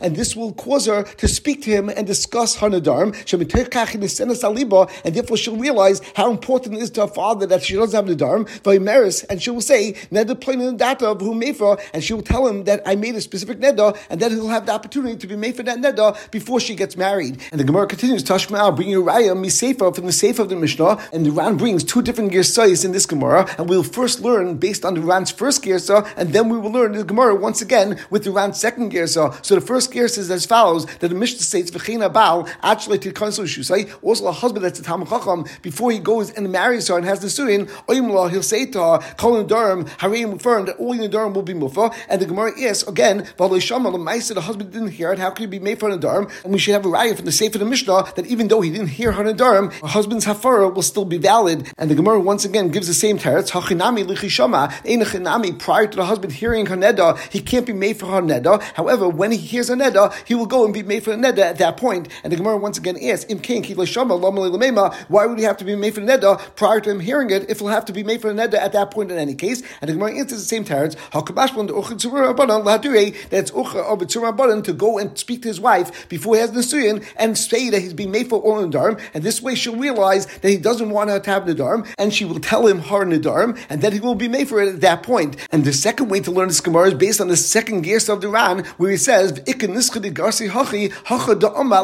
and 0.01 0.15
this 0.15 0.35
will 0.35 0.53
cause 0.53 0.85
her 0.85 1.03
to 1.03 1.27
speak 1.27 1.61
to 1.63 1.69
him 1.69 1.89
and 1.89 2.07
discuss 2.21 2.55
her 2.61 2.69
nedarim, 2.69 3.09
and 5.05 5.15
therefore 5.15 5.37
she'll 5.37 5.57
realize 5.57 6.01
how 6.15 6.29
important 6.31 6.75
it 6.75 6.81
is 6.81 6.89
to 6.91 7.01
her 7.01 7.07
father 7.07 7.45
that 7.47 7.63
she 7.63 7.75
doesn't 7.75 7.95
have 7.95 8.07
the 8.07 8.15
nedarim, 8.15 9.25
and 9.29 9.41
she 9.41 9.49
will 9.49 9.61
say, 9.61 9.93
Neder 10.11 10.39
plain 10.39 10.61
in 10.61 10.77
data 10.77 11.07
of 11.07 11.21
who 11.21 11.31
and 11.93 12.03
she 12.03 12.13
will 12.13 12.21
tell 12.21 12.47
him 12.47 12.65
that 12.65 12.81
I 12.85 12.95
made 12.95 13.15
a 13.15 13.21
specific 13.21 13.59
neder, 13.59 13.97
and 14.09 14.19
then 14.19 14.31
he'll 14.31 14.49
have 14.49 14.65
the 14.65 14.73
opportunity 14.73 15.15
to 15.17 15.27
be 15.27 15.35
made 15.35 15.55
for 15.55 15.63
that 15.63 15.79
neder 15.79 16.15
before 16.31 16.59
she 16.59 16.75
gets 16.75 16.95
married. 16.95 17.41
And 17.51 17.59
the 17.59 17.63
Gemara 17.63 17.87
continues, 17.87 18.23
Tashma, 18.23 18.75
bringing 18.75 18.97
raya, 18.97 19.35
misefa 19.35 19.93
from 19.95 20.05
the 20.05 20.11
sefer 20.11 20.43
of 20.43 20.49
the 20.49 20.55
Mishnah, 20.55 20.99
and 21.13 21.25
the 21.25 21.31
Ran 21.31 21.57
brings 21.57 21.83
two 21.83 22.01
different 22.01 22.31
girsayis 22.31 22.85
in 22.85 22.91
this 22.91 23.05
Gemara, 23.05 23.49
and 23.57 23.67
we'll 23.69 23.83
first 23.83 24.21
learn 24.21 24.57
based 24.57 24.85
on 24.85 24.93
the 24.93 25.01
Ran's 25.01 25.31
first 25.31 25.63
girsa, 25.63 26.07
and 26.15 26.33
then 26.33 26.49
we 26.49 26.57
will 26.57 26.71
learn 26.71 26.91
the 26.91 27.03
Gemara 27.03 27.35
once 27.35 27.61
again 27.61 27.99
with 28.09 28.23
the 28.23 28.31
Ran's 28.31 28.59
second 28.59 28.91
girsa. 28.91 29.43
So 29.43 29.55
the 29.55 29.61
first 29.61 29.91
girsa 29.91 30.19
is 30.19 30.29
as 30.29 30.45
follows: 30.45 30.85
that 30.99 31.07
the 31.07 31.15
Mishnah 31.15 31.41
states, 31.41 31.71
"V'china 31.71 32.10
bal 32.11 32.47
actually 32.61 32.99
to 32.99 33.11
kansel 33.11 33.45
shusay." 33.45 33.89
Also, 34.01 34.27
a 34.27 34.31
husband 34.31 34.65
that's 34.65 34.79
a 34.79 34.83
Talmud 34.83 35.09
Chacham 35.09 35.45
before 35.61 35.91
he 35.91 35.99
goes 35.99 36.31
and 36.31 36.51
marries 36.51 36.87
her 36.87 36.97
and 36.97 37.05
has 37.05 37.19
the 37.19 37.29
suin, 37.29 37.67
oimla 37.87 38.29
he'll 38.29 38.43
say 38.43 38.65
to 38.65 38.79
her, 38.79 38.99
"Kol 39.17 39.43
nedarim 39.43 39.87
harim 39.97 40.37
firm 40.39 40.65
that 40.65 40.77
all 40.77 40.93
in 40.93 40.99
nedarim 40.99 41.33
will 41.33 41.41
be 41.41 41.53
mufa." 41.53 41.91
And 42.09 42.21
the 42.21 42.25
Gemara 42.25 42.51
is 42.57 42.83
again, 42.83 43.27
"V'aloishama 43.37 43.91
l'maisa." 43.91 44.33
The 44.35 44.41
husband 44.41 44.71
didn't 44.71 44.89
hear 44.89 45.11
it. 45.11 45.19
How 45.19 45.29
can 45.31 45.43
he 45.43 45.47
be 45.47 45.59
made 45.59 45.79
for 45.79 45.89
nedarim? 45.89 46.29
And 46.43 46.53
we 46.53 46.59
should 46.59 46.73
have 46.73 46.85
a 46.85 46.89
raya 46.89 47.15
from 47.15 47.25
the 47.25 47.31
Sefer 47.31 47.55
of 47.55 47.59
the 47.59 47.65
Mishnah 47.65 48.13
that 48.15 48.25
even 48.27 48.47
though 48.47 48.61
he 48.61 48.69
didn't 48.69 48.87
hear 48.87 49.11
her 49.11 49.23
nedarim, 49.23 49.73
her 49.73 49.87
husband's 49.87 50.25
hafara 50.25 50.73
will 50.73 50.81
still 50.81 51.05
be 51.05 51.17
valid. 51.17 51.67
And 51.77 51.89
the 51.89 51.95
Gemara 51.95 52.19
once 52.19 52.45
again 52.45 52.69
gives 52.69 52.87
the 52.87 52.93
same 52.93 53.17
teretz. 53.17 53.51
Hachinami 53.51 54.05
lichishama 54.05 54.71
einachinami 54.83 55.57
prior 55.57 55.87
to 55.87 55.95
the 55.95 56.05
husband 56.05 56.33
hearing 56.33 56.65
her 56.67 56.77
neda, 56.77 57.17
he 57.29 57.39
can't 57.39 57.65
be 57.65 57.73
made 57.73 57.97
for 57.97 58.07
her 58.07 58.21
neda. 58.21 58.61
However, 58.73 59.07
when 59.09 59.31
he 59.31 59.37
hears 59.37 59.69
a 59.69 59.75
neda, 59.75 60.13
he 60.25 60.35
will 60.35 60.45
go 60.45 60.65
and 60.65 60.73
be 60.73 60.83
made 60.83 61.03
for 61.03 61.11
the 61.11 61.17
neda 61.17 61.39
at 61.39 61.57
that 61.57 61.77
point. 61.77 62.00
And 62.23 62.31
the 62.31 62.37
Gemara 62.37 62.57
once 62.57 62.77
again 62.77 62.97
asks, 63.01 63.29
Im 63.29 63.39
king 63.39 63.63
why 63.63 65.25
would 65.25 65.37
he 65.37 65.43
have 65.45 65.57
to 65.57 65.65
be 65.65 65.75
made 65.75 65.93
for 65.93 66.01
the 66.01 66.07
neda 66.07 66.55
prior 66.55 66.79
to 66.81 66.89
him 66.89 66.99
hearing 66.99 67.29
it 67.29 67.49
if 67.49 67.59
he'll 67.59 67.67
have 67.67 67.85
to 67.85 67.93
be 67.93 68.03
made 68.03 68.21
for 68.21 68.33
the 68.33 68.41
neda 68.41 68.55
at 68.55 68.73
that 68.73 68.91
point 68.91 69.11
in 69.11 69.17
any 69.17 69.35
case? 69.35 69.61
And 69.81 69.89
the 69.89 69.93
Gemara 69.93 70.15
answers 70.15 70.39
the 70.39 70.45
same 70.45 70.65
teretz. 70.65 70.95
That 73.29 73.39
it's 73.39 73.51
ucha 73.51 73.75
of 73.75 73.99
Tsurabadan 73.99 74.63
to 74.63 74.73
go 74.73 74.97
and 74.97 75.17
speak 75.17 75.41
to 75.43 75.47
his 75.47 75.59
wife 75.59 76.07
before 76.09 76.35
he 76.35 76.41
has 76.41 76.51
the 76.51 76.61
and 77.17 77.37
say 77.37 77.69
that 77.69 77.81
he's 77.81 77.93
being 77.93 78.11
made 78.11 78.29
for 78.29 78.39
all 78.41 78.65
nedarim. 78.65 78.99
And 79.13 79.23
this 79.23 79.41
way 79.41 79.55
she'll 79.55 79.75
realize 79.75 80.25
that 80.25 80.49
he 80.49 80.57
doesn't 80.57 80.89
want 80.89 81.09
her 81.09 81.19
to 81.19 81.29
have 81.29 81.43
nedarim, 81.43 81.87
and 81.97 82.13
she 82.13 82.25
will 82.25 82.39
tell 82.39 82.67
him 82.67 82.79
her 82.79 83.05
nedarim, 83.05 83.59
and 83.69 83.81
then 83.81 83.93
he 83.93 83.99
will 83.99 84.15
be 84.15 84.27
made 84.27 84.47
for 84.47 84.61
it 84.61 84.73
at 84.73 84.81
that 84.81 85.03
point. 85.03 85.35
And 85.51 85.65
the 85.65 85.73
second 85.73 86.09
way 86.09 86.19
to 86.21 86.31
learn 86.31 86.47
this 86.47 86.61
Gemara 86.61 86.89
is 86.89 86.93
based 86.95 87.21
on 87.21 87.27
the 87.27 87.37
second 87.37 87.81
gears 87.81 88.09
of 88.09 88.21
the 88.21 88.29
Ran, 88.29 88.63
where 88.77 88.91
he 88.91 88.97
says, 88.97 89.41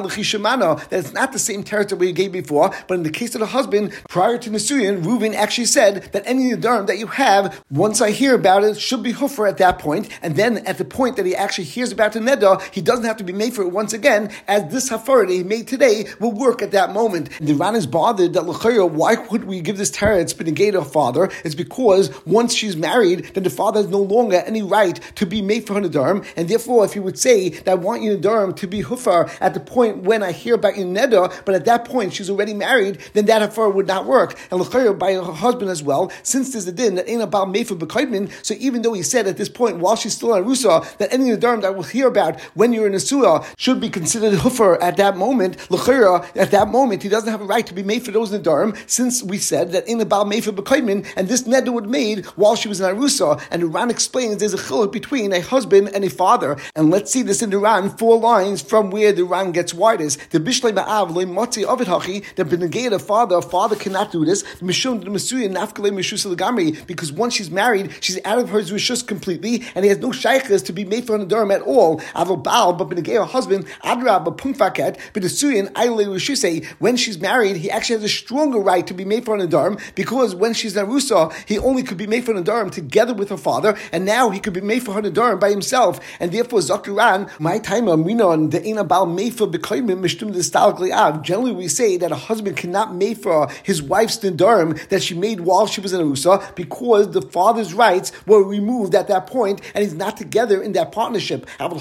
that 0.08 0.88
it's 0.92 1.14
not 1.14 1.32
the 1.32 1.40
same 1.40 1.64
territory 1.64 2.00
we 2.00 2.12
gave 2.12 2.32
before, 2.32 2.72
but 2.88 2.96
in 2.96 3.04
the 3.04 3.10
case 3.10 3.36
of 3.36 3.40
the 3.40 3.48
husband, 3.48 3.94
prior 4.10 4.38
to 4.38 4.50
Nisuyin, 4.50 5.04
Reuven 5.04 5.34
actually 5.34 5.66
said 5.66 6.10
that 6.12 6.24
any 6.26 6.52
nedarim 6.52 6.88
that 6.88 6.98
you 6.98 7.08
have, 7.08 7.64
once 7.70 8.02
I 8.02 8.12
hear 8.12 8.36
about 8.36 8.64
it, 8.64 8.80
should 8.80 9.04
be 9.04 9.14
huffer 9.14 9.48
at 9.48 9.58
that 9.58 9.80
point, 9.80 10.10
and 10.22 10.36
then 10.36 10.60
at 10.66 10.78
the 10.78 10.86
point 10.86 11.16
that 11.18 11.26
he 11.26 11.36
actually 11.36 11.66
hears 11.66 11.92
about 11.92 12.14
the 12.14 12.20
neder, 12.20 12.62
he 12.74 12.82
doesn't 12.82 13.06
have 13.06 13.18
to 13.18 13.24
be 13.24 13.34
made 13.34 13.54
for 13.54 13.62
it 13.62 13.72
once 13.72 13.94
again, 13.94 14.32
as 14.48 14.72
this 14.72 14.90
hafar 14.90 15.26
that 15.26 15.34
he 15.34 15.44
made 15.44 15.68
today 15.68 16.06
will 16.20 16.32
work 16.32 16.62
at 16.62 16.72
that 16.72 16.94
moment. 16.94 17.30
And 17.40 17.48
the 17.48 17.54
Ran 17.54 17.76
is 17.76 17.88
bothered 17.88 18.34
that 18.34 18.44
why 18.48 19.16
would 19.16 19.44
we 19.44 19.62
give 19.62 19.78
this 19.78 19.92
been 19.98 20.76
a 20.76 20.86
father. 20.86 21.30
It's 21.44 21.56
because 21.56 22.12
once 22.26 22.54
she's 22.54 22.76
married, 22.76 23.32
then 23.34 23.44
the 23.44 23.50
father 23.50 23.82
has 23.82 23.90
no 23.90 24.02
longer 24.02 24.38
any 24.46 24.62
right 24.62 25.00
to 25.16 25.26
be 25.26 25.42
made 25.42 25.66
for 25.68 25.74
her 25.74 25.82
nedarim, 25.82 26.26
and 26.36 26.48
therefore, 26.48 26.86
if 26.86 26.94
he 26.94 27.00
would 27.00 27.18
say 27.18 27.50
that 27.50 27.70
I 27.70 27.76
want 27.76 28.04
your 28.04 28.18
nedarim 28.18 28.56
to 28.58 28.68
be 28.68 28.84
hufar 28.84 29.30
at 29.42 29.54
the 29.54 29.60
point 29.60 29.97
when 30.04 30.24
I 30.24 30.32
hear 30.32 30.56
about 30.56 30.76
in 30.76 30.94
neder, 30.94 31.34
but 31.46 31.56
at 31.56 31.66
that 31.66 31.86
point 31.86 32.14
she's 32.14 32.30
already 32.30 32.54
married, 32.54 33.00
then 33.14 33.26
that 33.26 33.42
affair 33.42 33.70
would 33.70 33.88
not 33.88 34.06
work. 34.06 34.38
And 34.52 34.60
l'chayr 34.60 34.98
by 34.98 35.14
her 35.14 35.22
husband 35.22 35.70
as 35.70 35.84
well, 35.84 36.12
since 36.24 36.52
there's 36.52 36.68
a 36.68 36.72
din 36.72 36.96
that 36.96 37.10
ain't 37.10 37.22
about 37.22 37.48
mefer 37.48 37.78
b'kaidmin. 37.78 38.32
So 38.46 38.56
even 38.60 38.82
though 38.82 38.94
he 38.94 39.04
said 39.04 39.28
at 39.28 39.38
this 39.38 39.50
point, 39.50 39.78
while 39.78 39.96
she's 39.96 40.14
still 40.14 40.34
on 40.34 40.46
rusa, 40.46 40.98
that 40.98 41.12
any 41.12 41.26
nedarim 41.26 41.62
that 41.62 41.74
we'll 41.74 41.84
hear 41.84 42.08
about 42.08 42.40
when 42.54 42.74
you're 42.74 42.88
in 42.88 42.94
a 42.94 43.00
surah 43.00 43.46
should 43.58 43.80
be 43.80 43.90
considered 43.90 44.34
hufar 44.34 44.78
at 44.82 44.98
that 44.98 45.18
moment. 45.18 45.58
L'chayr 45.70 46.26
at 46.36 46.52
that 46.52 46.68
moment 46.70 47.04
he 47.04 47.10
doesn't 47.10 47.32
have 47.32 47.42
a 47.42 47.46
right 47.46 47.66
to 47.68 47.74
be 47.74 47.84
made 47.84 48.04
for 48.04 48.12
those 48.12 48.32
nedarim, 48.32 48.78
since 48.90 49.24
we 49.24 49.38
said 49.38 49.72
that 49.72 49.88
in 49.88 50.02
about 50.02 50.28
mefer 50.28 50.54
b'kaidmin, 50.54 51.06
and 51.16 51.28
this 51.28 51.44
neder 51.44 51.74
would 51.74 51.88
made 51.88 52.26
while 52.38 52.56
she 52.56 52.68
was 52.68 52.80
in 52.80 52.96
arusa. 52.96 53.42
And 53.52 53.64
Iran 53.64 53.90
explains 53.90 54.38
there's 54.38 54.54
a 54.54 54.58
chiluk 54.58 54.92
between 54.92 55.34
a 55.34 55.42
husband 55.42 55.90
and 55.94 56.04
a 56.04 56.10
father. 56.10 56.58
And 56.76 56.90
let's 56.90 57.12
see 57.12 57.22
this 57.22 57.42
in 57.42 57.50
the 57.50 57.58
Ran, 57.58 57.90
four 57.90 58.20
lines 58.20 58.62
from 58.62 58.92
where 58.92 59.12
the 59.12 59.24
Ran 59.24 59.52
gets 59.52 59.74
why 59.78 59.96
this. 59.98 60.18
The 60.32 60.40
Bishlei 60.40 60.74
Ma'av, 60.74 61.12
Le 61.16 61.26
Motzi 61.26 61.64
Ovid 61.64 61.88
Hachi, 61.88 62.26
the 62.36 62.44
Benegay 62.44 62.90
the 62.90 63.00
father, 63.00 63.38
a 63.38 63.42
father 63.42 63.76
cannot 63.76 64.12
do 64.12 64.26
this. 64.26 64.44
Mishum 64.56 65.04
the 65.04 65.10
Masuya 65.10 65.52
Nafkale 65.54 65.92
Mishus 65.92 66.26
Lagamri, 66.26 66.86
because 66.88 67.12
once 67.12 67.36
she's 67.36 67.52
married, 67.52 67.92
she's 68.02 68.20
out 68.26 68.40
of 68.40 68.50
her 68.50 68.60
Zushus 68.60 69.06
completely, 69.06 69.64
and 69.76 69.86
he 69.86 69.90
has 69.90 70.00
no 70.00 70.12
shaykhs 70.12 70.62
to 70.64 70.74
be 70.74 70.86
made 70.86 71.06
for 71.06 71.16
an 71.16 71.32
at 71.52 71.62
all. 71.62 72.00
Aval 72.16 72.42
Baal, 72.42 72.74
but 72.74 72.90
Benegay 72.90 73.18
her 73.18 73.26
husband, 73.26 73.66
Adrab, 73.84 74.26
but 74.26 74.38
the 74.38 75.28
Suyan, 75.28 75.72
Aile 75.74 76.06
Rishuse, 76.06 76.66
when 76.80 76.96
she's 76.98 77.20
married, 77.20 77.58
he 77.58 77.70
actually 77.70 77.96
has 77.96 78.04
a 78.04 78.10
stronger 78.10 78.60
right 78.60 78.86
to 78.88 78.94
be 78.94 79.06
made 79.06 79.26
for 79.26 79.38
an 79.38 79.78
because 79.96 80.36
when 80.36 80.54
she's 80.54 80.76
Narusa, 80.76 81.34
he 81.48 81.58
only 81.60 81.84
could 81.84 81.98
be 81.98 82.08
made 82.08 82.26
for 82.26 82.34
an 82.36 82.44
together 82.72 83.14
with 83.14 83.30
her 83.30 83.38
father, 83.38 83.78
and 83.92 84.06
now 84.06 84.30
he 84.30 84.40
could 84.40 84.54
be 84.54 84.62
made 84.62 84.84
for 84.84 85.00
Adurim 85.02 85.40
by 85.40 85.50
himself, 85.50 86.00
and 86.20 86.32
therefore 86.32 86.60
Zakaran, 86.60 87.30
my 87.40 87.60
time, 87.60 87.88
Amina, 87.88 88.30
and 88.30 88.52
the 88.52 88.64
Ena 88.64 88.84
Baal 88.84 89.08
Mefer 89.08 89.52
The. 89.68 91.20
Generally, 91.24 91.52
we 91.54 91.68
say 91.68 91.98
that 91.98 92.12
a 92.12 92.16
husband 92.16 92.58
cannot 92.58 92.96
make 92.96 93.18
for 93.18 93.50
his 93.64 93.82
wife's 93.82 94.18
Nidarim 94.20 94.88
that 94.90 95.04
she 95.04 95.14
made 95.14 95.42
while 95.42 95.68
she 95.68 95.82
was 95.82 95.94
in 95.94 96.02
Arusa 96.02 96.56
because 96.56 97.12
the 97.12 97.22
father's 97.22 97.74
rights 97.74 98.12
were 98.26 98.44
removed 98.44 98.96
at 98.96 99.08
that 99.08 99.28
point 99.28 99.62
and 99.74 99.84
he's 99.84 99.94
not 99.94 100.18
together 100.18 100.62
in 100.62 100.74
that 100.74 100.92
partnership. 100.92 101.48
However, 101.60 101.78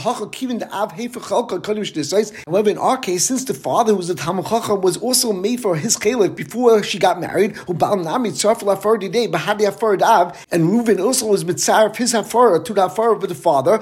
in 2.70 2.78
our 2.78 2.98
case, 2.98 3.24
since 3.24 3.44
the 3.44 3.54
father 3.54 3.92
who 3.92 3.98
was 3.98 4.10
a 4.10 4.14
Talmud 4.14 4.46
was 4.82 4.96
also 4.96 5.32
made 5.32 5.60
for 5.60 5.76
his 5.76 5.96
chalik 5.96 6.36
before 6.36 6.82
she 6.82 6.98
got 6.98 7.20
married, 7.20 7.56
and 7.56 7.80
Reuven 10.70 11.00
also 11.00 11.26
was 11.26 11.44
mitzaref 11.44 11.96
his 11.96 12.12
hafara 12.12 12.64
to 12.64 12.74
the 12.74 12.88
hafara 12.88 13.22
of 13.22 13.28
the 13.28 13.34
father, 13.34 13.78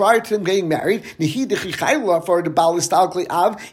prior 0.00 0.20
to 0.20 0.34
them 0.34 0.44
getting 0.44 0.68
married, 0.68 1.02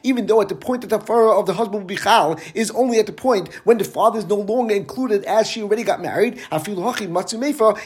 even 0.04 0.26
though 0.26 0.42
at 0.42 0.50
the 0.50 0.56
point 0.56 0.82
that 0.82 0.90
the 0.90 1.00
hafara 1.00 1.40
of 1.40 1.46
the 1.46 1.54
husband 1.54 1.82
will 1.82 1.88
be 1.88 1.96
chal 1.96 2.40
is 2.54 2.72
only 2.72 3.00
at 3.00 3.06
the 3.06 3.14
point 3.14 3.54
when 3.64 3.78
the 3.78 3.84
father 3.84 4.20
is 4.20 4.26
no 4.26 4.36
longer 4.36 4.76
included 4.76 5.24
as 5.26 5.50
she 5.50 5.62
already 5.62 5.84
got 5.84 6.02
married. 6.02 6.38
Afil 6.52 6.76
Haki, 6.78 7.10
Matsu 7.10 7.38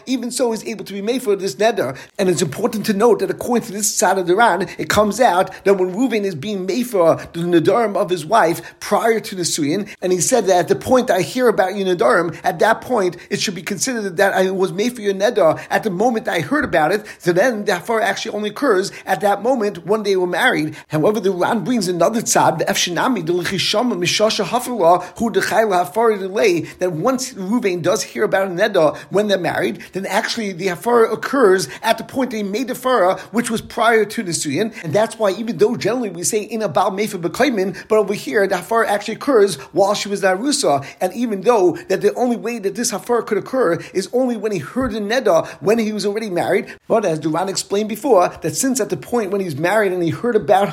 even 0.05 0.31
so, 0.31 0.53
is 0.53 0.63
able 0.65 0.85
to 0.85 0.93
be 0.93 1.01
made 1.01 1.21
for 1.21 1.35
this 1.35 1.55
neder. 1.55 1.97
And 2.17 2.29
it's 2.29 2.41
important 2.41 2.85
to 2.87 2.93
note 2.93 3.19
that 3.19 3.29
according 3.29 3.67
to 3.67 3.73
this 3.73 3.93
side 3.93 4.17
of 4.17 4.27
the 4.27 4.35
Ran, 4.35 4.63
it 4.77 4.89
comes 4.89 5.19
out 5.19 5.51
that 5.65 5.75
when 5.75 5.93
Reuven 5.93 6.23
is 6.23 6.35
being 6.35 6.65
made 6.65 6.87
for 6.87 7.15
the 7.33 7.41
nedarim 7.41 7.95
of 7.95 8.09
his 8.09 8.25
wife 8.25 8.79
prior 8.79 9.19
to 9.19 9.35
the 9.35 9.43
suyin, 9.43 9.93
and 10.01 10.11
he 10.11 10.21
said 10.21 10.45
that 10.45 10.59
at 10.59 10.67
the 10.67 10.75
point 10.75 11.09
I 11.09 11.21
hear 11.21 11.47
about 11.47 11.75
your 11.75 11.87
nedarim, 11.87 12.39
at 12.43 12.59
that 12.59 12.81
point 12.81 13.17
it 13.29 13.41
should 13.41 13.55
be 13.55 13.61
considered 13.61 14.17
that 14.17 14.33
I 14.33 14.51
was 14.51 14.71
made 14.71 14.95
for 14.95 15.01
your 15.01 15.13
neder 15.13 15.61
at 15.69 15.83
the 15.83 15.89
moment 15.89 16.27
I 16.27 16.39
heard 16.39 16.63
about 16.63 16.91
it. 16.91 17.05
So 17.19 17.33
then 17.33 17.65
the 17.65 17.75
hafar 17.75 18.01
actually 18.01 18.35
only 18.35 18.49
occurs 18.49 18.91
at 19.05 19.21
that 19.21 19.41
moment 19.41 19.85
when 19.85 20.03
they 20.03 20.15
were 20.15 20.27
married. 20.27 20.77
However, 20.87 21.10
the 21.19 21.31
Ran 21.31 21.63
brings 21.63 21.87
another 21.87 22.21
tzad, 22.21 22.59
the 22.59 22.65
efshinami, 22.65 23.25
the 23.25 23.33
lechishama 23.33 23.93
mishasha 23.93 24.45
hafara, 24.45 25.03
who 25.17 25.31
dechayla 25.31 25.85
hafar 25.85 26.17
delay, 26.17 26.61
that 26.79 26.93
once 26.93 27.33
Ruvain 27.33 27.81
does 27.81 28.03
hear 28.03 28.23
about 28.23 28.47
a 28.47 28.49
neder 28.51 28.95
when 29.09 29.27
they're 29.27 29.37
married, 29.37 29.81
then 29.93 30.05
actually 30.05 30.51
the 30.53 30.67
hafara 30.67 31.11
occurs 31.11 31.67
at 31.81 31.97
the 31.97 32.03
point 32.03 32.31
they 32.31 32.43
made 32.43 32.67
the 32.67 32.73
hafara, 32.73 33.19
which 33.31 33.49
was 33.49 33.61
prior 33.61 34.05
to 34.05 34.23
the 34.23 34.31
suyin, 34.31 34.73
and 34.83 34.93
that's 34.93 35.17
why 35.17 35.31
even 35.31 35.57
though 35.57 35.75
generally 35.75 36.09
we 36.09 36.23
say 36.23 36.41
in 36.41 36.61
a 36.61 36.69
bal 36.69 36.91
mefa 36.91 37.21
bekaimin, 37.21 37.87
but 37.87 37.97
over 37.97 38.13
here 38.13 38.47
the 38.47 38.55
hafara 38.55 38.85
actually 38.87 39.15
occurs 39.15 39.55
while 39.73 39.93
she 39.93 40.09
was 40.09 40.21
narusa, 40.21 40.85
and 40.99 41.13
even 41.13 41.41
though 41.41 41.75
that 41.89 42.01
the 42.01 42.13
only 42.15 42.35
way 42.35 42.59
that 42.59 42.75
this 42.75 42.91
hafara 42.91 43.25
could 43.25 43.37
occur 43.37 43.75
is 43.93 44.09
only 44.13 44.37
when 44.37 44.51
he 44.51 44.59
heard 44.59 44.91
the 44.91 44.99
neder 44.99 45.47
when 45.61 45.77
he 45.77 45.93
was 45.93 46.05
already 46.05 46.29
married, 46.29 46.73
but 46.87 47.05
as 47.05 47.19
the 47.19 47.29
Ran 47.29 47.49
explained 47.49 47.89
before, 47.89 48.29
that 48.41 48.55
since 48.55 48.79
at 48.79 48.89
the 48.89 48.97
point 48.97 49.31
when 49.31 49.41
he's 49.41 49.55
married 49.55 49.91
and 49.91 50.03
he 50.03 50.09
heard 50.09 50.35
about 50.35 50.69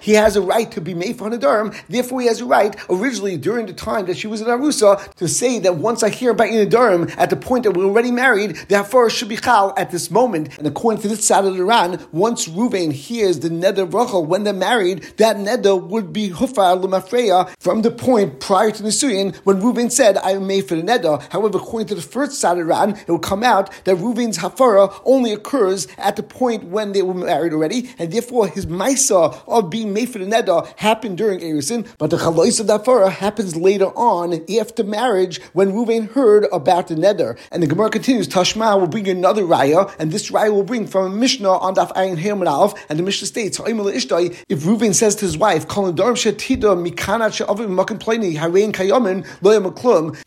He 0.00 0.12
has 0.12 0.36
a 0.36 0.42
right 0.42 0.70
to 0.72 0.80
be 0.80 0.94
made 0.94 1.18
for 1.18 1.28
Hanedarim, 1.28 1.74
therefore 1.88 2.20
he 2.20 2.26
has 2.28 2.40
a 2.40 2.44
right, 2.44 2.76
originally 2.88 3.36
during 3.36 3.66
the 3.66 3.72
time 3.72 4.06
that 4.06 4.16
she 4.16 4.26
was 4.26 4.40
in 4.40 4.46
Arusa, 4.46 5.14
to 5.14 5.28
say 5.28 5.58
that 5.60 5.76
once 5.76 6.02
I 6.02 6.10
hear 6.10 6.30
about 6.30 6.48
Hanedarim, 6.48 7.14
at 7.18 7.30
the 7.30 7.36
point 7.36 7.64
that 7.64 7.72
we're 7.72 7.84
already 7.84 8.10
married, 8.10 8.56
the 8.68 8.78
Hafar 8.78 9.10
should 9.10 9.28
be 9.28 9.36
Chal 9.36 9.74
at 9.76 9.90
this 9.90 10.10
moment. 10.10 10.56
And 10.58 10.66
according 10.66 11.02
to 11.02 11.08
this 11.08 11.26
side 11.26 11.44
of 11.44 11.56
the 11.56 11.64
Ran, 11.64 12.04
once 12.12 12.48
Ruvain 12.48 12.92
hears 12.92 13.40
the 13.40 13.48
Neder 13.48 13.92
Rachel 13.92 14.24
when 14.24 14.44
they're 14.44 14.52
married, 14.52 15.02
that 15.16 15.36
Neder 15.36 15.82
would 15.82 16.12
be 16.12 16.30
Hufar 16.30 16.80
Lumafreya 16.80 17.50
from 17.58 17.82
the 17.82 17.90
point 17.90 18.40
prior 18.40 18.70
to 18.70 18.82
the 18.82 18.90
Suyin 18.90 19.34
when 19.44 19.60
Ruvain 19.60 19.90
said, 19.90 20.16
I 20.18 20.32
am 20.32 20.46
made 20.46 20.68
for 20.68 20.74
the 20.76 20.82
Neder. 20.82 21.20
However, 21.30 21.58
according 21.58 21.88
to 21.88 21.94
the 21.94 22.02
first 22.02 22.40
side 22.40 22.52
of 22.52 22.58
the 22.58 22.64
Ran, 22.64 22.90
it 22.90 23.08
will 23.08 23.18
come 23.18 23.42
out 23.42 23.70
that 23.84 23.96
Ruvain's 23.96 24.38
Hafara 24.38 25.00
only 25.04 25.32
occurs 25.32 25.88
at 25.98 26.16
the 26.16 26.22
point 26.22 26.64
when 26.64 26.92
they 26.92 27.02
were 27.02 27.14
married 27.14 27.52
already, 27.52 27.90
and 27.98 28.12
therefore 28.12 28.48
his 28.48 28.66
Maisa 28.66 29.40
of 29.48 29.70
being 29.70 29.92
made 29.92 30.08
for 30.08 30.18
the 30.18 30.26
Neder 30.26 30.66
happened 30.76 31.18
during 31.18 31.40
Erusin, 31.40 31.86
but 31.98 32.10
the 32.10 32.16
Chalois 32.16 32.58
of 32.60 32.66
Dafara 32.66 33.10
happens 33.10 33.56
later 33.56 33.86
on 33.96 34.44
after 34.58 34.82
marriage 34.82 35.40
when 35.52 35.72
Ruvain 35.72 36.10
heard 36.12 36.46
about 36.52 36.88
the 36.88 36.94
Neder. 36.94 37.38
And 37.52 37.62
the 37.62 37.66
Gemara 37.66 37.90
continues, 37.90 38.28
Tashma 38.28 38.78
will 38.78 38.88
bring 38.88 39.08
another 39.08 39.42
Raya, 39.42 39.94
and 39.98 40.10
this 40.10 40.30
Raya 40.30 40.52
will 40.52 40.64
bring 40.64 40.86
from 40.86 41.12
a 41.12 41.14
Mishnah 41.14 41.48
on 41.48 41.74
Daf 41.74 41.92
Ayin 41.94 42.18
Herman 42.18 42.48
and 42.88 42.98
the 42.98 43.02
Mishnah 43.02 43.26
states, 43.26 43.58
if 43.58 44.60
Ruvain 44.64 44.94
says 44.94 45.16
to 45.16 45.24
his 45.24 45.36
wife, 45.36 45.66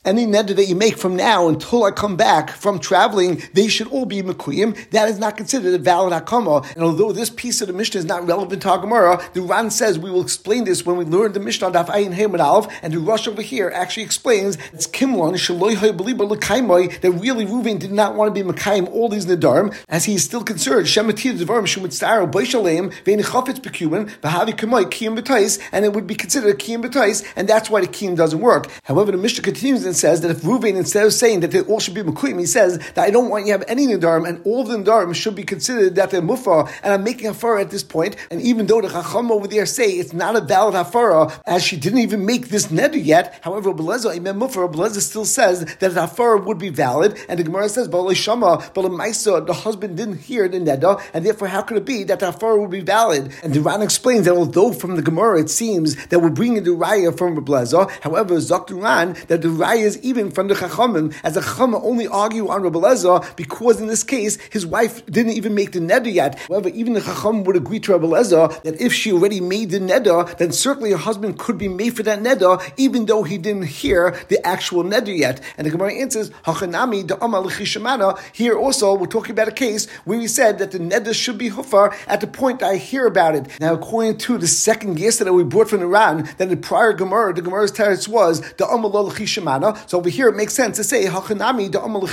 any 0.05 0.25
neder 0.25 0.55
that 0.55 0.65
you 0.67 0.75
make 0.75 0.97
from 0.97 1.15
now 1.15 1.47
until 1.47 1.83
I 1.83 1.91
come 1.91 2.15
back 2.15 2.49
from 2.51 2.79
traveling, 2.79 3.41
they 3.53 3.67
should 3.67 3.87
all 3.87 4.05
be 4.05 4.21
Mekuyim. 4.21 4.89
That 4.91 5.09
is 5.09 5.19
not 5.19 5.37
considered 5.37 5.73
a 5.73 5.77
valid 5.77 6.13
Hakama. 6.13 6.69
And 6.75 6.83
although 6.83 7.11
this 7.11 7.29
piece 7.29 7.61
of 7.61 7.67
the 7.67 7.73
Mishnah 7.73 7.99
is 7.99 8.05
not 8.05 8.27
relevant 8.27 8.61
to 8.63 8.69
our 8.69 8.77
Gemara, 8.77 9.10
the 9.33 9.41
Ran 9.41 9.71
says 9.71 9.97
we 9.97 10.11
will 10.11 10.21
explain 10.21 10.63
this 10.65 10.85
when 10.85 10.97
we 10.97 11.05
learn 11.05 11.33
the 11.33 11.39
Mishnah 11.39 11.71
Daf 11.71 11.87
Ayin 11.87 12.13
Herman 12.13 12.41
Alf, 12.41 12.71
and 12.81 12.93
the 12.93 12.99
Rosh 12.99 13.27
over 13.27 13.41
here 13.41 13.71
actually 13.73 14.03
explains 14.03 14.57
it's 14.73 14.87
Kimlon 14.87 15.31
that 17.01 17.11
really 17.11 17.45
Ruvain 17.45 17.79
did 17.79 17.91
not 17.91 18.15
want 18.15 18.33
to 18.33 18.43
be 18.43 18.49
Mekayim 18.49 18.89
all 18.91 19.09
these 19.09 19.25
Nadarim, 19.25 19.75
as 19.89 20.05
he 20.05 20.15
is 20.15 20.23
still 20.23 20.43
concerned. 20.43 20.87
Shematir 20.87 21.37
Devarim 21.37 21.63
Shumit 21.63 21.91
Staro 21.91 22.29
Baishalem 22.31 22.93
Vein 23.03 23.19
Chafetz 23.19 23.59
Bekubin 23.59 24.09
Vahavi 24.21 24.53
Kamai 24.55 24.85
Kiyim 24.85 25.17
B'tais, 25.17 25.59
and 25.71 25.85
it 25.85 25.93
would 25.93 26.07
be 26.07 26.15
considered 26.15 26.49
a 26.49 26.57
Kiyim 26.57 26.81
and 27.35 27.47
that's 27.47 27.69
why 27.69 27.81
the 27.81 27.87
Kiyim 27.87 28.15
doesn't 28.15 28.39
work. 28.39 28.69
However, 28.83 29.11
the 29.11 29.17
Mishnah 29.17 29.43
continues 29.43 29.85
and 29.85 29.95
says 29.95 30.21
that 30.21 30.31
if 30.31 30.41
Ruvain, 30.41 30.75
instead 30.75 31.05
of 31.05 31.13
saying 31.13 31.41
that 31.41 31.51
they 31.51 31.61
all 31.61 31.79
should 31.79 31.93
be 31.93 32.01
Mekuyim, 32.01 32.39
he 32.39 32.45
says 32.45 32.77
that 32.95 32.99
I 32.99 33.11
don't 33.11 33.29
want 33.29 33.45
you 33.45 33.53
to 33.53 33.59
have 33.59 33.67
any 33.67 33.87
Nadarim, 33.87 34.27
and 34.27 34.45
all 34.45 34.63
the 34.63 34.77
Nadarim 34.77 35.13
should 35.15 35.35
be 35.35 35.43
considered 35.43 35.95
that 35.95 36.11
they're 36.11 36.21
Mufa, 36.21 36.69
and 36.83 36.93
I'm 36.93 37.03
making 37.03 37.27
a 37.27 37.33
fur 37.33 37.59
at 37.59 37.71
this 37.71 37.83
point, 37.83 38.15
and 38.29 38.41
even 38.41 38.65
though 38.65 38.81
the 38.81 38.89
Chacham 39.01 39.31
over 39.31 39.47
there 39.47 39.65
say 39.65 39.85
it's 39.87 40.13
not 40.13 40.35
a 40.35 40.41
valid 40.41 40.75
hafara, 40.75 41.41
as 41.45 41.63
she 41.63 41.77
didn't 41.77 41.99
even 41.99 42.25
make 42.25 42.49
this 42.49 42.67
neder 42.67 43.03
yet. 43.03 43.39
However, 43.41 43.73
Beleza 43.73 44.15
Imam 44.15 44.39
Mufar, 44.39 44.71
Beleza 44.71 45.01
still 45.01 45.25
says 45.25 45.65
that 45.65 45.79
the 45.79 46.01
hafara 46.01 46.43
would 46.43 46.57
be 46.57 46.69
valid, 46.69 47.19
and 47.27 47.39
the 47.39 47.43
Gemara 47.43 47.69
says, 47.69 47.87
but 47.87 48.11
Shama, 48.13 48.63
but 48.73 48.83
the 48.83 49.53
husband 49.53 49.97
didn't 49.97 50.17
hear 50.17 50.47
the 50.47 50.59
neder, 50.59 51.01
and 51.13 51.25
therefore 51.25 51.47
how 51.47 51.61
could 51.61 51.77
it 51.77 51.85
be 51.85 52.03
that 52.03 52.19
the 52.19 52.31
hafara 52.31 52.59
would 52.59 52.71
be 52.71 52.81
valid? 52.81 53.31
And 53.43 53.53
the 53.53 53.61
Ran 53.61 53.81
explains 53.81 54.25
that 54.25 54.35
although 54.35 54.73
from 54.73 54.95
the 54.95 55.01
Gemara 55.01 55.39
it 55.41 55.49
seems 55.49 55.95
that 56.07 56.19
we're 56.19 56.29
bringing 56.29 56.63
the 56.63 56.71
raya 56.71 57.15
from 57.15 57.35
Beleza, 57.43 57.89
however, 58.01 58.35
Zakh 58.35 58.69
Ran 58.71 59.13
that 59.27 59.41
the 59.41 59.47
raya 59.47 59.83
is 59.83 60.01
even 60.01 60.31
from 60.31 60.47
the 60.47 60.55
Chachamim, 60.55 61.13
as 61.23 61.35
the 61.35 61.41
Chachamim 61.41 61.81
only 61.83 62.07
argue 62.07 62.47
on 62.47 62.61
Beleza 62.63 63.35
because 63.35 63.79
in 63.79 63.87
this 63.87 64.03
case 64.03 64.37
his 64.49 64.65
wife 64.65 65.05
didn't 65.05 65.33
even 65.33 65.53
make 65.53 65.71
the 65.71 65.79
neder 65.79 66.11
yet. 66.11 66.39
However, 66.47 66.69
even 66.69 66.93
the 66.93 67.01
Chacham 67.01 67.43
would 67.43 67.55
agree 67.55 67.79
to 67.81 67.91
Beleza 67.99 68.61
that 68.63 68.80
if 68.81 68.93
she 68.93 69.11
already 69.11 69.39
made 69.39 69.69
the 69.69 69.79
neder, 69.79 70.37
then 70.37 70.51
certainly 70.51 70.91
her 70.91 70.97
husband 70.97 71.37
could 71.37 71.57
be 71.57 71.67
made 71.67 71.95
for 71.95 72.03
that 72.03 72.19
neder, 72.19 72.61
even 72.77 73.05
though 73.05 73.23
he 73.23 73.37
didn't 73.37 73.67
hear 73.67 74.19
the 74.27 74.45
actual 74.45 74.83
neder 74.83 75.15
yet. 75.15 75.39
And 75.57 75.67
the 75.67 75.71
Gemara 75.71 75.93
answers, 75.93 76.31
Hachanami 76.45 77.05
da 77.07 78.17
Here 78.33 78.57
also, 78.57 78.95
we're 78.95 79.05
talking 79.05 79.31
about 79.31 79.47
a 79.47 79.51
case 79.51 79.89
where 80.05 80.17
we 80.17 80.27
said 80.27 80.57
that 80.59 80.71
the 80.71 80.79
neder 80.79 81.13
should 81.13 81.37
be 81.37 81.49
hufar 81.49 81.95
at 82.07 82.21
the 82.21 82.27
point 82.27 82.63
I 82.63 82.77
hear 82.77 83.05
about 83.05 83.35
it. 83.35 83.47
Now, 83.59 83.73
according 83.73 84.17
to 84.19 84.37
the 84.37 84.47
second 84.47 84.95
guess 84.95 85.19
that 85.19 85.31
we 85.31 85.43
brought 85.43 85.69
from 85.69 85.81
the 85.81 85.87
Ran, 85.87 86.27
that 86.37 86.49
the 86.49 86.57
prior 86.57 86.93
Gemara, 86.93 87.33
the 87.33 87.41
Gemara's 87.41 87.71
teretz 87.71 88.07
was 88.07 88.41
the 88.53 88.65
amal 88.67 89.11
So 89.11 89.97
over 89.97 90.09
here, 90.09 90.29
it 90.29 90.35
makes 90.35 90.53
sense 90.53 90.77
to 90.77 90.83
say 90.83 91.05
Hachanami 91.05 91.69
da 91.69 91.83
amal 91.83 92.07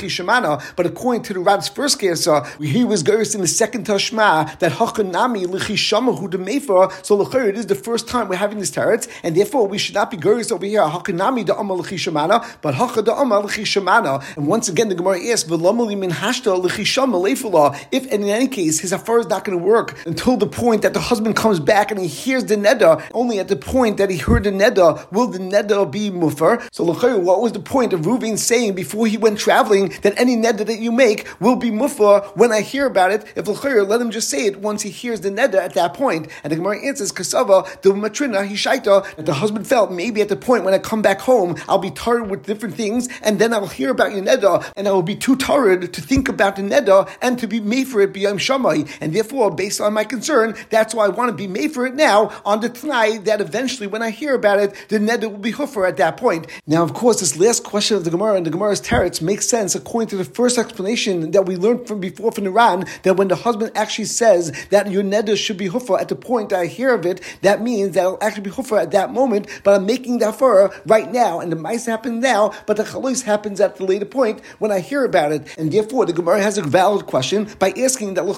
But 0.76 0.86
according 0.86 1.22
to 1.22 1.32
the 1.32 1.40
Ran's 1.40 1.68
first 1.68 1.98
guess, 1.98 2.26
uh, 2.26 2.44
he 2.60 2.84
was 2.84 3.02
goes 3.02 3.34
in 3.34 3.40
the 3.40 3.48
second 3.48 3.86
Tashma 3.86 4.58
that 4.58 4.72
Hachanami 4.72 5.48
l'chishama 5.48 6.18
hu 6.66 6.88
So 7.02 7.20
it 7.22 7.56
is 7.56 7.66
the 7.66 7.74
first 7.74 8.08
time 8.08 8.28
we're 8.28 8.36
having 8.36 8.58
this 8.58 8.70
teretz, 8.70 9.08
and 9.22 9.36
therefore 9.36 9.66
we 9.66 9.78
should 9.78 9.94
not 9.94 10.10
be 10.10 10.16
gurious 10.16 10.50
over 10.52 10.66
here. 10.66 10.82
Hakanami 10.82 11.44
da 11.44 11.54
amal 11.54 11.78
shamana, 11.78 12.44
but 12.62 12.74
hacha 12.74 13.02
da 13.02 13.20
amal 13.20 13.44
shamana. 13.44 14.22
And 14.36 14.46
once 14.46 14.68
again, 14.68 14.88
the 14.88 14.94
Gemara 14.94 15.20
asks, 15.26 15.48
"V'lamali 15.48 15.96
min 15.96 16.10
hashta 16.10 17.86
If 17.92 18.06
in 18.06 18.24
any 18.24 18.48
case 18.48 18.80
his 18.80 18.92
affair 18.92 19.18
is 19.18 19.28
not 19.28 19.44
going 19.44 19.58
to 19.58 19.64
work 19.64 19.96
until 20.06 20.36
the 20.36 20.46
point 20.46 20.82
that 20.82 20.94
the 20.94 21.00
husband 21.00 21.36
comes 21.36 21.60
back 21.60 21.90
and 21.90 22.00
he 22.00 22.06
hears 22.06 22.44
the 22.44 22.56
neda, 22.56 23.02
only 23.14 23.38
at 23.38 23.48
the 23.48 23.56
point 23.56 23.96
that 23.98 24.10
he 24.10 24.16
heard 24.16 24.44
the 24.44 24.50
neda 24.50 25.10
will 25.12 25.26
the 25.26 25.38
neda 25.38 25.90
be 25.90 26.10
mufer. 26.10 26.66
So 26.72 26.84
Lachayr, 26.84 27.20
what 27.20 27.40
was 27.40 27.52
the 27.52 27.60
point 27.60 27.92
of 27.92 28.00
Reuven 28.02 28.38
saying 28.38 28.74
before 28.74 29.06
he 29.06 29.16
went 29.16 29.38
traveling 29.38 29.94
that 30.02 30.18
any 30.18 30.36
neda 30.36 30.66
that 30.66 30.78
you 30.78 30.92
make 30.92 31.26
will 31.40 31.56
be 31.56 31.70
mufer 31.70 32.20
when 32.34 32.52
I 32.52 32.60
hear 32.60 32.86
about 32.86 33.12
it? 33.12 33.24
If 33.36 33.46
Lachayr, 33.46 33.86
let 33.86 34.00
him 34.00 34.10
just 34.10 34.28
say 34.28 34.46
it 34.46 34.60
once 34.60 34.82
he 34.82 34.90
hears 34.90 35.20
the 35.20 35.30
neda 35.30 35.56
at 35.56 35.74
that 35.74 35.94
point, 35.94 36.28
and 36.42 36.47
And 36.48 36.52
the 36.54 36.56
Gemara 36.56 36.82
answers, 36.82 37.12
Kasava, 37.12 37.82
the 37.82 37.92
matrina, 37.92 38.38
hishaita, 38.38 39.16
that 39.16 39.26
the 39.26 39.34
husband 39.34 39.66
felt 39.66 39.92
maybe 39.92 40.22
at 40.22 40.30
the 40.30 40.36
point 40.36 40.64
when 40.64 40.72
I 40.72 40.78
come 40.78 41.02
back 41.02 41.20
home, 41.20 41.56
I'll 41.68 41.76
be 41.76 41.90
tired 41.90 42.30
with 42.30 42.46
different 42.46 42.74
things, 42.74 43.06
and 43.20 43.38
then 43.38 43.52
I'll 43.52 43.66
hear 43.66 43.90
about 43.90 44.12
your 44.12 44.22
neda, 44.22 44.64
and 44.74 44.88
I 44.88 44.92
will 44.92 45.02
be 45.02 45.14
too 45.14 45.36
tired 45.36 45.92
to 45.92 46.00
think 46.00 46.26
about 46.26 46.56
the 46.56 46.62
neda 46.62 47.06
and 47.20 47.38
to 47.38 47.46
be 47.46 47.60
made 47.60 47.86
for 47.86 48.00
it 48.00 48.14
beyond 48.14 48.38
shamai. 48.38 48.90
And 49.02 49.12
therefore, 49.12 49.50
based 49.50 49.78
on 49.78 49.92
my 49.92 50.04
concern, 50.04 50.56
that's 50.70 50.94
why 50.94 51.04
I 51.04 51.08
want 51.08 51.28
to 51.28 51.36
be 51.36 51.46
made 51.46 51.72
for 51.72 51.84
it 51.84 51.94
now 51.94 52.32
on 52.46 52.60
the 52.60 52.70
tonight 52.70 53.26
that 53.26 53.42
eventually 53.42 53.86
when 53.86 54.00
I 54.00 54.08
hear 54.08 54.34
about 54.34 54.58
it, 54.58 54.74
the 54.88 54.98
neder 54.98 55.30
will 55.30 55.36
be 55.36 55.52
huffer 55.52 55.86
at 55.86 55.98
that 55.98 56.16
point. 56.16 56.46
Now, 56.66 56.82
of 56.82 56.94
course, 56.94 57.20
this 57.20 57.36
last 57.36 57.62
question 57.62 57.98
of 57.98 58.04
the 58.04 58.10
Gemara 58.10 58.36
and 58.36 58.46
the 58.46 58.50
Gemara's 58.50 58.80
teretz 58.80 59.20
makes 59.20 59.46
sense 59.46 59.74
according 59.74 60.08
to 60.08 60.16
the 60.16 60.24
first 60.24 60.56
explanation 60.56 61.32
that 61.32 61.44
we 61.44 61.56
learned 61.56 61.86
from 61.86 62.00
before 62.00 62.32
from 62.32 62.44
the 62.44 62.50
Ran, 62.50 62.86
that 63.02 63.18
when 63.18 63.28
the 63.28 63.36
husband 63.36 63.72
actually 63.74 64.06
says 64.06 64.50
that 64.70 64.90
your 64.90 65.02
neder 65.02 65.36
should 65.36 65.58
be 65.58 65.68
huffer 65.68 66.00
at 66.00 66.08
the 66.08 66.16
point 66.16 66.37
that 66.46 66.60
I 66.60 66.66
hear 66.66 66.94
of 66.94 67.04
it, 67.04 67.20
that 67.42 67.60
means 67.60 67.94
that 67.94 68.02
it'll 68.02 68.18
actually 68.22 68.44
be 68.44 68.50
huffer 68.50 68.80
at 68.80 68.92
that 68.92 69.12
moment, 69.12 69.48
but 69.64 69.74
I'm 69.74 69.86
making 69.86 70.18
that 70.18 70.36
for 70.36 70.72
right 70.86 71.10
now, 71.10 71.40
and 71.40 71.50
the 71.50 71.56
mice 71.56 71.86
happen 71.86 72.20
now, 72.20 72.52
but 72.66 72.76
the 72.76 72.84
chalos 72.84 73.22
happens 73.22 73.60
at 73.60 73.76
the 73.76 73.84
later 73.84 74.04
point 74.04 74.44
when 74.58 74.70
I 74.70 74.80
hear 74.80 75.04
about 75.04 75.32
it. 75.32 75.58
And 75.58 75.72
therefore, 75.72 76.06
the 76.06 76.12
Gemara 76.12 76.40
has 76.40 76.58
a 76.58 76.62
valid 76.62 77.06
question 77.06 77.48
by 77.58 77.70
asking 77.76 78.14
that 78.14 78.28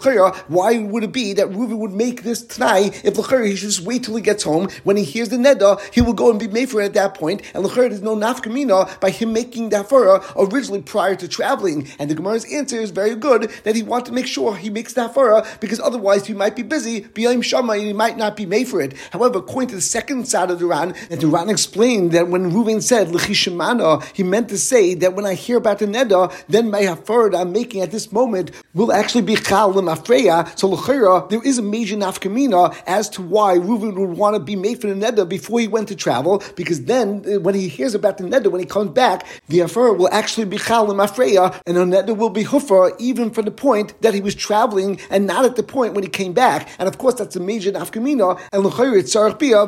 why 0.49 0.79
would 0.79 1.05
it 1.05 1.13
be 1.13 1.33
that 1.35 1.49
Reuven 1.51 1.79
would 1.79 1.93
make 1.93 2.23
this 2.23 2.43
tonight 2.43 3.05
if 3.05 3.17
he 3.17 3.57
should 3.57 3.69
just 3.69 3.81
wait 3.81 4.05
till 4.05 4.17
he 4.17 4.23
gets 4.23 4.45
home 4.45 4.69
when 4.85 4.97
he 4.97 5.05
hears 5.05 5.29
the 5.29 5.37
neda, 5.37 5.81
he 5.93 6.01
will 6.01 6.13
go 6.13 6.31
and 6.31 6.39
be 6.39 6.47
it 6.47 6.75
at 6.75 6.95
that 6.95 7.15
point, 7.15 7.43
and 7.55 7.65
l'chayr 7.65 7.89
there's 7.89 8.03
no 8.03 8.17
nafkamina 8.17 9.01
by 9.01 9.11
him 9.11 9.33
making 9.33 9.71
that 9.71 9.89
furah 9.89 10.23
originally 10.37 10.83
prior 10.83 11.15
to 11.17 11.29
traveling. 11.29 11.89
And 11.99 12.11
the 12.11 12.15
Gemara's 12.15 12.51
answer 12.53 12.77
is 12.77 12.91
very 12.91 13.15
good 13.15 13.51
that 13.65 13.77
he 13.77 13.83
wants 13.83 14.09
to 14.09 14.15
make 14.15 14.27
sure 14.27 14.57
he 14.57 14.71
makes 14.71 14.95
that 14.95 15.15
furah 15.15 15.47
because 15.61 15.81
otherwise 15.81 16.27
he 16.27 16.35
might 16.35 16.57
be 16.57 16.63
busy, 16.63 17.03
b'yayim 17.03 17.43
shama, 17.43 17.73
and 17.75 17.90
he 17.91 17.95
might 17.95 18.17
not 18.17 18.37
be 18.37 18.47
made 18.47 18.69
for 18.69 18.81
it. 18.81 18.95
However, 19.13 19.39
according 19.41 19.71
to 19.71 19.75
the 19.75 19.81
second 19.81 20.29
side 20.29 20.51
of 20.51 20.61
the 20.61 20.67
Ran, 20.67 20.95
that 21.09 21.21
the 21.21 21.27
Ran 21.27 21.51
explained 21.51 22.13
that 22.13 22.29
when 22.29 22.53
Reuven 22.53 22.81
said 22.81 23.11
l'chishimana, 23.11 24.05
he 24.15 24.23
meant 24.23 24.49
to 24.51 24.59
say 24.59 24.95
that 24.95 25.15
when 25.15 25.27
I 25.27 25.35
hear 25.35 25.57
about 25.59 25.81
the 25.81 25.87
neda, 25.87 26.33
then 26.49 26.71
my 26.71 26.83
hafara 26.83 27.39
I'm 27.41 27.53
making 27.53 27.81
at 27.81 27.91
this 27.91 28.13
moment 28.13 28.53
will 28.75 28.93
actually 28.93 29.23
be 29.23 29.35
chal 29.35 29.71
l'mafreya. 29.73 30.57
So 30.59 30.69
l'chayra, 30.69 31.29
there 31.31 31.43
is 31.43 31.59
a 31.59 31.63
major 31.63 31.97
nafkamina 31.97 32.77
as 32.87 33.09
to 33.11 33.23
why 33.23 33.59
Reuven 33.59 33.97
would 33.97 34.17
want 34.17 34.37
to 34.37 34.41
be 34.41 34.57
made 34.57 34.81
for 34.81 34.87
the 34.87 34.95
neder 34.95 35.29
before 35.29 35.59
he 35.59 35.67
went 35.67 35.89
to 35.89 35.97
travel, 35.97 36.43
because 36.55 36.85
then 36.85 37.25
uh, 37.27 37.41
when 37.41 37.55
he 37.57 37.67
hears 37.69 37.95
about 37.95 38.19
the 38.19 38.25
neder, 38.25 38.51
when 38.53 38.61
he 38.61 38.67
comes 38.67 38.91
back, 38.91 39.27
the 39.49 39.61
afar 39.61 39.93
will 39.93 40.09
actually 40.13 40.45
be 40.45 40.59
chal 40.59 40.87
afreya, 40.87 41.61
and 41.67 41.77
the 41.77 41.85
neder 41.85 42.17
will 42.17 42.31
be 42.31 42.45
hufa 42.45 42.95
even 43.01 43.31
from 43.31 43.45
the 43.47 43.51
point 43.51 44.01
that 44.03 44.15
he 44.15 44.21
was 44.21 44.35
traveling 44.35 45.01
and 45.11 45.27
not 45.27 45.45
at 45.45 45.57
the 45.57 45.63
point 45.63 45.95
when 45.95 46.05
he 46.05 46.11
came 46.11 46.33
back. 46.33 46.69
And 46.79 46.87
of 46.89 46.99
course, 46.99 47.15
that's 47.15 47.37
a 47.37 47.41
major 47.41 47.73
nafkamina, 47.81 48.41
and 48.53 48.65
l'chayr 48.65 48.95
tzarich 49.03 49.39
bia. 49.39 49.61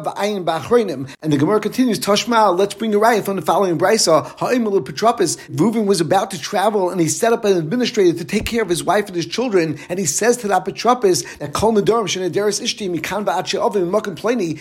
And 1.23 1.33
the 1.33 1.37
Gemara 1.37 1.61
continues, 1.61 1.99
Tashma, 1.99 2.57
let's 2.57 2.75
bring 2.75 2.95
a 2.95 2.99
riot 2.99 3.25
from 3.25 3.37
the 3.37 3.43
following 3.43 3.79
brisa. 3.79 4.27
Ha'imel 4.39 4.81
Petropis, 4.85 5.39
Reuven 5.49 5.87
was 5.87 6.01
about 6.01 6.31
to 6.33 6.41
travel, 6.41 6.91
and 6.91 7.01
he 7.01 7.09
set 7.09 7.33
up 7.33 7.45
an 7.45 7.57
administrator 7.57 8.19
to 8.19 8.25
take 8.25 8.47
care 8.47 8.63
of 8.63 8.69
his 8.69 8.85
wife 8.85 9.07
and 9.07 9.17
his 9.17 9.27
children, 9.27 9.79
and 9.89 9.99
he 9.99 10.05
says 10.05 10.37
to 10.39 10.49
that 10.49 10.65
Petropis 10.65 11.39
that 11.39 11.53
kol 11.53 11.73
nedarim 11.73 12.05
shenederis 12.05 12.61
ishti 12.61 12.91
mikan 12.91 13.25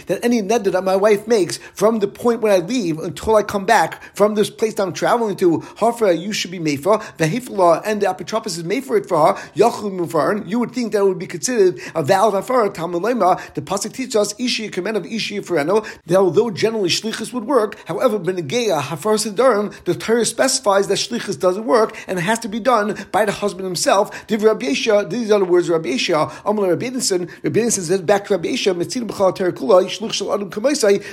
that 0.07 0.19
any 0.23 0.41
neder 0.41 0.71
that 0.71 0.83
my 0.83 0.95
wife 0.95 1.27
makes 1.27 1.57
from 1.73 1.99
the 1.99 2.07
point 2.07 2.41
when 2.41 2.51
I 2.51 2.57
leave 2.57 2.99
until 2.99 3.35
I 3.35 3.43
come 3.43 3.65
back 3.65 4.01
from 4.15 4.35
this 4.35 4.49
place 4.49 4.79
I'm 4.79 4.93
traveling 4.93 5.35
to, 5.37 5.59
Hafra, 5.59 6.17
you 6.17 6.33
should 6.33 6.51
be 6.51 6.59
made 6.59 6.83
for, 6.83 6.99
the 7.17 7.25
Hifla 7.25 7.81
and 7.85 8.01
the 8.01 8.07
Apotropos 8.07 8.47
is 8.47 8.63
made 8.63 8.83
for 8.83 8.97
it 8.97 9.07
for 9.07 9.33
her, 9.33 10.43
you 10.45 10.59
would 10.59 10.71
think 10.71 10.91
that 10.93 10.99
it 10.99 11.05
would 11.05 11.19
be 11.19 11.27
considered 11.27 11.79
a 11.95 12.03
valid 12.03 12.35
Hafara, 12.35 12.73
Talmulema, 12.73 13.40
the 13.53 13.61
Pasuk 13.61 13.93
teaches 13.93 14.15
us, 14.15 14.35
Ishi 14.39 14.69
command 14.69 14.97
of 14.97 15.05
Ishi 15.05 15.39
Fereno, 15.39 15.87
that 16.05 16.17
although 16.17 16.49
generally 16.51 16.89
Shlichus 16.89 17.33
would 17.33 17.45
work, 17.45 17.77
however, 17.85 18.19
Benegeya, 18.19 18.81
Hafar 18.81 19.15
Sidarim, 19.15 19.71
the 19.85 19.95
Torah 19.95 20.25
specifies 20.25 20.87
that 20.87 20.95
Shlichus 20.95 21.39
doesn't 21.39 21.65
work 21.65 21.97
and 22.07 22.19
it 22.19 22.23
has 22.23 22.39
to 22.39 22.47
be 22.47 22.59
done 22.59 22.97
by 23.11 23.25
the 23.25 23.31
husband 23.31 23.65
himself. 23.65 24.27
Div 24.27 24.43
Rabbi 24.43 24.67
Yeshua, 24.67 25.09
these 25.09 25.31
are 25.31 25.39
the 25.39 25.45
words 25.45 25.69
Rabbi 25.69 25.89
Yeshua, 25.89 26.31
Amal 26.45 26.67
Rabbi 26.67 26.87
Yedinson, 26.87 27.29
Rabbi 27.43 27.59
Yedinson 27.59 27.81
says 27.81 28.01
back 28.01 28.25
to 28.25 28.35
Rabbi 28.35 28.49
Yeshua, 28.49 28.71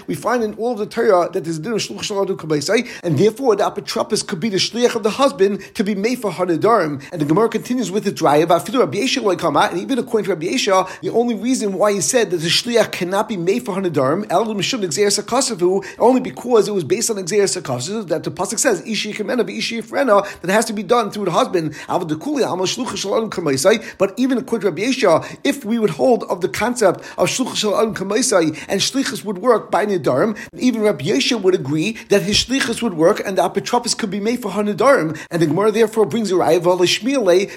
we 0.07 0.15
find 0.15 0.43
in 0.43 0.55
all 0.55 0.73
of 0.73 0.79
the 0.79 0.87
Torah 0.87 1.31
that 1.33 1.45
there's 1.45 1.59
a 1.59 1.63
din 1.63 1.73
of 1.73 1.79
shluch 1.79 2.03
shel 2.03 2.23
adam 2.23 2.39
and 3.03 3.19
therefore 3.19 3.57
the 3.57 3.65
apotropos 3.65 4.27
could 4.27 4.41
be 4.41 4.49
the 4.49 4.57
shliach 4.57 4.95
of 4.95 5.03
the 5.03 5.11
husband 5.11 5.63
to 5.75 5.85
be 5.85 5.95
made 5.95 6.21
for 6.21 6.31
hanadarim. 6.31 7.03
And 7.13 7.21
the 7.21 7.25
Gemara 7.25 7.49
continues 7.49 7.91
with 7.91 8.05
the 8.05 8.13
dry 8.13 8.37
of 8.39 8.51
Afidu 8.51 8.81
Rabbi 8.81 9.37
come 9.37 9.57
out, 9.57 9.73
and 9.73 9.81
even 9.81 9.99
according 9.99 10.25
to 10.27 10.31
Rabbi 10.31 10.47
Yeshua, 10.47 11.01
the 11.01 11.11
only 11.11 11.35
reason 11.35 11.73
why 11.75 11.93
he 11.93 12.01
said 12.01 12.18
that 12.25 12.37
the 12.37 12.49
shliach 12.49 12.93
cannot 12.93 13.29
be 13.29 13.37
made 13.37 13.65
for 13.65 13.75
hanadarim, 13.75 14.27
only 15.99 16.21
because 16.21 16.69
it 16.69 16.73
was 16.73 16.85
based 16.85 17.11
on 17.11 17.17
exeris 17.17 17.61
sakasavu 17.61 18.09
that 18.09 18.25
the 18.25 18.31
pasuk 18.31 18.59
says 18.59 18.87
ishi 18.87 19.13
kamena 19.13 19.49
ishi 19.51 19.83
frena 19.83 20.27
that 20.41 20.51
has 20.51 20.65
to 20.65 20.73
be 20.73 20.83
done 20.83 21.11
through 21.11 21.25
the 21.25 21.31
husband. 21.31 21.75
But 23.99 24.15
even 24.17 24.39
according 24.39 24.61
to 24.61 24.69
Rabbi 24.69 24.83
Yeshua, 24.83 25.39
if 25.45 25.65
we 25.65 25.79
would 25.79 25.91
hold 25.91 26.25
of 26.25 26.41
the 26.41 26.49
concept 26.49 27.01
of 27.19 27.29
shluch 27.29 27.57
shel 27.57 27.77
adam 27.79 27.95
and 28.69 28.81
shlichus 28.81 29.25
would 29.25 29.39
work 29.39 29.71
by 29.71 29.87
Nidarim. 29.87 30.37
Even 30.59 30.83
Rabbi 30.83 31.05
Yeshua 31.07 31.41
would 31.43 31.55
agree 31.55 31.93
that 32.09 32.23
his 32.23 32.37
shlichus 32.37 32.83
would 32.83 32.95
work 32.95 33.21
and 33.25 33.39
the 33.39 33.43
apotropos 33.43 33.97
could 33.97 34.11
be 34.11 34.21
made 34.21 34.43
for 34.43 34.51
Hanidarim. 34.53 35.19
And 35.31 35.43
the 35.43 35.47
Gemara 35.47 35.71
therefore 35.73 36.07
brings 36.07 36.31
raya 36.33 36.59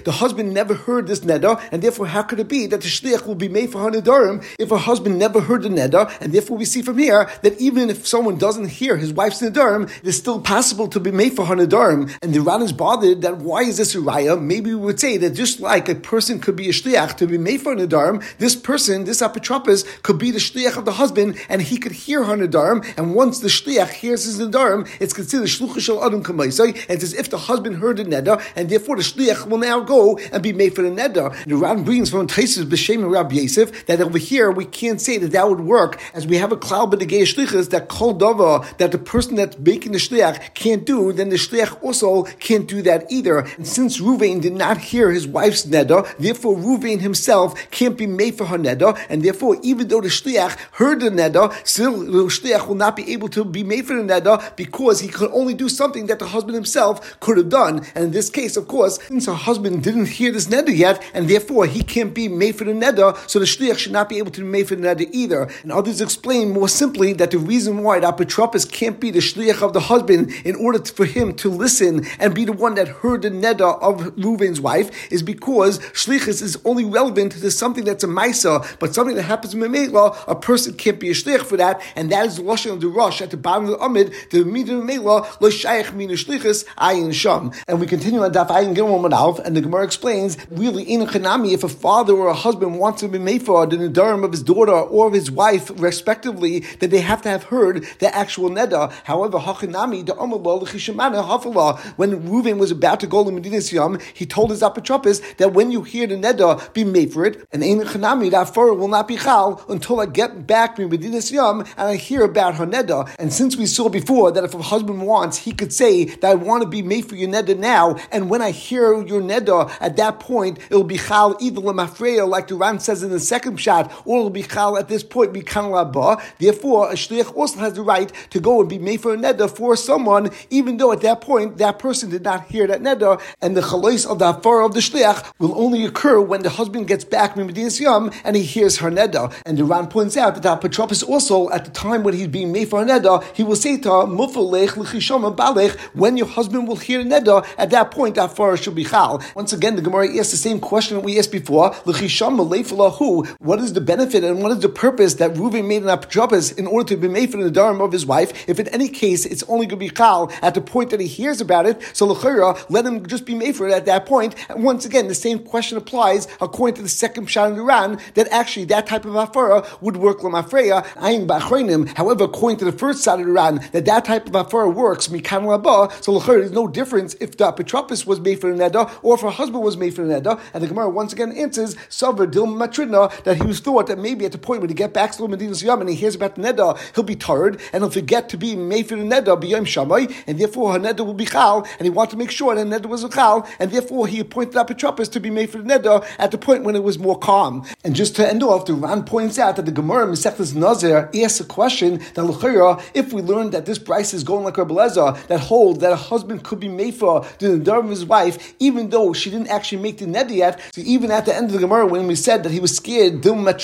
the 0.03 0.11
husband 0.11 0.53
never 0.53 0.73
heard 0.73 1.07
this 1.07 1.21
neder, 1.21 1.61
and 1.71 1.81
therefore 1.81 2.07
how 2.07 2.23
could 2.23 2.39
it 2.39 2.47
be 2.47 2.67
that 2.67 2.81
the 2.81 2.87
shlich 2.87 3.25
will 3.25 3.35
be 3.35 3.49
made 3.49 3.71
for 3.71 3.79
Hanidarim 3.79 4.43
if 4.59 4.71
a 4.71 4.77
husband 4.77 5.19
never 5.19 5.41
heard 5.41 5.63
the 5.63 5.69
neder? 5.69 6.11
And 6.21 6.33
therefore 6.33 6.57
we 6.57 6.65
see 6.65 6.81
from 6.81 6.97
here 6.97 7.29
that 7.41 7.59
even 7.59 7.89
if 7.89 8.07
someone 8.07 8.37
doesn't 8.37 8.67
hear 8.67 8.97
his 8.97 9.13
wife's 9.13 9.41
Nidarim, 9.41 9.91
it's 10.03 10.17
still 10.17 10.41
possible 10.41 10.87
to 10.87 10.99
be 10.99 11.11
made 11.11 11.33
for 11.35 11.45
Hanidarim. 11.45 12.15
And 12.21 12.33
the 12.33 12.41
Ran 12.41 12.61
is 12.61 12.73
bothered 12.73 13.21
that 13.21 13.37
why 13.37 13.61
is 13.63 13.77
this 13.77 13.95
a 13.95 13.99
raya? 13.99 14.41
Maybe 14.41 14.73
we 14.73 14.81
would 14.81 14.99
say 14.99 15.17
that 15.17 15.31
just 15.31 15.59
like 15.59 15.89
a 15.89 15.95
person 15.95 16.39
could 16.39 16.55
be 16.55 16.69
a 16.69 16.71
shliach 16.71 17.17
to 17.17 17.27
be 17.27 17.37
made 17.37 17.61
for 17.61 17.75
Nidarim, 17.75 18.23
this 18.37 18.55
person, 18.55 19.05
this 19.05 19.21
apotropos, 19.21 19.85
could 20.03 20.17
be 20.17 20.31
the 20.31 20.39
shliach 20.39 20.77
of 20.77 20.85
the 20.85 20.93
husband, 20.93 21.37
and 21.49 21.61
he 21.61 21.77
could 21.77 21.91
hear 21.91 22.23
her 22.23 22.37
nadarim. 22.37 22.79
And 22.97 23.15
once 23.15 23.39
the 23.39 23.47
shliach 23.47 23.89
hears 23.89 24.25
his 24.25 24.39
nadarim, 24.39 24.87
it's 24.99 25.13
considered 25.13 25.47
shlucha 25.47 25.79
shel 25.79 26.03
adam 26.03 26.23
kamaisai. 26.23 26.69
It's 26.89 27.03
as 27.03 27.13
if 27.13 27.29
the 27.29 27.37
husband 27.37 27.77
heard 27.77 27.97
the 27.97 28.05
neder, 28.05 28.41
and 28.55 28.69
therefore 28.69 28.95
the 28.97 29.03
shliach 29.03 29.47
will 29.47 29.57
now 29.57 29.79
go 29.79 30.17
and 30.31 30.41
be 30.41 30.53
made 30.53 30.75
for 30.75 30.81
the 30.81 30.89
neder. 30.89 31.27
The 31.45 31.55
Ran 31.55 31.83
brings 31.83 32.09
from 32.09 32.27
Taisus 32.27 32.65
b'shem 32.65 33.03
and 33.03 33.11
Rabbi 33.11 33.35
Yosef 33.35 33.85
that 33.85 34.01
over 34.01 34.17
here 34.17 34.30
we 34.31 34.65
can't 34.65 35.01
say 35.01 35.17
that 35.17 35.31
that 35.33 35.49
would 35.49 35.59
work, 35.59 35.99
as 36.13 36.25
we 36.25 36.37
have 36.37 36.53
a 36.53 36.57
cloud 36.57 36.91
b'negei 36.93 37.23
shlichas 37.23 37.69
that 37.71 37.89
kol 37.89 38.17
dava 38.17 38.65
that 38.77 38.93
the 38.93 38.97
person 38.97 39.35
that's 39.35 39.57
making 39.57 39.91
the 39.91 39.97
shliach 39.97 40.53
can't 40.53 40.85
do, 40.85 41.11
then 41.11 41.29
the 41.29 41.35
shliach 41.35 41.83
also 41.83 42.23
can't 42.39 42.65
do 42.65 42.81
that 42.81 43.11
either. 43.11 43.39
And 43.57 43.67
since 43.67 43.99
Ruvain 43.99 44.41
did 44.41 44.53
not 44.53 44.77
hear 44.77 45.11
his 45.11 45.27
wife's 45.27 45.65
neder, 45.65 46.07
therefore 46.17 46.55
Ruvain 46.55 47.01
himself 47.01 47.69
can't 47.71 47.97
be 47.97 48.07
made 48.07 48.35
for 48.35 48.45
her 48.45 48.57
neder, 48.57 48.97
and 49.09 49.21
therefore 49.21 49.57
even 49.63 49.89
though 49.89 49.99
the 49.99 50.07
shliach 50.07 50.57
heard 50.73 51.01
the 51.01 51.09
neder, 51.09 51.53
still 51.67 51.99
the 51.99 52.23
shliach 52.29 52.67
will 52.67 52.75
not 52.75 52.95
be 52.95 53.11
able 53.11 53.27
to 53.27 53.43
be 53.43 53.63
made 53.63 53.85
for 53.85 53.95
the 53.95 54.03
neder 54.03 54.55
because 54.55 55.01
he 55.01 55.09
could 55.09 55.31
only 55.31 55.53
do 55.53 55.67
something 55.67 56.05
that 56.05 56.19
the 56.19 56.27
husband 56.27 56.55
himself 56.55 57.19
could 57.19 57.37
have 57.37 57.49
done. 57.49 57.85
And 57.95 58.05
in 58.05 58.11
this 58.11 58.29
case, 58.29 58.55
of 58.55 58.69
course, 58.69 58.97
since 59.07 59.25
her 59.25 59.33
husband 59.33 59.83
didn't 59.83 60.07
hear 60.07 60.31
this 60.31 60.47
neder 60.47 60.75
yet, 60.75 61.03
and 61.13 61.27
therefore 61.29 61.65
he 61.65 61.83
can't 61.83 62.13
be 62.13 62.29
made 62.29 62.55
for 62.55 62.63
the 62.63 62.71
neder, 62.71 63.17
so 63.29 63.39
the 63.39 63.45
shliach 63.45 63.77
should 63.77 63.91
not 63.91 64.07
be 64.07 64.20
able 64.21 64.31
to 64.31 64.41
be 64.41 64.47
made 64.47 64.67
for 64.67 64.75
neder 64.75 65.09
either. 65.11 65.49
And 65.63 65.71
others 65.71 66.01
explain 66.01 66.51
more 66.51 66.69
simply 66.69 67.13
that 67.13 67.31
the 67.31 67.37
reason 67.37 67.83
why 67.83 67.99
the 67.99 68.11
apotropos 68.11 68.71
can't 68.71 68.99
be 68.99 69.11
the 69.11 69.19
shliach 69.19 69.61
of 69.61 69.73
the 69.73 69.81
husband 69.81 70.31
in 70.45 70.55
order 70.55 70.79
for 70.85 71.05
him 71.05 71.33
to 71.35 71.49
listen 71.49 72.05
and 72.19 72.33
be 72.33 72.45
the 72.45 72.53
one 72.53 72.75
that 72.75 72.87
heard 72.87 73.23
the 73.23 73.29
neder 73.29 73.79
of 73.81 74.15
Reuven's 74.15 74.61
wife 74.61 75.11
is 75.11 75.21
because 75.21 75.79
shlichus 75.93 76.41
is 76.41 76.57
only 76.65 76.85
relevant 76.85 77.33
to 77.33 77.51
something 77.51 77.83
that's 77.83 78.03
a 78.03 78.07
maisa, 78.07 78.65
but 78.79 78.93
something 78.93 79.15
that 79.15 79.23
happens 79.23 79.53
in 79.53 79.59
Memela, 79.59 80.17
a 80.27 80.35
person 80.35 80.73
can't 80.73 80.99
be 80.99 81.09
a 81.09 81.13
shlich 81.13 81.41
for 81.41 81.57
that, 81.57 81.81
and 81.95 82.11
that 82.11 82.25
is 82.25 82.37
the 82.37 82.43
lashon 82.43 82.73
of 82.73 82.81
the 82.81 82.87
Rosh 82.87 83.21
at 83.21 83.31
the 83.31 83.37
bottom 83.37 83.65
of 83.65 83.71
the 83.71 83.77
amid. 83.79 84.13
The 84.31 84.39
midah 84.39 84.81
Memela 84.81 85.41
lo 85.41 85.49
shayich 85.49 85.93
mina 85.93 86.13
shlichus 86.13 86.65
ayin 86.77 87.13
sham. 87.13 87.51
And 87.67 87.79
we 87.79 87.87
continue 87.87 88.23
on 88.23 88.31
daf 88.31 88.49
ayin 88.49 88.75
gimel 88.75 89.01
and 89.45 89.55
the 89.55 89.61
Gemara 89.61 89.83
explains 89.83 90.37
really 90.49 90.83
in 90.83 91.01
chanami 91.01 91.53
if 91.53 91.63
a 91.63 91.69
father 91.69 92.13
or 92.13 92.27
a 92.27 92.33
husband 92.33 92.79
wants 92.79 93.01
to 93.01 93.07
be 93.07 93.19
made 93.19 93.43
for 93.43 93.65
the 93.65 93.77
of 94.11 94.31
his 94.31 94.43
daughter 94.43 94.71
or 94.71 95.07
of 95.07 95.13
his 95.13 95.31
wife 95.31 95.71
respectively, 95.75 96.59
that 96.79 96.91
they 96.91 97.01
have 97.01 97.21
to 97.23 97.29
have 97.29 97.43
heard 97.43 97.85
the 97.99 98.13
actual 98.15 98.49
neda. 98.49 98.91
However, 99.03 99.39
amalo 99.39 100.61
l'chishamana 100.61 101.23
hafala 101.23 101.79
when 101.97 102.21
Reuven 102.27 102.57
was 102.57 102.71
about 102.71 102.99
to 102.99 103.07
go 103.07 103.23
to 103.23 103.31
Medinas 103.31 103.71
Yam, 103.71 103.99
he 104.13 104.25
told 104.25 104.51
his 104.51 104.61
apotropos 104.61 105.37
that 105.37 105.53
when 105.53 105.71
you 105.71 105.83
hear 105.83 106.07
the 106.07 106.15
neda, 106.15 106.73
be 106.73 106.83
made 106.83 107.13
for 107.13 107.25
it, 107.25 107.47
and 107.51 107.63
ein 107.63 107.81
chanami 107.81 108.29
that 108.31 108.53
fur 108.53 108.73
will 108.73 108.87
not 108.87 109.07
be 109.07 109.17
chal 109.17 109.63
until 109.69 109.99
I 109.99 110.05
get 110.05 110.47
back 110.47 110.75
to 110.75 110.87
Medinas 110.87 111.31
Yam 111.31 111.61
and 111.61 111.71
I 111.77 111.95
hear 111.95 112.23
about 112.23 112.55
her 112.55 112.65
neda. 112.65 113.13
And 113.19 113.31
since 113.33 113.55
we 113.55 113.65
saw 113.65 113.89
before 113.89 114.31
that 114.31 114.43
if 114.43 114.53
a 114.53 114.61
husband 114.61 115.01
wants, 115.01 115.37
he 115.37 115.51
could 115.51 115.73
say 115.73 116.05
that 116.05 116.31
I 116.31 116.35
want 116.35 116.63
to 116.63 116.69
be 116.69 116.81
made 116.81 117.05
for 117.07 117.15
your 117.15 117.29
neda 117.29 117.57
now, 117.57 117.97
and 118.11 118.29
when 118.29 118.41
I 118.41 118.51
hear 118.51 119.05
your 119.05 119.21
neda, 119.21 119.71
at 119.79 119.97
that 119.97 120.19
point 120.19 120.59
it 120.69 120.75
will 120.75 120.83
be 120.83 120.97
chal 120.97 121.37
either 121.39 121.61
lemafreya, 121.61 122.27
like 122.27 122.47
the 122.47 122.55
Ran 122.55 122.79
says 122.79 123.03
in 123.03 123.11
the 123.11 123.19
second 123.19 123.57
shot, 123.57 123.91
or 124.05 124.19
it'll 124.19 124.29
be 124.29 124.43
chal 124.43 124.77
at 124.77 124.87
this 124.87 125.03
point, 125.03 125.33
be 125.33 125.41
kanalaba. 125.41 126.21
Therefore, 126.39 126.91
a 126.91 126.95
shliach 126.95 127.35
also 127.35 127.59
has 127.59 127.73
the 127.73 127.81
right 127.81 128.11
to 128.31 128.39
go 128.39 128.61
and 128.61 128.69
be 128.69 128.79
made 128.79 129.01
for 129.01 129.13
a 129.13 129.17
neder 129.17 129.49
for 129.49 129.75
someone, 129.75 130.29
even 130.49 130.77
though 130.77 130.91
at 130.91 131.01
that 131.01 131.21
point 131.21 131.57
that 131.57 131.79
person 131.79 132.09
did 132.09 132.23
not 132.23 132.45
hear 132.45 132.67
that 132.67 132.81
neder, 132.81 133.21
and 133.41 133.55
the 133.55 133.61
chalais 133.61 134.09
of 134.09 134.19
the 134.19 134.29
afar 134.29 134.61
of 134.61 134.73
the 134.73 134.79
shliach 134.79 135.31
will 135.39 135.57
only 135.59 135.85
occur 135.85 136.19
when 136.19 136.43
the 136.43 136.49
husband 136.49 136.87
gets 136.87 137.03
back 137.03 137.35
from 137.35 138.11
and 138.23 138.35
he 138.35 138.43
hears 138.43 138.77
her 138.77 138.89
neder. 138.89 139.33
And 139.45 139.57
the 139.57 139.63
Ran 139.63 139.87
points 139.87 140.17
out 140.17 140.35
that 140.35 140.43
the 140.43 140.69
apotropos 140.69 141.07
also, 141.07 141.49
at 141.49 141.65
the 141.65 141.71
time 141.71 142.03
when 142.03 142.13
he's 142.13 142.27
being 142.27 142.51
made 142.51 142.69
for 142.69 142.81
a 142.81 142.85
neder, 142.85 143.23
he 143.35 143.43
will 143.43 143.55
say 143.55 143.77
to 143.77 143.89
her, 143.89 144.05
mufalech 144.05 144.77
l'chishama 144.77 145.35
balech, 145.35 145.77
when 145.93 146.17
your 146.17 146.27
husband 146.27 146.67
will 146.67 146.75
hear 146.75 147.03
neder, 147.03 147.45
at 147.57 147.69
that 147.69 147.91
point 147.91 148.15
that 148.15 148.35
far 148.35 148.55
should 148.57 148.75
be 148.75 148.83
chal. 148.83 149.21
Once 149.35 149.53
again, 149.53 149.75
the 149.75 149.81
Gemara 149.81 150.07
asks 150.17 150.31
the 150.31 150.37
same 150.37 150.59
question 150.59 150.97
that 150.97 151.03
we 151.03 151.17
asked 151.19 151.31
before, 151.31 151.75
l'chishama 151.85 152.47
leifalahu, 152.47 153.27
what 153.39 153.59
is 153.59 153.73
the 153.73 153.81
benefit 153.91 154.23
and 154.23 154.41
what 154.41 154.53
is 154.53 154.59
the 154.59 154.69
purpose 154.69 155.15
that 155.15 155.33
Reuven 155.33 155.67
made 155.67 155.83
an 155.83 155.89
apotropos 155.89 156.57
in 156.57 156.65
order 156.65 156.87
to 156.87 156.95
be 156.95 157.09
made 157.09 157.29
for 157.29 157.43
the 157.43 157.51
darim 157.51 157.81
of 157.83 157.91
his 157.91 158.05
wife, 158.05 158.47
if 158.47 158.57
in 158.57 158.69
any 158.69 158.87
case 158.87 159.25
it's 159.25 159.43
only 159.49 159.65
going 159.65 159.79
to 159.79 159.85
be 159.87 159.89
chal 159.89 160.31
at 160.41 160.53
the 160.53 160.61
point 160.61 160.91
that 160.91 161.01
he 161.01 161.07
hears 161.07 161.41
about 161.41 161.65
it, 161.65 161.75
so 161.91 162.05
l'chira, 162.05 162.49
let 162.69 162.85
him 162.85 163.05
just 163.05 163.25
be 163.25 163.35
made 163.35 163.53
for 163.53 163.67
it 163.67 163.73
at 163.73 163.85
that 163.85 164.05
point. 164.05 164.33
And 164.47 164.63
once 164.63 164.85
again, 164.85 165.09
the 165.09 165.13
same 165.27 165.39
question 165.39 165.77
applies 165.77 166.29
according 166.39 166.75
to 166.75 166.81
the 166.81 166.87
second 167.03 167.27
Pshat 167.27 167.49
in 167.49 167.55
the 167.57 167.63
Ran, 167.63 167.99
that 168.13 168.29
actually 168.29 168.63
that 168.65 168.87
type 168.87 169.03
of 169.03 169.11
afara 169.11 169.67
would 169.81 169.97
work 169.97 170.19
lamafreya, 170.19 170.85
ayin 171.07 171.27
ba'achreinim. 171.27 171.89
However, 171.97 172.23
according 172.23 172.59
to 172.59 172.65
the 172.65 172.77
first 172.83 173.03
side 173.03 173.19
of 173.19 173.25
the 173.25 173.31
Iran, 173.33 173.59
that 173.73 173.83
that 173.83 174.05
type 174.05 174.25
of 174.25 174.31
afara 174.31 174.73
works, 174.73 175.09
mikan 175.09 175.43
laba, 175.43 175.91
so 176.01 176.13
l'chira, 176.13 176.39
there's 176.39 176.51
no 176.51 176.65
difference 176.65 177.13
if 177.19 177.35
the 177.35 177.51
apotropos 177.51 178.05
was 178.05 178.21
made 178.21 178.39
for 178.39 178.55
the 178.55 178.63
neda 178.63 178.89
or 179.01 179.15
if 179.15 179.21
her 179.21 179.29
husband 179.29 179.61
was 179.61 179.75
made 179.75 179.93
for 179.93 180.05
the 180.05 180.13
neda. 180.13 180.39
And 180.53 180.63
the 180.63 180.69
Gemara 180.69 180.89
once 180.89 181.11
again 181.11 181.33
answers, 181.33 181.75
Savar 181.89 182.31
Dil 182.31 182.47
Matridna, 182.47 183.11
that 183.23 183.35
he 183.35 183.43
was 183.43 183.59
thought 183.59 183.80
that 183.87 183.97
maybe 183.97 184.25
at 184.25 184.31
the 184.31 184.37
point 184.37 184.61
when 184.61 184.69
he 184.69 184.75
get 184.75 184.93
back 184.93 185.11
to 185.13 185.27
Medina 185.27 185.55
Yam 185.55 185.81
and 185.81 185.89
he 185.89 185.95
hears 185.95 186.15
about 186.15 186.35
the 186.35 186.41
neda, 186.41 186.77
he'll 186.95 187.03
be 187.03 187.15
tired 187.15 187.59
and 187.73 187.83
he'll 187.83 187.91
forget 187.91 188.29
to 188.29 188.37
be 188.37 188.55
the 188.55 188.61
neda 188.61 189.39
b'yom 189.39 189.65
shamay, 189.65 190.13
and 190.27 190.39
therefore 190.39 190.73
her 190.73 190.79
neda 190.79 191.05
will 191.05 191.13
be 191.13 191.25
chal, 191.25 191.65
and 191.79 191.85
he 191.85 191.89
wanted 191.89 192.11
to 192.11 192.17
make 192.17 192.31
sure 192.31 192.55
that 192.55 192.67
neda 192.67 192.87
was 192.87 193.03
a 193.03 193.09
chal, 193.09 193.47
and 193.59 193.71
therefore 193.71 194.07
he 194.07 194.19
appointed 194.19 194.55
up 194.55 194.69
apotropos 194.69 195.11
to 195.11 195.19
be 195.19 195.29
made 195.29 195.49
for 195.49 195.57
the 195.57 195.63
neda 195.63 196.05
at 196.17 196.31
the 196.31 196.37
point 196.37 196.63
when 196.63 196.75
it 196.75 196.83
was 196.83 196.97
more 196.99 197.17
calm. 197.17 197.65
And 197.83 197.95
just 197.95 198.15
to 198.17 198.27
end 198.27 198.43
off, 198.43 198.65
the 198.65 198.73
Ran 198.73 199.03
points 199.03 199.39
out 199.39 199.55
that 199.55 199.65
the 199.65 199.71
Gemara 199.71 200.07
Masechtas 200.07 200.55
Nazir 200.55 201.09
asks 201.23 201.39
a 201.39 201.45
question 201.45 202.01
that 202.13 202.23
L'chayra, 202.23 202.81
if 202.93 203.13
we 203.13 203.21
learn 203.21 203.51
that 203.51 203.65
this 203.65 203.79
price 203.79 204.13
is 204.13 204.23
going 204.23 204.43
like 204.43 204.57
Rabbi 204.57 204.87
that 205.27 205.39
hold 205.39 205.79
that 205.81 205.91
a 205.91 205.95
husband 205.95 206.43
could 206.43 206.59
be 206.59 206.67
made 206.67 206.95
for 206.95 207.25
the 207.39 207.47
neder 207.47 207.79
of 207.79 207.89
his 207.89 208.05
wife, 208.05 208.53
even 208.59 208.89
though 208.89 209.13
she 209.13 209.29
didn't 209.29 209.47
actually 209.47 209.81
make 209.81 209.97
the 209.97 210.05
neder 210.05 210.35
yet. 210.35 210.59
So 210.73 210.81
even 210.81 211.11
at 211.11 211.25
the 211.25 211.35
end 211.35 211.47
of 211.47 211.53
the 211.53 211.59
Gemara, 211.59 211.85
when 211.85 212.07
we 212.07 212.15
said 212.15 212.43
that 212.43 212.51
he 212.51 212.59
was 212.59 212.75
scared, 212.75 213.21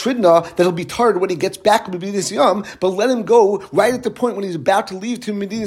Matridna, 0.07 0.43
that 0.55 0.63
he'll 0.63 0.71
be 0.71 0.85
tired 0.85 1.19
when 1.19 1.29
he 1.29 1.35
gets 1.35 1.57
back 1.57 1.85
to 1.85 1.91
Medina 1.91 2.63
but 2.79 2.89
let 2.89 3.09
him 3.09 3.23
go 3.23 3.63
right 3.71 3.93
at 3.93 4.03
the 4.03 4.11
point 4.11 4.35
when 4.35 4.45
he's 4.45 4.55
about 4.55 4.87
to 4.87 4.97
leave 4.97 5.19
to 5.21 5.33
Medina 5.33 5.57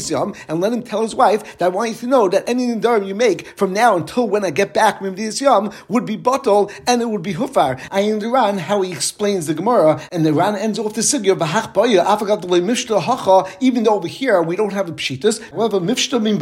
and 0.49 0.61
let 0.61 0.72
him 0.72 0.82
tell 0.82 1.03
his 1.03 1.14
wife 1.14 1.59
that 1.59 1.66
I 1.66 1.68
want 1.68 1.91
you 1.91 1.97
to 1.97 2.07
know 2.07 2.28
that 2.28 2.49
any 2.49 2.66
neder 2.66 3.07
you 3.07 3.14
make 3.14 3.47
from 3.57 3.72
now 3.72 3.97
until 3.97 4.28
when 4.28 4.45
I 4.45 4.51
get 4.51 4.72
back 4.72 4.99
from 4.99 5.11
Medina 5.11 5.32
Yam 5.32 5.70
would 5.88 6.07
be 6.07 6.16
bottle 6.16 6.70
and 6.86 7.03
it 7.03 7.09
would 7.09 7.22
be 7.22 7.34
hufar. 7.34 7.80
I 7.91 8.01
in 8.01 8.18
the 8.18 8.28
Ran 8.28 8.59
how 8.59 8.82
he 8.82 8.93
explains 8.93 9.47
the 9.47 9.55
Gemara, 9.55 10.01
and 10.12 10.24
the 10.24 10.32
Ran 10.32 10.57
ends 10.57 10.78
off 10.78 10.95
the 10.95 11.01
sugya 11.01 11.36
b'hach 11.36 11.74
baya 11.74 12.05
afagat 12.05 12.43
mishta 12.43 13.01
hacha. 13.01 13.51
Even 13.61 13.84
though 13.84 13.95
over 13.95 14.09
here 14.09 14.43
we 14.43 14.57
don't 14.57 14.72
have 14.72 14.86
the 14.86 14.93
pshitas, 14.93 15.41
however, 15.51 15.80
mishta 15.80 16.20
min 16.20 16.38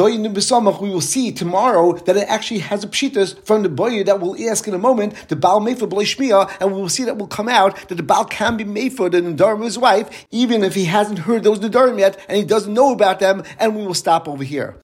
we 0.80 0.90
will 0.90 1.00
see 1.00 1.32
tomorrow 1.32 1.94
that 2.04 2.16
it 2.16 2.28
actually 2.28 2.60
has 2.60 2.84
a 2.84 2.88
pshitas 2.88 3.42
from 3.44 3.62
the 3.62 3.68
boya 3.68 4.04
that 4.04 4.20
we'll 4.20 4.36
ask 4.50 4.66
in 4.68 4.74
a 4.74 4.78
moment. 4.78 5.14
The 5.28 5.36
Baal 5.36 5.60
Shmiya, 5.60 6.50
and 6.60 6.72
we 6.72 6.80
will 6.80 6.88
see 6.88 7.04
that 7.04 7.16
will 7.16 7.26
come 7.26 7.48
out 7.48 7.87
that 7.88 7.96
the 7.96 8.02
Baal 8.02 8.24
can 8.24 8.56
be 8.56 8.64
made 8.64 8.92
for 8.92 9.08
the 9.08 9.20
Nadarim 9.20 9.58
of 9.58 9.64
his 9.64 9.78
wife, 9.78 10.26
even 10.30 10.62
if 10.62 10.74
he 10.74 10.84
hasn't 10.84 11.20
heard 11.20 11.44
those 11.44 11.60
Nadarim 11.60 11.98
yet 11.98 12.18
and 12.28 12.36
he 12.36 12.44
doesn't 12.44 12.72
know 12.72 12.92
about 12.92 13.20
them, 13.20 13.44
and 13.58 13.76
we 13.76 13.86
will 13.86 13.94
stop 13.94 14.28
over 14.28 14.44
here. 14.44 14.76